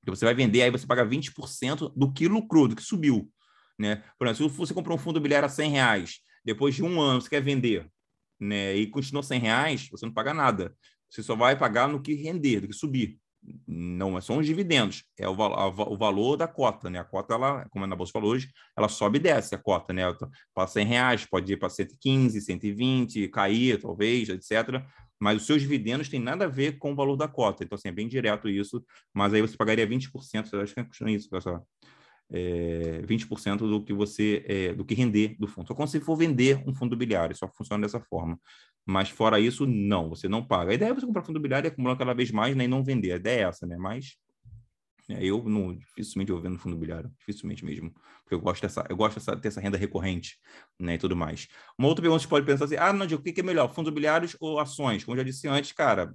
Porque 0.00 0.16
você 0.16 0.24
vai 0.24 0.34
vender, 0.34 0.62
aí 0.62 0.70
você 0.70 0.86
paga 0.86 1.06
20% 1.06 1.92
do 1.94 2.12
que 2.12 2.26
lucrou, 2.26 2.66
do 2.66 2.74
que 2.74 2.82
subiu. 2.82 3.30
Né? 3.78 4.02
Por 4.18 4.26
exemplo, 4.26 4.50
se 4.50 4.56
você 4.56 4.74
comprou 4.74 4.96
um 4.96 5.00
fundo 5.00 5.16
imobiliário 5.16 5.46
a 5.46 5.50
100 5.50 5.70
reais, 5.70 6.20
depois 6.44 6.74
de 6.74 6.82
um 6.82 7.00
ano 7.00 7.20
você 7.20 7.30
quer 7.30 7.42
vender 7.42 7.88
né, 8.40 8.74
e 8.74 8.86
continua 8.88 9.22
100 9.22 9.40
reais, 9.40 9.88
você 9.90 10.04
não 10.04 10.12
paga 10.12 10.34
nada. 10.34 10.74
Você 11.08 11.22
só 11.22 11.36
vai 11.36 11.56
pagar 11.56 11.88
no 11.88 12.00
que 12.00 12.14
render, 12.14 12.60
do 12.60 12.68
que 12.68 12.74
subir. 12.74 13.18
Não 13.66 14.20
são 14.20 14.38
os 14.38 14.46
dividendos, 14.46 15.04
é 15.18 15.28
o, 15.28 15.42
a, 15.42 15.66
o 15.66 15.96
valor 15.96 16.36
da 16.36 16.46
cota. 16.46 16.88
Né? 16.88 16.98
A 16.98 17.04
cota, 17.04 17.34
ela, 17.34 17.68
como 17.70 17.84
a 17.84 17.86
Ana 17.86 17.96
Bolsa 17.96 18.12
falou 18.12 18.30
hoje, 18.32 18.50
ela 18.76 18.88
sobe 18.88 19.18
e 19.18 19.20
desce 19.20 19.54
a 19.54 19.58
cota. 19.58 19.92
Né? 19.92 20.02
Para 20.54 20.66
100 20.66 20.86
reais, 20.86 21.26
pode 21.26 21.52
ir 21.52 21.56
para 21.56 21.68
115, 21.68 22.40
120, 22.40 23.28
cair 23.28 23.80
talvez, 23.80 24.28
etc. 24.28 24.82
Mas 25.20 25.40
os 25.40 25.46
seus 25.46 25.60
dividendos 25.60 26.08
têm 26.08 26.20
nada 26.20 26.46
a 26.46 26.48
ver 26.48 26.78
com 26.78 26.92
o 26.92 26.96
valor 26.96 27.16
da 27.16 27.28
cota. 27.28 27.64
Então, 27.64 27.76
assim, 27.76 27.88
é 27.88 27.92
bem 27.92 28.08
direto 28.08 28.48
isso. 28.48 28.84
Mas 29.12 29.34
aí 29.34 29.40
você 29.40 29.56
pagaria 29.56 29.86
20%, 29.86 30.10
você 30.46 30.56
acha 30.56 30.74
que 30.74 31.04
é 31.04 31.10
isso, 31.10 31.28
pessoal? 31.28 31.66
É, 32.32 33.02
20% 33.06 33.58
do 33.58 33.84
que 33.84 33.92
você 33.92 34.44
é, 34.48 34.72
do 34.72 34.84
que 34.84 34.94
render 34.94 35.36
do 35.38 35.46
fundo. 35.46 35.68
Só 35.68 35.74
quando 35.74 35.88
você 35.88 36.00
for 36.00 36.16
vender 36.16 36.62
um 36.66 36.74
fundo 36.74 36.94
imobiliário, 36.94 37.36
só 37.36 37.46
funciona 37.48 37.82
dessa 37.82 38.00
forma. 38.00 38.40
Mas 38.86 39.10
fora 39.10 39.38
isso, 39.38 39.66
não, 39.66 40.08
você 40.08 40.28
não 40.28 40.44
paga. 40.44 40.72
A 40.72 40.74
ideia 40.74 40.90
é 40.90 40.94
você 40.94 41.06
comprar 41.06 41.22
fundo 41.22 41.36
imobiliário 41.36 41.68
e 41.68 41.70
acumular 41.70 41.96
cada 41.96 42.14
vez 42.14 42.30
mais 42.30 42.56
né, 42.56 42.64
e 42.64 42.68
não 42.68 42.82
vender. 42.82 43.12
A 43.12 43.16
ideia 43.16 43.40
é 43.40 43.48
essa, 43.48 43.66
né? 43.66 43.76
Mas 43.76 44.16
é, 45.10 45.24
eu 45.24 45.42
não, 45.44 45.76
dificilmente 45.76 46.30
eu 46.30 46.40
vendo 46.40 46.58
fundo 46.58 46.72
imobiliário, 46.72 47.12
dificilmente 47.18 47.64
mesmo, 47.64 47.92
porque 48.22 48.34
eu 48.34 48.40
gosto 48.40 48.62
dessa, 48.62 48.86
eu 48.88 48.96
gosto 48.96 49.16
dessa, 49.16 49.36
dessa 49.36 49.60
renda 49.60 49.76
recorrente, 49.76 50.38
né, 50.78 50.94
e 50.94 50.98
tudo 50.98 51.16
mais. 51.16 51.48
Uma 51.76 51.88
outra 51.88 52.02
pergunta 52.02 52.22
você 52.22 52.28
pode 52.28 52.46
pensar 52.46 52.64
assim, 52.64 52.76
ah, 52.76 52.92
não, 52.92 53.06
Diego, 53.06 53.20
o 53.20 53.24
que 53.24 53.40
é 53.40 53.42
melhor, 53.42 53.68
fundos 53.68 53.88
imobiliários 53.88 54.36
ou 54.40 54.58
ações? 54.58 55.04
Como 55.04 55.16
eu 55.16 55.20
já 55.20 55.24
disse 55.24 55.48
antes, 55.48 55.72
cara, 55.72 56.14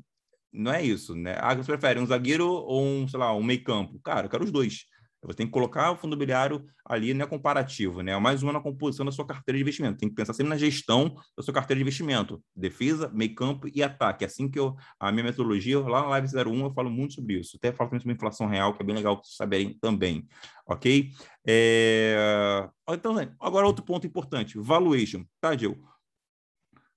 não 0.51 0.71
é 0.71 0.83
isso, 0.83 1.15
né? 1.15 1.35
Ah, 1.39 1.53
você 1.53 1.71
prefere 1.71 1.99
um 1.99 2.05
zagueiro 2.05 2.47
ou 2.47 2.81
um, 2.81 3.07
sei 3.07 3.19
lá, 3.19 3.33
um 3.35 3.43
meio 3.43 3.63
campo? 3.63 3.99
Cara, 3.99 4.25
eu 4.25 4.29
quero 4.29 4.43
os 4.43 4.51
dois. 4.51 4.85
Você 5.23 5.37
tem 5.37 5.45
que 5.47 5.51
colocar 5.51 5.91
o 5.91 5.97
fundo 5.97 6.13
imobiliário 6.13 6.65
ali, 6.85 7.13
não 7.13 7.25
é 7.25 7.27
comparativo, 7.27 8.01
né? 8.01 8.11
É 8.11 8.19
mais 8.19 8.43
uma 8.43 8.53
na 8.53 8.59
composição 8.59 9.05
da 9.05 9.11
sua 9.11 9.25
carteira 9.25 9.57
de 9.57 9.63
investimento. 9.63 9.97
Tem 9.97 10.07
que 10.07 10.15
pensar 10.15 10.33
sempre 10.33 10.49
na 10.49 10.57
gestão 10.57 11.15
da 11.35 11.43
sua 11.43 11.53
carteira 11.53 11.77
de 11.77 11.81
investimento. 11.81 12.41
Defesa, 12.55 13.09
meio 13.13 13.33
campo 13.33 13.67
e 13.73 13.81
ataque. 13.81 14.23
É 14.23 14.27
assim 14.27 14.49
que 14.49 14.59
eu, 14.59 14.75
a 14.99 15.11
minha 15.11 15.23
metodologia, 15.23 15.79
lá 15.79 16.01
na 16.01 16.07
Live 16.09 16.27
01, 16.35 16.65
eu 16.65 16.71
falo 16.71 16.89
muito 16.89 17.15
sobre 17.15 17.39
isso. 17.39 17.57
Até 17.57 17.71
falo 17.71 17.89
também 17.89 18.01
sobre 18.01 18.13
inflação 18.13 18.47
real, 18.47 18.73
que 18.73 18.83
é 18.83 18.85
bem 18.85 18.95
legal 18.95 19.17
vocês 19.17 19.35
saberem 19.35 19.77
também. 19.79 20.27
Ok? 20.67 21.11
É... 21.45 22.69
Então, 22.89 23.15
agora 23.39 23.65
outro 23.65 23.83
ponto 23.83 24.05
importante. 24.05 24.57
Valuation. 24.59 25.25
Tá, 25.41 25.57
Gil? 25.57 25.77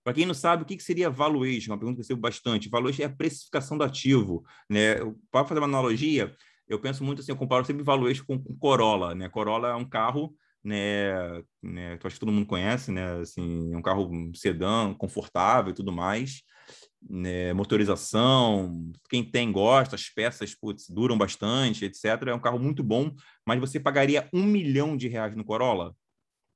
Para 0.02 0.14
quem 0.14 0.26
não 0.26 0.34
sabe, 0.34 0.62
o 0.62 0.66
que, 0.66 0.78
seria 0.80 1.10
valuation? 1.10 1.72
Uma 1.72 1.78
pergunta 1.78 1.96
que 1.96 2.00
eu 2.00 2.04
recebo 2.04 2.20
bastante. 2.20 2.68
Valuation 2.68 3.02
é 3.02 3.06
a 3.06 3.10
precificação 3.10 3.76
do 3.76 3.84
ativo. 3.84 4.44
Né? 4.68 4.96
Para 5.30 5.44
fazer 5.44 5.60
uma 5.60 5.66
analogia, 5.66 6.34
eu 6.70 6.80
penso 6.80 7.04
muito 7.04 7.20
assim, 7.20 7.32
eu 7.32 7.36
comparo 7.36 7.64
sempre 7.64 7.82
valuation 7.82 8.24
com, 8.24 8.42
com 8.42 8.56
Corolla. 8.56 9.14
Né? 9.14 9.28
Corolla 9.28 9.68
é 9.68 9.74
um 9.74 9.84
carro 9.84 10.34
né, 10.62 11.42
né, 11.62 11.96
que 11.96 12.06
eu 12.06 12.08
acho 12.08 12.16
que 12.16 12.20
todo 12.20 12.32
mundo 12.32 12.46
conhece, 12.46 12.92
né, 12.92 13.20
assim, 13.20 13.72
é 13.72 13.76
um 13.76 13.82
carro 13.82 14.10
sedã, 14.34 14.94
confortável 14.94 15.72
e 15.72 15.74
tudo 15.74 15.90
mais, 15.90 16.42
né, 17.08 17.52
motorização, 17.54 18.92
quem 19.08 19.24
tem 19.24 19.50
gosta, 19.50 19.96
as 19.96 20.08
peças 20.10 20.54
putz, 20.54 20.88
duram 20.88 21.16
bastante, 21.16 21.86
etc. 21.86 22.28
É 22.28 22.34
um 22.34 22.40
carro 22.40 22.58
muito 22.58 22.82
bom, 22.82 23.10
mas 23.46 23.58
você 23.58 23.80
pagaria 23.80 24.28
um 24.32 24.42
milhão 24.42 24.96
de 24.96 25.08
reais 25.08 25.34
no 25.34 25.44
Corolla? 25.44 25.94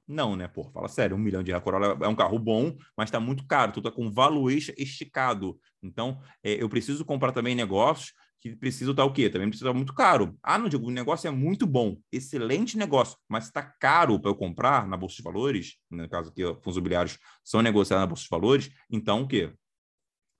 Não, 0.07 0.37
né? 0.37 0.47
Pô, 0.47 0.71
fala 0.71 0.87
sério, 0.87 1.17
um 1.17 1.19
milhão 1.19 1.43
de 1.43 1.51
reais. 1.51 1.65
Corolla 1.65 1.97
é 2.05 2.09
um 2.09 2.15
carro 2.15 2.39
bom, 2.39 2.77
mas 2.95 3.09
está 3.09 3.19
muito 3.19 3.47
caro. 3.47 3.73
Tu 3.73 3.81
tá 3.81 3.91
com 3.91 4.13
valuation 4.13 4.75
esticado. 4.77 5.59
Então, 5.83 6.21
é, 6.43 6.63
eu 6.63 6.69
preciso 6.69 7.07
comprar 7.07 7.33
também 7.33 7.55
negócios 7.55 8.13
que 8.41 8.55
precisam 8.55 8.93
estar 8.93 9.05
o 9.05 9.13
quê? 9.13 9.31
Também 9.31 9.49
precisa 9.49 9.69
estar 9.69 9.77
muito 9.77 9.95
caro. 9.95 10.37
Ah, 10.43 10.59
não 10.59 10.69
digo, 10.69 10.87
o 10.87 10.91
negócio 10.91 11.27
é 11.27 11.31
muito 11.31 11.67
bom, 11.67 11.97
excelente 12.13 12.77
negócio, 12.77 13.17
mas 13.29 13.47
está 13.47 13.63
caro 13.63 14.21
para 14.21 14.31
eu 14.31 14.35
comprar 14.35 14.87
na 14.87 14.97
Bolsa 14.97 15.17
de 15.17 15.23
Valores, 15.23 15.77
no 15.91 16.09
caso 16.09 16.33
que 16.33 16.43
fundos 16.43 16.77
imobiliários 16.77 17.19
são 17.43 17.63
negociados 17.63 18.03
na 18.03 18.07
Bolsa 18.07 18.23
de 18.25 18.29
Valores, 18.29 18.71
então 18.91 19.23
o 19.23 19.29
quê? 19.29 19.53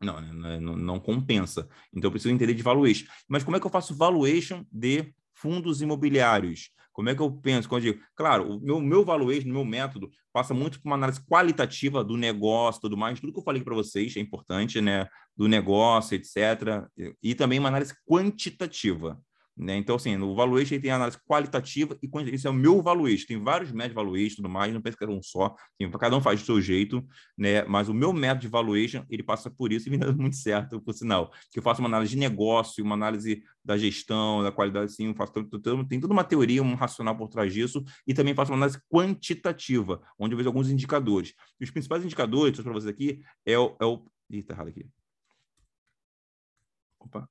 Não, 0.01 0.21
né, 0.21 0.61
não, 0.61 0.77
não 0.77 1.01
compensa. 1.01 1.69
Então 1.93 2.09
eu 2.09 2.11
preciso 2.11 2.35
entender 2.35 2.55
de 2.55 2.63
valuation. 2.63 3.07
Mas 3.29 3.43
como 3.43 3.57
é 3.57 3.61
que 3.61 3.67
eu 3.67 3.71
faço 3.71 3.97
valuation 3.97 4.65
de 4.71 5.15
fundos 5.33 5.81
imobiliários? 5.81 6.71
Como 6.95 7.09
é 7.09 7.15
que 7.15 7.21
eu 7.21 7.31
penso? 7.31 7.69
Quando 7.69 7.85
eu 7.85 7.93
digo, 7.93 8.05
claro, 8.15 8.57
o 8.57 8.61
meu, 8.61 8.81
meu 8.81 9.05
valuation, 9.05 9.49
meu 9.49 9.65
método, 9.65 10.09
passa 10.33 10.55
muito 10.55 10.81
por 10.81 10.89
uma 10.89 10.95
análise 10.95 11.21
qualitativa 11.27 12.05
do 12.05 12.17
negócio, 12.17 12.81
tudo 12.81 12.97
mais, 12.97 13.21
tudo 13.21 13.33
que 13.33 13.39
eu 13.41 13.45
falei 13.45 13.63
para 13.63 13.75
vocês 13.75 14.17
é 14.17 14.21
importante, 14.21 14.81
né? 14.81 15.07
Do 15.37 15.49
negócio, 15.49 16.15
etc. 16.15 16.87
E 17.21 17.35
também 17.35 17.59
uma 17.59 17.69
análise 17.69 17.93
quantitativa. 18.09 19.21
Né? 19.57 19.77
Então, 19.77 19.95
assim, 19.95 20.17
no 20.17 20.35
valuation 20.35 20.81
tem 20.81 20.91
análise 20.91 21.17
qualitativa 21.29 21.97
e 22.03 22.35
isso 22.35 22.49
é 22.49 22.51
o 22.51 22.55
meu 22.55 22.83
valuation. 22.83 23.27
Tem 23.27 23.43
vários 23.43 23.71
métodos 23.71 23.91
de 23.91 23.95
valuation 23.95 24.33
e 24.33 24.37
tudo 24.37 24.49
mais, 24.49 24.75
não 24.75 24.83
penso 24.83 24.97
que 24.97 25.05
é 25.05 25.09
um 25.09 25.23
só, 25.23 25.55
tem, 25.79 25.89
cada 25.93 26.17
um 26.17 26.21
faz 26.21 26.41
do 26.41 26.47
seu 26.47 26.61
jeito, 26.61 27.07
né? 27.39 27.65
Mas 27.65 27.89
o 27.89 27.95
meu 27.95 28.13
método 28.13 28.43
de 28.43 28.49
valuation, 28.49 29.05
ele 29.09 29.23
passa 29.23 29.49
por 29.51 29.73
isso 29.73 29.89
e 29.89 29.91
me 29.91 29.99
dá 29.99 30.11
muito 30.13 30.37
certo, 30.37 30.81
por 30.81 30.93
sinal. 30.93 31.31
Que 31.53 31.61
eu 31.61 31.63
faço 31.63 31.81
uma 31.81 31.89
análise 31.89 32.11
de 32.11 32.19
negócio, 32.19 32.85
uma 32.85 32.95
análise 32.95 33.43
da 33.65 33.79
gestão, 33.79 34.43
da 34.43 34.51
qualidade, 34.51 34.87
assim, 34.87 35.07
eu 35.07 35.15
faço 35.15 35.33
tem 35.89 36.01
toda 36.01 36.13
uma 36.13 36.25
teoria, 36.25 36.63
um 36.63 36.75
racional 36.75 37.17
por 37.17 37.29
trás 37.29 37.53
disso, 37.53 37.85
e 38.07 38.13
também 38.13 38.35
faço 38.35 38.51
uma 38.51 38.59
análise 38.59 38.81
quantitativa, 38.91 40.03
onde 40.19 40.35
eu 40.35 40.37
vejo 40.37 40.49
alguns 40.49 40.69
indicadores. 40.69 41.33
E 41.61 41.65
os 41.65 41.71
principais 41.71 42.05
indicadores, 42.05 42.61
para 42.61 42.73
vocês 42.73 42.93
aqui, 42.93 43.23
é 43.47 43.59
o. 43.59 43.77
É 43.81 43.85
o... 43.85 44.05
Ih, 44.31 44.43
tá 44.43 44.55
errado 44.55 44.69
aqui. 44.69 44.87
Opa. 46.99 47.29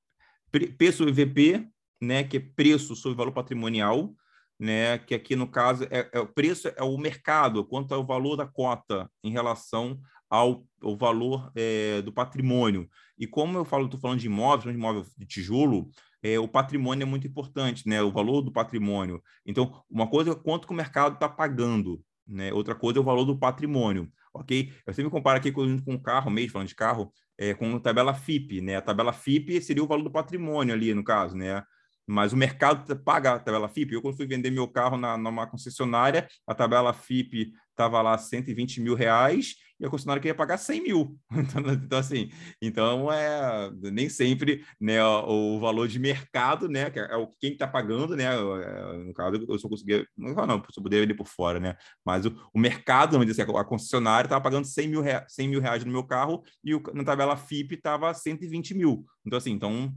Preço 0.78 1.08
EVP, 1.08 1.68
né, 2.04 2.24
que 2.24 2.36
é 2.36 2.40
preço 2.40 2.94
sobre 2.94 3.16
valor 3.16 3.32
patrimonial, 3.32 4.14
né, 4.58 4.98
que 4.98 5.14
aqui 5.14 5.34
no 5.34 5.48
caso 5.48 5.84
é, 5.90 6.08
é 6.12 6.20
o 6.20 6.26
preço 6.26 6.68
é 6.68 6.82
o 6.82 6.96
mercado, 6.96 7.64
quanto 7.64 7.92
é 7.94 7.96
o 7.96 8.06
valor 8.06 8.36
da 8.36 8.46
cota 8.46 9.10
em 9.22 9.30
relação 9.30 9.98
ao, 10.30 10.64
ao 10.82 10.96
valor 10.96 11.50
é, 11.54 12.02
do 12.02 12.12
patrimônio. 12.12 12.88
E 13.18 13.26
como 13.26 13.58
eu 13.58 13.64
falo, 13.64 13.84
estou 13.86 14.00
falando 14.00 14.20
de 14.20 14.26
imóveis, 14.26 14.72
de 14.72 14.78
imóvel 14.78 15.04
de 15.16 15.26
tijolo, 15.26 15.88
é, 16.22 16.38
o 16.38 16.48
patrimônio 16.48 17.02
é 17.02 17.06
muito 17.06 17.26
importante, 17.26 17.88
né, 17.88 18.02
o 18.02 18.10
valor 18.10 18.42
do 18.42 18.52
patrimônio. 18.52 19.22
Então, 19.44 19.82
uma 19.90 20.08
coisa 20.08 20.32
é 20.32 20.34
quanto 20.34 20.66
que 20.66 20.72
o 20.72 20.76
mercado 20.76 21.14
está 21.14 21.28
pagando, 21.28 22.00
né, 22.26 22.52
outra 22.52 22.74
coisa 22.74 22.98
é 22.98 23.02
o 23.02 23.04
valor 23.04 23.24
do 23.24 23.38
patrimônio, 23.38 24.10
ok? 24.32 24.72
Eu 24.86 24.94
sempre 24.94 25.10
comparo 25.10 25.38
aqui 25.38 25.52
com, 25.52 25.78
com 25.82 26.00
carro 26.00 26.30
mesmo, 26.30 26.52
falando 26.52 26.68
de 26.68 26.74
carro, 26.74 27.12
é, 27.38 27.54
com 27.54 27.76
a 27.76 27.80
tabela 27.80 28.14
FIP, 28.14 28.60
né? 28.60 28.76
A 28.76 28.82
tabela 28.82 29.12
FIP 29.12 29.60
seria 29.60 29.82
o 29.82 29.86
valor 29.86 30.04
do 30.04 30.10
patrimônio 30.10 30.74
ali, 30.74 30.94
no 30.94 31.04
caso, 31.04 31.36
né? 31.36 31.62
Mas 32.06 32.32
o 32.32 32.36
mercado 32.36 32.96
paga 32.96 33.34
a 33.34 33.38
tabela 33.38 33.68
FIP. 33.68 33.94
Eu, 33.94 34.02
quando 34.02 34.16
fui 34.16 34.26
vender 34.26 34.50
meu 34.50 34.68
carro 34.68 34.96
na, 34.96 35.16
numa 35.16 35.46
concessionária, 35.46 36.28
a 36.46 36.54
tabela 36.54 36.92
FIP 36.92 37.52
estava 37.70 38.00
lá 38.00 38.16
120 38.16 38.80
mil 38.80 38.94
reais 38.94 39.56
e 39.78 39.84
a 39.84 39.90
concessionária 39.90 40.20
queria 40.20 40.34
pagar 40.34 40.56
100 40.56 40.82
mil. 40.82 41.18
Então, 41.34 41.72
então 41.72 41.98
assim, 41.98 42.30
então 42.62 43.12
é 43.12 43.70
nem 43.92 44.08
sempre 44.08 44.64
né, 44.80 45.04
o, 45.04 45.56
o 45.56 45.60
valor 45.60 45.88
de 45.88 45.98
mercado, 45.98 46.68
né, 46.68 46.90
que 46.90 46.98
é 46.98 47.16
o 47.16 47.28
quem 47.40 47.52
está 47.52 47.66
pagando, 47.66 48.16
né, 48.16 48.24
é, 48.24 48.98
no 48.98 49.12
caso 49.12 49.44
eu 49.48 49.58
só 49.58 49.68
conseguia, 49.68 50.06
não, 50.16 50.34
não 50.34 50.62
só 50.70 50.80
poderia 50.80 51.04
vender 51.04 51.14
por 51.14 51.26
fora, 51.26 51.58
né, 51.58 51.76
mas 52.04 52.24
o, 52.24 52.34
o 52.54 52.58
mercado, 52.58 53.12
vamos 53.12 53.26
dizer 53.26 53.42
assim, 53.42 53.56
a 53.56 53.64
concessionária 53.64 54.26
estava 54.26 54.42
pagando 54.42 54.66
100 54.66 54.88
mil, 54.88 55.00
reais, 55.02 55.24
100 55.28 55.48
mil 55.48 55.60
reais 55.60 55.84
no 55.84 55.92
meu 55.92 56.04
carro 56.04 56.42
e 56.62 56.74
o, 56.74 56.82
na 56.94 57.04
tabela 57.04 57.36
FIP 57.36 57.74
estava 57.74 58.14
120 58.14 58.74
mil. 58.74 59.04
Então 59.26 59.36
assim, 59.36 59.50
então 59.50 59.92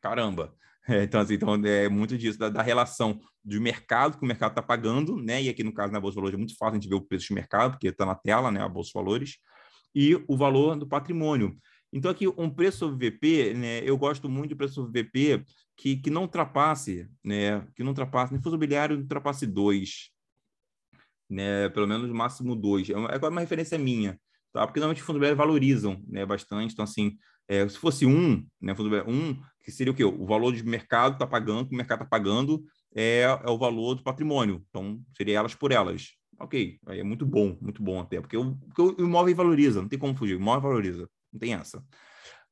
caramba, 0.00 0.54
é, 0.88 1.04
então, 1.04 1.20
assim, 1.20 1.34
então, 1.34 1.54
é 1.64 1.88
muito 1.88 2.16
disso, 2.18 2.38
da, 2.38 2.48
da, 2.48 2.62
relação 2.62 3.18
do 3.42 3.60
mercado 3.60 4.18
que 4.18 4.24
o 4.24 4.26
mercado 4.26 4.50
está 4.50 4.62
pagando, 4.62 5.16
né? 5.16 5.42
E 5.42 5.48
aqui, 5.48 5.64
no 5.64 5.72
caso, 5.72 5.92
na 5.92 6.00
Bolsa 6.00 6.14
de 6.14 6.16
Valores 6.16 6.34
é 6.34 6.38
muito 6.38 6.56
fácil 6.56 6.72
a 6.72 6.80
gente 6.80 6.88
ver 6.88 6.96
o 6.96 7.00
preço 7.00 7.28
de 7.28 7.34
mercado, 7.34 7.72
porque 7.72 7.88
está 7.88 8.04
na 8.04 8.14
tela, 8.14 8.50
né? 8.50 8.60
A 8.60 8.68
Bolsa 8.68 8.88
de 8.88 8.94
Valores, 8.94 9.38
e 9.94 10.14
o 10.28 10.36
valor 10.36 10.76
do 10.76 10.86
patrimônio. 10.86 11.56
Então, 11.92 12.10
aqui, 12.10 12.26
um 12.26 12.50
preço 12.50 12.94
VP, 12.96 13.54
né? 13.54 13.78
Eu 13.84 13.96
gosto 13.96 14.28
muito 14.28 14.50
de 14.50 14.56
preço 14.56 14.86
VP 14.90 15.44
que, 15.76 15.96
que 15.96 16.10
não 16.10 16.22
ultrapasse, 16.22 17.08
né? 17.24 17.66
Que 17.74 17.82
não 17.82 17.90
ultrapasse, 17.90 18.32
nem 18.32 18.42
fundo 18.42 18.54
imobiliário 18.56 18.96
não 18.96 19.02
ultrapasse 19.02 19.46
dois, 19.46 20.10
né? 21.30 21.68
Pelo 21.70 21.86
menos 21.86 22.08
no 22.08 22.14
máximo 22.14 22.54
dois. 22.56 22.90
É 22.90 22.96
uma, 22.96 23.08
é 23.08 23.28
uma 23.28 23.40
referência 23.40 23.78
minha, 23.78 24.18
tá? 24.52 24.66
Porque 24.66 24.80
normalmente 24.80 25.00
os 25.00 25.06
fundos 25.06 25.18
imobiliários 25.18 25.38
valorizam, 25.38 26.02
né? 26.08 26.26
Bastante. 26.26 26.72
Então, 26.72 26.82
assim, 26.82 27.16
é, 27.48 27.66
se 27.68 27.78
fosse 27.78 28.04
um, 28.04 28.44
né? 28.60 28.74
Fundo 28.74 28.94
um 29.08 29.40
que 29.64 29.72
seria 29.72 29.90
o 29.90 29.96
quê? 29.96 30.04
O 30.04 30.26
valor 30.26 30.54
de 30.54 30.62
mercado 30.62 31.14
está 31.14 31.26
pagando, 31.26 31.66
que 31.66 31.74
o 31.74 31.76
mercado 31.76 32.02
está 32.02 32.08
pagando 32.08 32.62
é, 32.94 33.22
é 33.22 33.50
o 33.50 33.56
valor 33.56 33.94
do 33.94 34.02
patrimônio. 34.02 34.62
Então, 34.68 35.02
seria 35.16 35.38
elas 35.38 35.54
por 35.54 35.72
elas. 35.72 36.12
Ok, 36.38 36.78
aí 36.86 37.00
é 37.00 37.02
muito 37.02 37.24
bom, 37.24 37.56
muito 37.60 37.82
bom 37.82 38.00
até, 38.00 38.20
porque 38.20 38.36
o, 38.36 38.56
porque 38.56 38.82
o 38.82 39.06
imóvel 39.06 39.34
valoriza, 39.34 39.80
não 39.80 39.88
tem 39.88 39.98
como 39.98 40.16
fugir, 40.16 40.34
o 40.34 40.40
imóvel 40.40 40.62
valoriza, 40.62 41.08
não 41.32 41.38
tem 41.40 41.54
essa. 41.54 41.82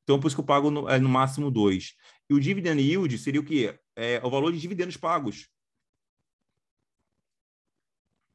Então, 0.03 0.19
por 0.19 0.27
isso 0.27 0.35
que 0.35 0.41
eu 0.41 0.45
pago 0.45 0.71
no, 0.71 0.89
é, 0.89 0.97
no 0.99 1.09
máximo 1.09 1.51
dois. 1.51 1.93
E 2.29 2.33
o 2.33 2.39
dividend 2.39 2.81
yield 2.81 3.17
seria 3.17 3.41
o 3.41 3.45
quê? 3.45 3.77
É 3.95 4.19
o 4.23 4.29
valor 4.29 4.51
de 4.51 4.59
dividendos 4.59 4.97
pagos. 4.97 5.49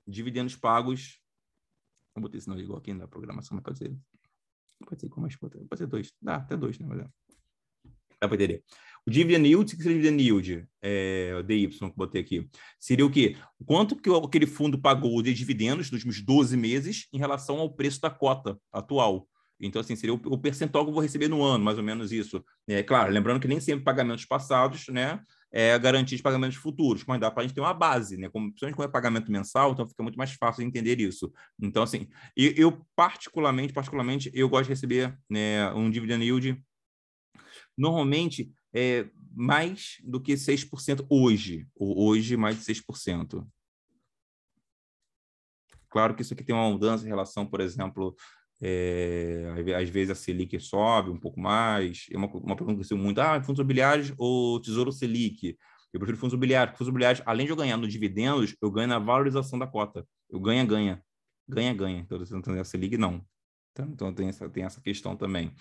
Dividendos 0.06 0.54
pagos. 0.54 1.20
Vou 2.14 2.22
botar 2.22 2.38
esse 2.38 2.48
não 2.48 2.58
igual 2.58 2.78
aqui 2.78 2.94
na 2.94 3.08
programação, 3.08 3.56
mas 3.56 3.64
pode 3.64 3.78
ser. 3.78 3.96
Pode 4.86 5.00
ser 5.00 5.08
com 5.08 5.20
mais. 5.20 5.36
Pode 5.36 5.58
ser 5.76 5.86
dois. 5.86 6.12
Dá 6.22 6.36
até 6.36 6.56
dois, 6.56 6.78
né? 6.78 6.86
Mas 6.86 7.00
é. 7.00 7.08
Dá 8.20 8.28
para 8.28 8.34
entender. 8.34 8.62
O 9.06 9.10
dividend 9.10 9.48
yield, 9.48 9.72
o 9.72 9.76
que 9.76 9.82
seria 9.82 9.98
dividend 9.98 10.22
yield? 10.22 10.68
É, 10.82 11.42
DY 11.44 11.68
que 11.68 11.92
botei 11.96 12.20
aqui. 12.20 12.48
Seria 12.78 13.06
o 13.06 13.10
quê? 13.10 13.36
Quanto 13.64 13.96
que 13.96 14.10
aquele 14.10 14.46
fundo 14.46 14.78
pagou 14.78 15.22
de 15.22 15.32
dividendos 15.32 15.90
nos 15.90 16.04
últimos 16.04 16.20
12 16.20 16.56
meses 16.56 17.06
em 17.12 17.18
relação 17.18 17.58
ao 17.58 17.72
preço 17.72 18.00
da 18.00 18.10
cota 18.10 18.58
atual. 18.72 19.26
Então, 19.60 19.80
assim, 19.80 19.96
seria 19.96 20.14
o, 20.14 20.20
o 20.26 20.38
percentual 20.38 20.84
que 20.84 20.90
eu 20.90 20.94
vou 20.94 21.02
receber 21.02 21.28
no 21.28 21.42
ano, 21.42 21.64
mais 21.64 21.78
ou 21.78 21.84
menos 21.84 22.12
isso. 22.12 22.44
É 22.68 22.82
claro, 22.82 23.12
lembrando 23.12 23.40
que 23.40 23.48
nem 23.48 23.60
sempre 23.60 23.84
pagamentos 23.84 24.24
passados, 24.24 24.86
né? 24.88 25.20
É 25.50 25.76
garantia 25.78 26.16
de 26.16 26.22
pagamentos 26.22 26.58
futuros, 26.58 27.04
mas 27.06 27.18
dá 27.18 27.30
para 27.30 27.42
a 27.42 27.46
gente 27.46 27.54
ter 27.54 27.60
uma 27.60 27.72
base, 27.72 28.16
né? 28.18 28.28
Como, 28.28 28.48
principalmente 28.50 28.76
quando 28.76 28.88
é 28.88 28.92
pagamento 28.92 29.32
mensal, 29.32 29.72
então 29.72 29.88
fica 29.88 30.02
muito 30.02 30.16
mais 30.16 30.32
fácil 30.34 30.62
de 30.62 30.68
entender 30.68 31.00
isso. 31.00 31.32
Então, 31.60 31.82
assim, 31.82 32.06
eu, 32.36 32.52
eu 32.56 32.86
particularmente, 32.94 33.72
particularmente, 33.72 34.30
eu 34.34 34.48
gosto 34.48 34.64
de 34.64 34.70
receber 34.70 35.18
né, 35.28 35.72
um 35.72 35.90
dividend 35.90 36.22
yield 36.22 36.62
normalmente 37.78 38.52
é 38.74 39.08
mais 39.34 39.96
do 40.02 40.20
que 40.20 40.36
6% 40.36 41.06
hoje, 41.08 41.66
ou 41.74 42.06
hoje 42.08 42.36
mais 42.36 42.58
de 42.58 42.64
6%. 42.64 43.46
Claro 45.88 46.14
que 46.14 46.22
isso 46.22 46.34
aqui 46.34 46.44
tem 46.44 46.54
uma 46.54 46.68
mudança 46.68 47.04
em 47.04 47.08
relação, 47.08 47.46
por 47.46 47.60
exemplo, 47.60 48.14
é, 48.60 49.46
às 49.80 49.88
vezes 49.88 50.10
a 50.10 50.14
Selic 50.14 50.58
sobe 50.60 51.10
um 51.10 51.18
pouco 51.18 51.40
mais. 51.40 52.06
É 52.10 52.16
uma, 52.16 52.26
uma 52.26 52.56
pergunta 52.56 52.84
que 52.84 52.92
eu 52.92 52.98
muito: 52.98 53.20
ah, 53.20 53.40
fundos 53.42 53.60
imobiliários 53.60 54.12
ou 54.18 54.60
Tesouro 54.60 54.92
Selic? 54.92 55.56
Eu 55.92 56.00
prefiro 56.00 56.18
fundos 56.18 56.34
imobiliários. 56.34 56.76
Fundos 56.76 56.88
imobiliários, 56.88 57.22
além 57.24 57.46
de 57.46 57.52
eu 57.52 57.56
ganhar 57.56 57.76
no 57.76 57.88
dividendos, 57.88 58.54
eu 58.60 58.70
ganho 58.70 58.88
na 58.88 58.98
valorização 58.98 59.58
da 59.58 59.66
cota. 59.66 60.06
Eu 60.28 60.40
ganha, 60.40 60.64
ganha. 60.64 61.02
Ganha, 61.48 61.72
ganha. 61.72 62.00
Então, 62.00 62.60
a 62.60 62.64
Selic 62.64 62.98
não. 62.98 63.24
Então, 63.72 63.86
então 63.86 64.12
tem, 64.12 64.28
essa, 64.28 64.48
tem 64.50 64.64
essa 64.64 64.80
questão 64.80 65.16
também. 65.16 65.54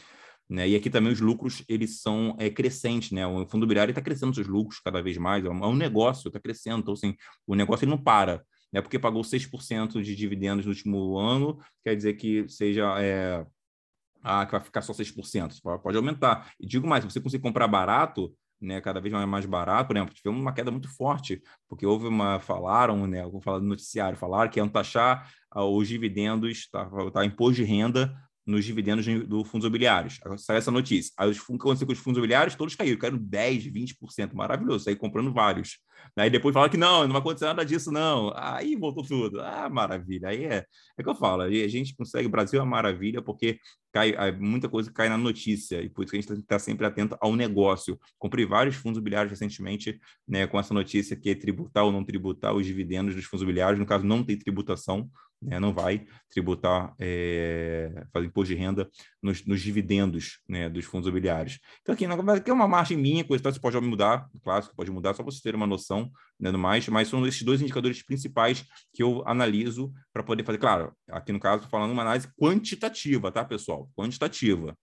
Né? 0.49 0.69
E 0.69 0.75
aqui 0.75 0.89
também 0.89 1.11
os 1.11 1.19
lucros 1.19 1.63
eles 1.67 2.01
são 2.01 2.35
é, 2.39 2.49
crescentes, 2.49 3.11
né? 3.11 3.27
O 3.27 3.45
fundo 3.45 3.63
imobiliário 3.63 3.91
está 3.91 4.01
crescendo 4.01 4.33
seus 4.33 4.47
lucros 4.47 4.79
cada 4.79 5.01
vez 5.01 5.17
mais, 5.17 5.43
é 5.43 5.49
um, 5.49 5.73
é 5.73 5.75
negócio, 5.75 6.29
está 6.29 6.39
crescendo, 6.39 6.79
então 6.79 6.93
assim, 6.93 7.15
o 7.45 7.53
negócio 7.53 7.83
ele 7.83 7.91
não 7.91 8.01
para, 8.01 8.41
né? 8.71 8.81
Porque 8.81 8.97
pagou 8.97 9.21
6% 9.23 10.01
de 10.01 10.15
dividendos 10.15 10.65
no 10.65 10.71
último 10.71 11.17
ano, 11.17 11.59
quer 11.83 11.95
dizer 11.95 12.13
que 12.13 12.47
seja 12.47 12.95
é, 13.01 13.45
ah, 14.23 14.45
que 14.45 14.53
vai 14.53 14.61
ficar 14.61 14.81
só 14.81 14.93
6%, 14.93 15.61
pode 15.81 15.97
aumentar. 15.97 16.51
E 16.59 16.65
digo 16.65 16.87
mais, 16.87 17.03
se 17.03 17.11
você 17.11 17.19
conseguir 17.19 17.43
comprar 17.43 17.67
barato, 17.67 18.33
né, 18.59 18.81
cada 18.81 18.99
vez 18.99 19.13
mais 19.27 19.45
barato, 19.45 19.87
por 19.87 19.97
exemplo, 19.97 20.13
tivemos 20.13 20.41
uma 20.41 20.53
queda 20.53 20.71
muito 20.71 20.89
forte, 20.95 21.41
porque 21.67 21.85
houve 21.85 22.07
uma, 22.07 22.39
falaram, 22.39 23.05
né, 23.05 23.25
vou 23.27 23.41
falar 23.41 23.59
do 23.59 23.65
noticiário, 23.65 24.17
falaram 24.17 24.49
que 24.49 24.59
iam 24.59 24.69
taxar 24.69 25.29
ah, 25.51 25.65
os 25.65 25.87
dividendos, 25.87 26.69
tá, 26.69 26.89
tá 27.11 27.25
imposto 27.25 27.55
de 27.55 27.63
renda 27.63 28.15
nos 28.47 28.63
dividendos 28.63 29.05
do 29.27 29.43
fundos 29.43 29.65
imobiliários. 29.65 30.19
Saiu 30.37 30.57
essa 30.57 30.71
notícia. 30.71 31.11
Aí 31.17 31.29
os 31.29 31.37
fundos, 31.37 31.61
aconteceu 31.61 31.85
com 31.85 31.91
os 31.91 31.99
fundos 31.99 32.17
imobiliários, 32.17 32.55
todos 32.55 32.75
caíram, 32.75 32.97
caíram 32.97 33.17
10, 33.17 33.65
20%. 33.65 34.33
Maravilhoso, 34.33 34.85
saí 34.85 34.95
comprando 34.95 35.33
vários. 35.33 35.79
Aí 36.15 36.29
depois 36.29 36.53
fala 36.53 36.69
que 36.69 36.77
não, 36.77 37.03
não 37.03 37.11
vai 37.11 37.19
acontecer 37.19 37.45
nada 37.45 37.65
disso, 37.65 37.91
não. 37.91 38.31
Aí 38.35 38.75
voltou 38.77 39.03
tudo. 39.03 39.41
Ah, 39.41 39.69
maravilha. 39.69 40.29
Aí 40.29 40.45
é, 40.45 40.65
é 40.97 41.03
que 41.03 41.09
eu 41.09 41.15
falo, 41.15 41.41
a 41.41 41.67
gente 41.67 41.93
consegue, 41.93 42.27
o 42.27 42.31
Brasil 42.31 42.61
é 42.61 42.65
maravilha, 42.65 43.21
porque 43.21 43.59
cai, 43.91 44.31
muita 44.31 44.69
coisa 44.69 44.91
cai 44.91 45.09
na 45.09 45.17
notícia, 45.17 45.81
e 45.81 45.89
por 45.89 46.03
isso 46.03 46.11
que 46.11 46.17
a 46.17 46.21
gente 46.21 46.39
estar 46.39 46.59
sempre 46.59 46.85
atento 46.85 47.17
ao 47.19 47.35
negócio. 47.35 47.99
Comprei 48.17 48.45
vários 48.45 48.75
fundos 48.75 48.97
imobiliários 48.97 49.31
recentemente, 49.31 49.99
né, 50.27 50.47
com 50.47 50.59
essa 50.59 50.73
notícia 50.73 51.15
que 51.15 51.29
é 51.29 51.35
tributar 51.35 51.83
ou 51.83 51.91
não 51.91 52.03
tributar 52.03 52.53
os 52.53 52.65
dividendos 52.65 53.15
dos 53.15 53.25
fundos 53.25 53.41
imobiliários. 53.41 53.79
No 53.79 53.85
caso, 53.85 54.05
não 54.05 54.23
tem 54.23 54.37
tributação, 54.37 55.09
né, 55.41 55.59
não 55.59 55.73
vai 55.73 56.05
tributar, 56.29 56.93
é, 56.99 58.05
fazer 58.11 58.27
imposto 58.27 58.53
de 58.53 58.59
renda 58.59 58.89
nos, 59.21 59.45
nos 59.45 59.61
dividendos 59.61 60.39
né, 60.47 60.69
dos 60.69 60.85
fundos 60.85 61.07
imobiliários. 61.07 61.59
Então, 61.81 61.93
aqui, 61.93 62.05
aqui 62.05 62.49
é 62.49 62.53
uma 62.53 62.67
margem 62.67 62.97
minha, 62.97 63.23
coisa 63.23 63.43
que 63.43 63.51
você 63.51 63.59
pode 63.59 63.79
mudar, 63.79 64.27
claro, 64.43 64.69
pode 64.75 64.91
mudar, 64.91 65.13
só 65.13 65.23
para 65.23 65.31
você 65.31 65.41
ter 65.41 65.55
uma 65.55 65.67
noção, 65.67 66.11
né, 66.39 66.51
no 66.51 66.57
mais, 66.57 66.87
mas 66.87 67.07
são 67.07 67.25
esses 67.25 67.43
dois 67.43 67.61
indicadores 67.61 68.03
principais 68.03 68.65
que 68.93 69.03
eu 69.03 69.23
analiso 69.27 69.93
para 70.11 70.23
poder 70.23 70.43
fazer, 70.43 70.57
claro, 70.57 70.93
aqui 71.09 71.31
no 71.31 71.39
caso, 71.39 71.67
falando 71.69 71.91
uma 71.91 72.01
análise 72.01 72.27
quantitativa, 72.39 73.31
tá, 73.31 73.45
pessoal? 73.45 73.89
Quantitativa. 73.95 74.75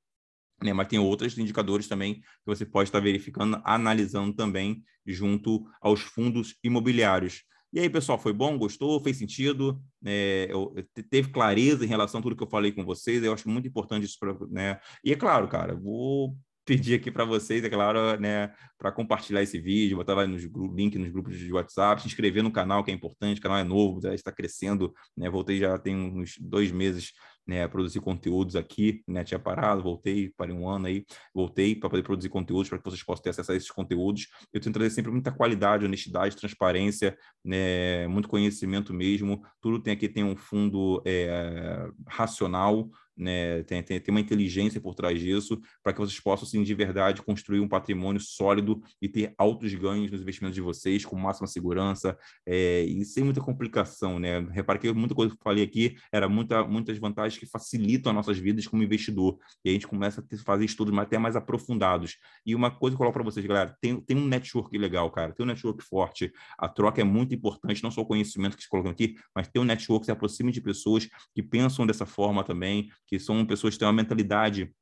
Né, 0.63 0.73
mas 0.73 0.87
tem 0.87 0.99
outros 0.99 1.37
indicadores 1.37 1.89
também 1.89 2.15
que 2.15 2.23
você 2.47 2.65
pode 2.65 2.89
estar 2.89 3.01
verificando, 3.01 3.61
analisando 3.65 4.33
também 4.35 4.83
junto 5.07 5.67
aos 5.81 6.01
fundos 6.01 6.57
imobiliários. 6.63 7.43
E 7.75 7.81
aí, 7.81 7.91
pessoal, 7.91 8.17
foi 8.17 8.33
bom? 8.33 8.57
Gostou? 8.57 9.01
Fez 9.01 9.17
sentido? 9.17 9.83
É, 10.07 10.47
eu, 10.49 10.73
teve 11.11 11.31
clareza 11.33 11.85
em 11.85 11.89
relação 11.89 12.21
a 12.21 12.23
tudo 12.23 12.37
que 12.37 12.43
eu 12.45 12.49
falei 12.49 12.71
com 12.71 12.85
vocês? 12.85 13.21
Eu 13.21 13.33
acho 13.33 13.49
muito 13.49 13.67
importante 13.67 14.05
isso. 14.05 14.17
Pra, 14.17 14.33
né? 14.49 14.79
E 15.05 15.11
é 15.11 15.17
claro, 15.17 15.49
cara, 15.49 15.75
vou 15.75 16.37
pedir 16.65 16.95
aqui 16.95 17.11
para 17.11 17.25
vocês, 17.25 17.65
é 17.65 17.69
claro, 17.69 18.17
né, 18.21 18.55
para 18.85 18.93
compartilhar 18.93 19.43
esse 19.43 19.59
vídeo, 19.59 19.97
botar 19.97 20.13
lá 20.13 20.27
nos 20.27 20.43
link 20.43 20.99
nos 20.99 21.11
grupos 21.11 21.39
de 21.39 21.51
WhatsApp, 21.51 22.03
se 22.03 22.07
inscrever 22.07 22.43
no 22.43 22.53
canal, 22.53 22.85
que 22.85 22.91
é 22.91 22.95
importante, 22.95 23.39
o 23.39 23.43
canal 23.43 23.57
é 23.57 23.65
novo, 23.65 23.99
já 23.99 24.13
está 24.13 24.31
crescendo, 24.31 24.93
né, 25.17 25.31
voltei 25.31 25.59
já 25.59 25.79
tem 25.79 25.97
uns 25.97 26.37
dois 26.39 26.71
meses 26.71 27.15
né, 27.47 27.67
produzir 27.67 28.01
conteúdos 28.01 28.57
aqui, 28.57 29.03
né, 29.09 29.25
tinha 29.25 29.39
parado, 29.39 29.83
voltei, 29.83 30.31
parei 30.37 30.55
um 30.55 30.69
ano 30.69 30.87
aí, 30.87 31.05
voltei 31.35 31.75
para 31.75 31.89
poder 31.89 32.03
produzir 32.03 32.29
conteúdos 32.29 32.69
para 32.69 32.79
que 32.79 32.85
vocês 32.85 33.03
possam 33.03 33.23
ter 33.23 33.31
acesso 33.31 33.53
a 33.53 33.57
esses 33.57 33.71
conteúdos. 33.71 34.29
Eu 34.53 34.61
tento 34.61 34.75
trazer 34.75 34.91
sempre 34.91 35.11
muita 35.11 35.33
qualidade, 35.33 35.85
honestidade, 35.85 36.37
transparência, 36.37 37.17
né, 37.45 38.07
muito 38.07 38.29
conhecimento 38.29 38.93
mesmo. 38.93 39.43
Tudo 39.63 39.81
tem 39.81 39.95
aqui 39.95 40.11
tem 40.11 40.25
um 40.25 40.37
fundo 40.37 41.03
é, 41.07 41.89
racional, 42.07 42.89
né, 43.17 43.63
tem, 43.65 43.83
tem, 43.83 44.01
tem 44.01 44.13
uma 44.13 44.21
inteligência 44.21 44.81
por 44.81 44.95
trás 44.95 45.21
disso, 45.21 45.61
para 45.83 45.93
que 45.93 46.01
vocês 46.01 46.19
possam, 46.19 46.47
assim, 46.47 46.63
de 46.63 46.75
verdade, 46.75 47.23
construir 47.23 47.61
um 47.61 47.69
patrimônio 47.69 48.21
sólido 48.21 48.74
e 49.01 49.09
ter 49.09 49.35
altos 49.39 49.73
ganhos 49.75 50.11
nos 50.11 50.21
investimentos 50.21 50.55
de 50.55 50.61
vocês, 50.61 51.05
com 51.05 51.17
máxima 51.17 51.47
segurança 51.47 52.17
é, 52.47 52.83
e 52.85 53.05
sem 53.05 53.25
muita 53.25 53.41
complicação, 53.41 54.19
né? 54.19 54.41
Repare 54.51 54.79
que 54.79 54.93
muita 54.93 55.15
coisa 55.15 55.33
que 55.35 55.39
eu 55.39 55.43
falei 55.43 55.65
aqui 55.65 55.97
era 56.13 56.29
muita, 56.29 56.65
muitas 56.65 56.99
vantagens 56.99 57.39
que 57.39 57.47
facilitam 57.47 58.11
as 58.11 58.17
nossas 58.17 58.39
vidas 58.39 58.67
como 58.67 58.83
investidor, 58.83 59.39
e 59.65 59.71
a 59.71 59.73
gente 59.73 59.87
começa 59.87 60.21
a 60.21 60.25
ter, 60.25 60.37
fazer 60.39 60.65
estudos 60.65 60.97
até 60.99 61.19
mais 61.19 61.37
aprofundados. 61.37 62.17
E 62.47 62.55
uma 62.55 62.71
coisa 62.71 62.97
que 62.97 62.97
eu 62.97 62.99
coloco 62.99 63.15
para 63.15 63.25
vocês, 63.25 63.45
galera, 63.45 63.77
tem, 63.81 64.01
tem 64.01 64.17
um 64.17 64.27
network 64.27 64.77
legal, 64.77 65.11
cara, 65.11 65.33
tem 65.33 65.45
um 65.45 65.49
network 65.49 65.83
forte, 65.83 66.33
a 66.59 66.69
troca 66.69 67.01
é 67.01 67.05
muito 67.05 67.35
importante, 67.35 67.83
não 67.83 67.91
só 67.91 68.03
o 68.03 68.07
conhecimento 68.07 68.57
que 68.57 68.63
se 68.63 68.69
colocam 68.69 68.91
aqui, 68.91 69.17
mas 69.35 69.49
tem 69.49 69.61
um 69.61 69.65
network 69.65 70.03
que 70.03 70.07
se 70.07 70.13
aproxima 70.13 70.51
de 70.51 70.61
pessoas 70.61 71.09
que 71.35 71.43
pensam 71.43 71.87
dessa 71.87 72.07
forma 72.07 72.45
também, 72.45 72.89
que 73.07 73.19
são 73.19 73.45
pessoas 73.45 73.75
que 73.75 73.81
têm 73.81 73.87
uma 73.87 73.95
mentalidade 73.95 74.73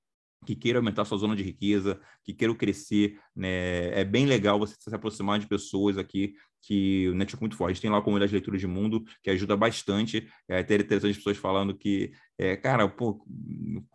que 0.45 0.55
queiram 0.55 0.81
aumentar 0.81 1.05
sua 1.05 1.19
zona 1.19 1.37
de 1.37 1.43
riqueza, 1.43 2.01
que 2.25 2.35
queiram 2.35 2.55
crescer, 2.55 3.19
né? 3.35 3.99
É 3.99 4.05
bem 4.05 4.27
legal 4.27 4.59
você 4.59 4.75
se 4.79 4.95
aproximar 4.95 5.39
de 5.39 5.47
pessoas 5.47 5.97
aqui 5.97 6.35
que 6.63 7.09
o 7.09 7.15
network 7.15 7.43
é 7.43 7.45
muito 7.45 7.57
forte. 7.57 7.71
A 7.71 7.75
gente 7.75 7.83
tem 7.83 7.91
lá 7.91 7.99
a 7.99 8.03
comunidade 8.03 8.31
de 8.31 8.37
leitura 8.37 8.57
de 8.57 8.67
mundo, 8.67 9.05
que 9.23 9.31
ajuda 9.31 9.57
bastante. 9.57 10.29
É 10.49 10.61
até 10.61 10.77
interessante 10.77 11.11
as 11.11 11.17
pessoas 11.17 11.37
falando 11.37 11.77
que, 11.77 12.13
é, 12.39 12.57
cara, 12.57 12.89
pô, 12.89 13.25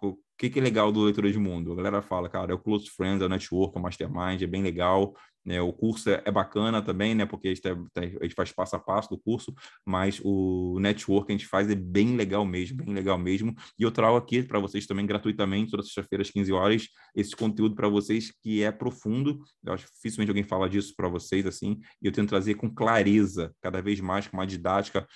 o 0.02 0.18
que, 0.38 0.50
que 0.50 0.60
é 0.60 0.62
legal 0.62 0.92
do 0.92 1.04
leitura 1.04 1.32
de 1.32 1.40
mundo? 1.40 1.72
A 1.72 1.76
galera 1.76 2.02
fala, 2.02 2.30
cara, 2.30 2.52
é 2.52 2.56
o 2.56 2.60
Close 2.60 2.90
Friends, 2.90 3.22
é 3.22 3.26
o 3.26 3.30
Network, 3.30 3.76
é 3.76 3.80
o 3.80 3.84
Mastermind, 3.84 4.42
é 4.42 4.48
bem 4.48 4.62
legal. 4.62 5.16
Né? 5.48 5.62
O 5.62 5.72
curso 5.72 6.10
é, 6.10 6.22
é, 6.26 6.30
bacana 6.30 6.82
também, 6.82 7.16
né? 7.16 7.26
Porque 7.26 7.48
a 7.48 7.52
gente, 7.52 7.62
tá, 7.62 7.74
tá, 7.94 8.02
a 8.02 8.06
gente, 8.06 8.36
faz 8.36 8.52
passo 8.52 8.76
a 8.76 8.80
passo 8.80 9.10
do 9.10 9.18
curso, 9.18 9.56
mas 9.86 10.20
o 10.22 10.78
network 10.82 11.28
que 11.28 11.32
a 11.32 11.38
gente 11.38 11.48
faz 11.48 11.70
é 11.70 11.76
bem 11.76 12.18
legal 12.18 12.46
mesmo, 12.46 12.84
bem 12.84 12.94
legal 12.94 13.18
mesmo. 13.18 13.56
E 13.80 13.84
eu 13.84 13.90
trago 13.90 14.18
aqui 14.18 14.44
para 14.44 14.60
vocês 14.60 14.86
também 14.86 15.06
gratuitamente, 15.06 15.72
toda 15.72 15.84
sexta-feira 15.84 16.22
às 16.22 16.30
15 16.30 16.52
horas, 16.52 16.88
esse 17.16 17.34
conteúdo 17.34 17.76
para 17.76 17.88
vocês 17.88 18.30
que 18.44 18.62
é 18.62 18.74
profundo. 18.74 19.40
Eu 19.64 19.74
acho 19.74 19.86
que 19.86 19.94
dificilmente 19.94 20.30
alguém 20.30 20.44
fala 20.44 20.70
disso 20.70 20.94
para 20.98 21.08
vocês 21.08 21.46
assim, 21.46 21.80
e 22.02 22.08
eu 22.08 22.12
tento 22.12 22.28
trazer 22.28 22.56
com 22.56 22.70
clareza, 22.70 23.56
cada 23.62 23.82
vez 23.82 24.02
mais, 24.02 24.28
com 24.28 24.36
uma 24.36 24.46
didática 24.46 25.08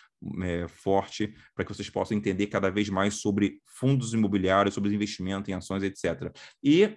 é, 0.44 0.66
forte, 0.70 1.34
para 1.54 1.66
que 1.66 1.74
vocês 1.74 1.90
possam 1.90 2.16
entender 2.16 2.48
cada 2.48 2.70
vez 2.70 2.88
mais 2.88 3.16
sobre 3.16 3.60
fundos 3.66 4.14
imobiliários, 4.14 4.76
sobre 4.76 4.96
investimento 4.96 5.52
em 5.52 5.56
ações, 5.56 5.84
etc. 5.84 6.34
E 6.64 6.96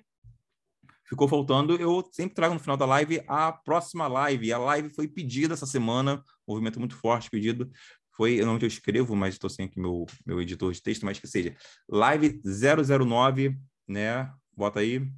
ficou 1.15 1.29
faltando, 1.29 1.77
eu 1.77 2.07
sempre 2.13 2.35
trago 2.35 2.55
no 2.55 2.61
final 2.61 2.77
da 2.77 2.85
live 2.85 3.23
a 3.27 3.53
próxima 3.53 4.07
live. 4.07 4.53
A 4.53 4.59
live 4.59 4.91
foi 4.91 5.09
pedida 5.09 5.55
essa 5.55 5.67
semana, 5.67 6.23
movimento 6.47 6.79
muito 6.79 6.97
forte 6.97 7.31
pedido. 7.31 7.71
Foi, 8.17 8.35
eu 8.35 8.47
não 8.47 8.59
eu 8.59 8.67
escrevo, 8.67 9.17
mas 9.17 9.35
estou 9.35 9.51
sem 9.51 9.67
aqui 9.67 9.81
meu, 9.81 10.07
meu 10.27 10.41
editor 10.41 10.73
de 10.73 10.83
texto, 10.83 11.05
mas 11.05 11.19
que 11.19 11.27
seja. 11.27 11.57
Live 11.89 12.41
009, 12.45 13.57
né? 13.89 14.31
Bota 14.57 14.81
aí. 14.81 15.09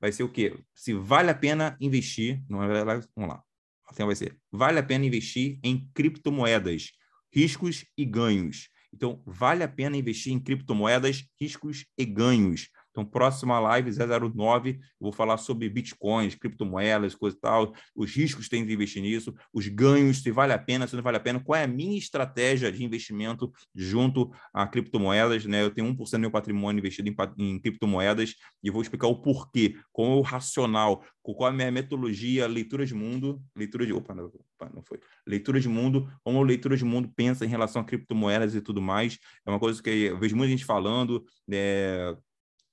Vai 0.00 0.10
ser 0.10 0.22
o 0.22 0.28
quê? 0.28 0.58
Se 0.74 0.92
vale 0.92 1.30
a 1.30 1.34
pena 1.34 1.76
investir, 1.80 2.42
não 2.48 2.62
é 2.62 2.84
live, 2.84 3.06
vamos 3.14 3.30
lá. 3.30 3.42
Assim 3.88 4.04
vai 4.04 4.16
ser. 4.16 4.36
Vale 4.50 4.78
a 4.78 4.82
pena 4.82 5.04
investir 5.06 5.58
em 5.62 5.88
criptomoedas, 5.94 6.92
riscos 7.32 7.84
e 7.96 8.04
ganhos. 8.04 8.68
Então, 8.92 9.22
vale 9.26 9.62
a 9.62 9.68
pena 9.68 9.96
investir 9.96 10.32
em 10.32 10.40
criptomoedas, 10.40 11.24
riscos 11.40 11.86
e 11.96 12.04
ganhos. 12.04 12.68
Então, 12.92 13.06
próxima 13.06 13.58
live 13.58 13.90
009, 13.90 14.70
eu 14.72 14.78
vou 15.00 15.12
falar 15.12 15.38
sobre 15.38 15.68
bitcoins, 15.68 16.34
criptomoedas, 16.34 17.14
coisa 17.14 17.34
e 17.34 17.40
tal, 17.40 17.74
os 17.96 18.14
riscos 18.14 18.44
que 18.44 18.50
tem 18.50 18.66
de 18.66 18.72
investir 18.72 19.02
nisso, 19.02 19.34
os 19.52 19.66
ganhos, 19.66 20.22
se 20.22 20.30
vale 20.30 20.52
a 20.52 20.58
pena, 20.58 20.86
se 20.86 20.94
não 20.94 21.02
vale 21.02 21.16
a 21.16 21.20
pena, 21.20 21.40
qual 21.40 21.58
é 21.58 21.64
a 21.64 21.66
minha 21.66 21.96
estratégia 21.96 22.70
de 22.70 22.84
investimento 22.84 23.50
junto 23.74 24.30
a 24.52 24.66
criptomoedas, 24.66 25.46
né? 25.46 25.62
Eu 25.62 25.70
tenho 25.70 25.88
1% 25.88 26.10
do 26.12 26.18
meu 26.18 26.30
patrimônio 26.30 26.78
investido 26.78 27.08
em, 27.08 27.16
em 27.38 27.58
criptomoedas 27.58 28.34
e 28.62 28.70
vou 28.70 28.82
explicar 28.82 29.06
o 29.06 29.22
porquê, 29.22 29.74
qual 29.90 30.12
é 30.12 30.14
o 30.16 30.20
racional, 30.20 31.02
qual 31.22 31.48
é 31.48 31.50
a 31.50 31.54
minha 31.54 31.70
metodologia, 31.70 32.46
leitura 32.46 32.84
de 32.84 32.94
mundo, 32.94 33.42
leitura 33.56 33.86
de, 33.86 33.92
opa, 33.94 34.14
não, 34.14 34.26
opa, 34.26 34.70
não 34.74 34.82
foi, 34.82 35.00
leitura 35.26 35.58
de 35.58 35.68
mundo, 35.68 36.12
como 36.22 36.38
a 36.38 36.44
leitura 36.44 36.76
de 36.76 36.84
mundo 36.84 37.10
pensa 37.16 37.46
em 37.46 37.48
relação 37.48 37.80
a 37.80 37.84
criptomoedas 37.84 38.54
e 38.54 38.60
tudo 38.60 38.82
mais, 38.82 39.18
é 39.46 39.50
uma 39.50 39.58
coisa 39.58 39.82
que 39.82 39.88
eu 39.88 40.18
vejo 40.18 40.36
muita 40.36 40.50
gente 40.50 40.64
falando, 40.64 41.24
né? 41.48 42.14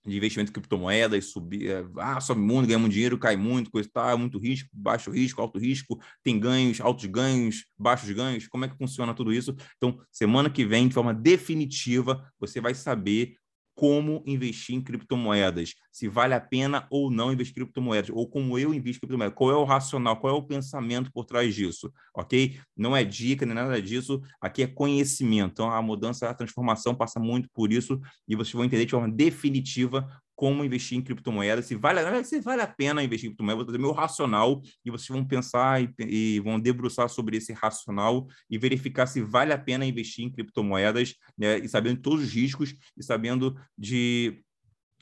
De 0.06 0.18
investimento 0.18 0.52
em 0.52 0.54
criptomoedas, 0.54 1.26
subir, 1.26 1.70
é, 1.70 1.86
ah, 1.98 2.20
sobe 2.22 2.42
muito, 2.42 2.68
ganha 2.68 2.80
muito 2.80 2.94
dinheiro, 2.94 3.18
cai 3.18 3.36
muito, 3.36 3.70
coisa 3.70 3.90
tal, 3.92 4.18
muito 4.18 4.40
risco, 4.40 4.70
baixo 4.74 5.12
risco, 5.12 5.42
alto 5.42 5.60
risco, 5.60 6.00
tem 6.24 6.40
ganhos, 6.40 6.80
altos 6.80 7.06
ganhos, 7.06 7.66
baixos 7.78 8.10
ganhos, 8.12 8.48
como 8.48 8.66
é 8.66 8.70
que 8.70 8.78
funciona 8.78 9.14
tudo 9.14 9.34
isso? 9.34 9.56
Então, 9.78 10.00
semana 10.12 10.50
que 10.50 10.66
vem, 10.66 10.88
de 10.88 10.94
forma 10.94 11.14
definitiva, 11.14 12.24
você 12.40 12.62
vai 12.62 12.74
saber 12.74 13.36
como 13.80 14.22
investir 14.26 14.76
em 14.76 14.82
criptomoedas, 14.82 15.74
se 15.90 16.10
vale 16.10 16.34
a 16.34 16.42
pena 16.42 16.86
ou 16.92 17.10
não 17.10 17.32
investir 17.32 17.54
em 17.54 17.64
criptomoedas, 17.64 18.10
ou 18.14 18.30
como 18.30 18.60
eu 18.60 18.74
invisto 18.74 18.98
em 18.98 19.08
criptomoedas, 19.08 19.34
qual 19.34 19.52
é 19.52 19.56
o 19.56 19.64
racional, 19.64 20.18
qual 20.20 20.36
é 20.36 20.38
o 20.38 20.44
pensamento 20.44 21.10
por 21.14 21.24
trás 21.24 21.56
disso, 21.56 21.90
ok? 22.14 22.60
Não 22.76 22.94
é 22.94 23.06
dica 23.06 23.46
nem 23.46 23.56
nada 23.56 23.82
disso, 23.82 24.22
aqui 24.42 24.64
é 24.64 24.68
conhecimento. 24.68 25.52
Então, 25.54 25.72
a 25.72 25.82
mudança, 25.82 26.30
a 26.30 26.34
transformação 26.34 26.94
passa 26.94 27.22
muito 27.22 27.48
por 27.54 27.72
isso 27.72 27.98
e 28.28 28.36
vocês 28.36 28.52
vão 28.52 28.66
entender 28.66 28.84
de 28.84 28.92
forma 28.92 29.10
definitiva 29.10 30.06
como 30.40 30.64
investir 30.64 30.98
em 30.98 31.02
criptomoedas, 31.02 31.66
se 31.66 31.76
vale, 31.76 32.24
se 32.24 32.40
vale 32.40 32.62
a 32.62 32.68
pena 32.68 33.04
investir 33.04 33.28
em 33.28 33.32
criptomoedas, 33.32 33.58
vou 33.58 33.66
trazer 33.66 33.78
meu 33.78 33.92
racional 33.92 34.62
e 34.86 34.90
vocês 34.90 35.10
vão 35.10 35.28
pensar 35.28 35.84
e, 35.84 35.94
e, 36.00 36.40
vão 36.40 36.58
debruçar 36.58 37.10
sobre 37.10 37.36
esse 37.36 37.52
racional 37.52 38.26
e 38.50 38.58
verificar 38.58 39.06
se 39.06 39.22
vale 39.22 39.52
a 39.52 39.58
pena 39.58 39.86
investir 39.86 40.24
em 40.24 40.32
criptomoedas, 40.32 41.14
né, 41.38 41.60
e 41.60 41.68
sabendo 41.68 42.00
todos 42.00 42.24
os 42.24 42.34
riscos 42.34 42.74
e 42.96 43.04
sabendo 43.04 43.54
de, 43.78 44.42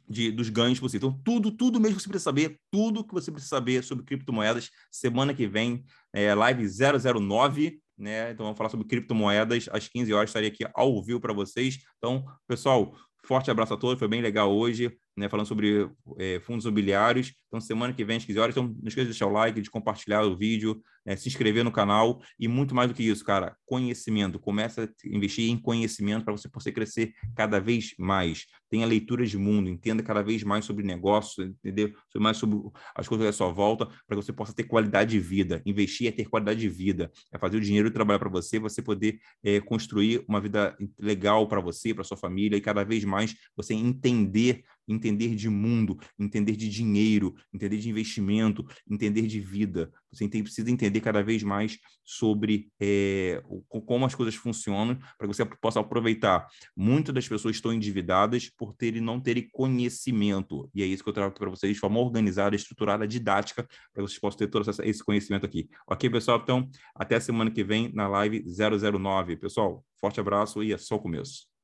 de, 0.10 0.32
dos 0.32 0.50
ganhos 0.50 0.80
possíveis. 0.80 1.04
Então, 1.08 1.22
tudo, 1.24 1.52
tudo 1.52 1.80
mesmo 1.80 1.98
que 1.98 2.02
você 2.02 2.10
precisa 2.10 2.32
saber, 2.32 2.60
tudo 2.72 3.06
que 3.06 3.14
você 3.14 3.32
precisa 3.32 3.56
saber 3.58 3.84
sobre 3.84 4.06
criptomoedas, 4.06 4.72
semana 4.90 5.36
que 5.36 5.46
vem, 5.46 5.86
é, 6.14 6.34
live 6.34 6.66
009, 6.68 7.80
né? 7.96 8.32
Então, 8.32 8.44
vamos 8.44 8.58
falar 8.58 8.72
sobre 8.72 8.88
criptomoedas. 8.88 9.70
Às 9.72 9.88
15 9.88 10.12
horas 10.16 10.32
estarei 10.32 10.50
aqui 10.50 10.66
ao 10.74 11.04
vivo 11.04 11.20
para 11.20 11.32
vocês. 11.32 11.78
Então, 12.00 12.26
pessoal, 12.48 12.96
forte 13.24 13.52
abraço 13.52 13.76
a 13.76 13.78
todos. 13.78 14.00
Foi 14.00 14.08
bem 14.08 14.22
legal 14.22 14.52
hoje 14.52 14.98
né, 15.18 15.28
falando 15.28 15.48
sobre 15.48 15.90
é, 16.20 16.40
fundos 16.42 16.66
imobiliários. 16.66 17.34
Então, 17.48 17.60
semana 17.60 17.94
que 17.94 18.06
vem, 18.06 18.18
às 18.18 18.26
15 18.26 18.40
horas. 18.40 18.54
Então, 18.56 18.68
não 18.68 18.88
esqueça 18.88 19.06
de 19.06 19.12
deixar 19.12 19.26
o 19.26 19.32
like, 19.32 19.60
de 19.60 19.72
compartilhar 19.72 20.22
o 20.22 20.38
vídeo, 20.38 20.80
né, 21.06 21.16
se 21.16 21.28
inscrever 21.30 21.64
no 21.64 21.72
canal 21.72 22.22
e 22.38 22.48
muito 22.48 22.76
mais 22.76 22.90
do 22.90 22.94
que 22.94 23.02
isso, 23.02 23.24
cara, 23.24 23.56
conhecimento. 23.66 24.38
Começa 24.38 24.84
a 24.84 25.08
investir 25.08 25.50
em 25.50 25.58
conhecimento 25.58 26.26
para 26.26 26.34
você 26.34 26.50
poder 26.50 26.74
crescer 26.74 27.14
cada 27.36 27.60
vez 27.60 27.96
mais. 27.98 28.46
Tenha 28.70 28.86
leitura 28.86 29.26
de 29.26 29.38
mundo, 29.38 29.70
entenda 29.70 30.04
cada 30.04 30.22
vez 30.22 30.44
mais 30.44 30.66
sobre 30.66 30.86
negócios, 30.86 31.48
entendeu? 31.48 31.94
Mais 32.18 32.36
sobre 32.36 32.60
as 32.94 33.08
coisas 33.08 33.28
à 33.28 33.32
sua 33.32 33.52
volta, 33.52 33.86
para 33.86 34.18
que 34.18 34.24
você 34.24 34.34
possa 34.34 34.54
ter 34.54 34.66
qualidade 34.66 35.12
de 35.12 35.20
vida. 35.20 35.62
Investir 35.66 36.10
é 36.10 36.12
ter 36.12 36.26
qualidade 36.26 36.60
de 36.60 36.70
vida, 36.70 37.10
é 37.34 37.40
fazer 37.40 37.58
o 37.58 37.62
dinheiro 37.62 37.90
trabalhar 37.90 38.20
para 38.20 38.30
você, 38.30 38.60
você 38.60 38.82
poder 38.82 39.18
é, 39.44 39.62
construir 39.62 40.26
uma 40.28 40.42
vida 40.42 40.78
legal 41.00 41.48
para 41.48 41.62
você, 41.62 41.94
para 41.94 42.04
sua 42.04 42.18
família 42.18 42.58
e 42.58 42.62
cada 42.62 42.84
vez 42.84 43.06
mais 43.06 43.34
você 43.56 43.74
entender 43.74 44.64
entender 44.88 45.36
de 45.36 45.50
mundo, 45.50 45.98
entender 46.18 46.56
de 46.56 46.70
dinheiro, 46.70 47.36
entender 47.54 47.78
de 47.78 47.90
investimento, 47.90 48.66
entender 48.90 49.28
de 49.28 49.40
vida. 49.40 49.92
Você 50.12 50.28
tem, 50.28 50.42
precisa 50.42 50.72
entender 50.72 51.02
cada 51.02 51.22
vez 51.22 51.44
mais 51.44 51.78
sobre 52.04 52.70
é, 52.80 53.42
como 53.86 54.06
as 54.06 54.16
coisas 54.16 54.36
funcionam 54.36 54.96
para 55.18 55.28
que 55.28 55.34
você 55.34 55.46
possa 55.46 55.80
aproveitar. 55.80 56.48
Muitas 56.76 57.14
das 57.14 57.28
pessoas 57.28 57.56
estão 57.56 57.74
endividadas 57.74 58.50
por 58.50 58.74
terem 58.74 59.02
não 59.02 59.20
terem 59.20 59.48
conhecimento. 59.52 60.70
E 60.74 60.82
é 60.82 60.86
isso 60.86 61.04
que 61.04 61.10
eu 61.10 61.14
trago 61.14 61.34
para 61.34 61.50
vocês 61.50 61.74
de 61.74 61.80
forma 61.80 62.00
organizada, 62.00 62.56
estruturada, 62.56 63.08
didática, 63.08 63.64
para 63.64 64.04
que 64.04 64.10
vocês 64.10 64.20
possam 64.20 64.40
ter 64.40 64.48
todo 64.48 64.70
esse 64.84 65.04
conhecimento 65.04 65.46
aqui. 65.46 65.68
Ok, 65.88 66.10
pessoal? 66.10 66.40
Então, 66.42 66.70
até 66.96 67.20
semana 67.20 67.52
que 67.52 67.64
vem 67.64 67.92
na 67.94 68.08
live 68.08 68.44
009. 68.44 69.38
Pessoal, 69.38 69.84
forte 70.00 70.20
abraço 70.20 70.64
e 70.64 70.74
é 70.74 70.78
só 70.78 70.96
o 70.96 71.00
começo. 71.00 71.57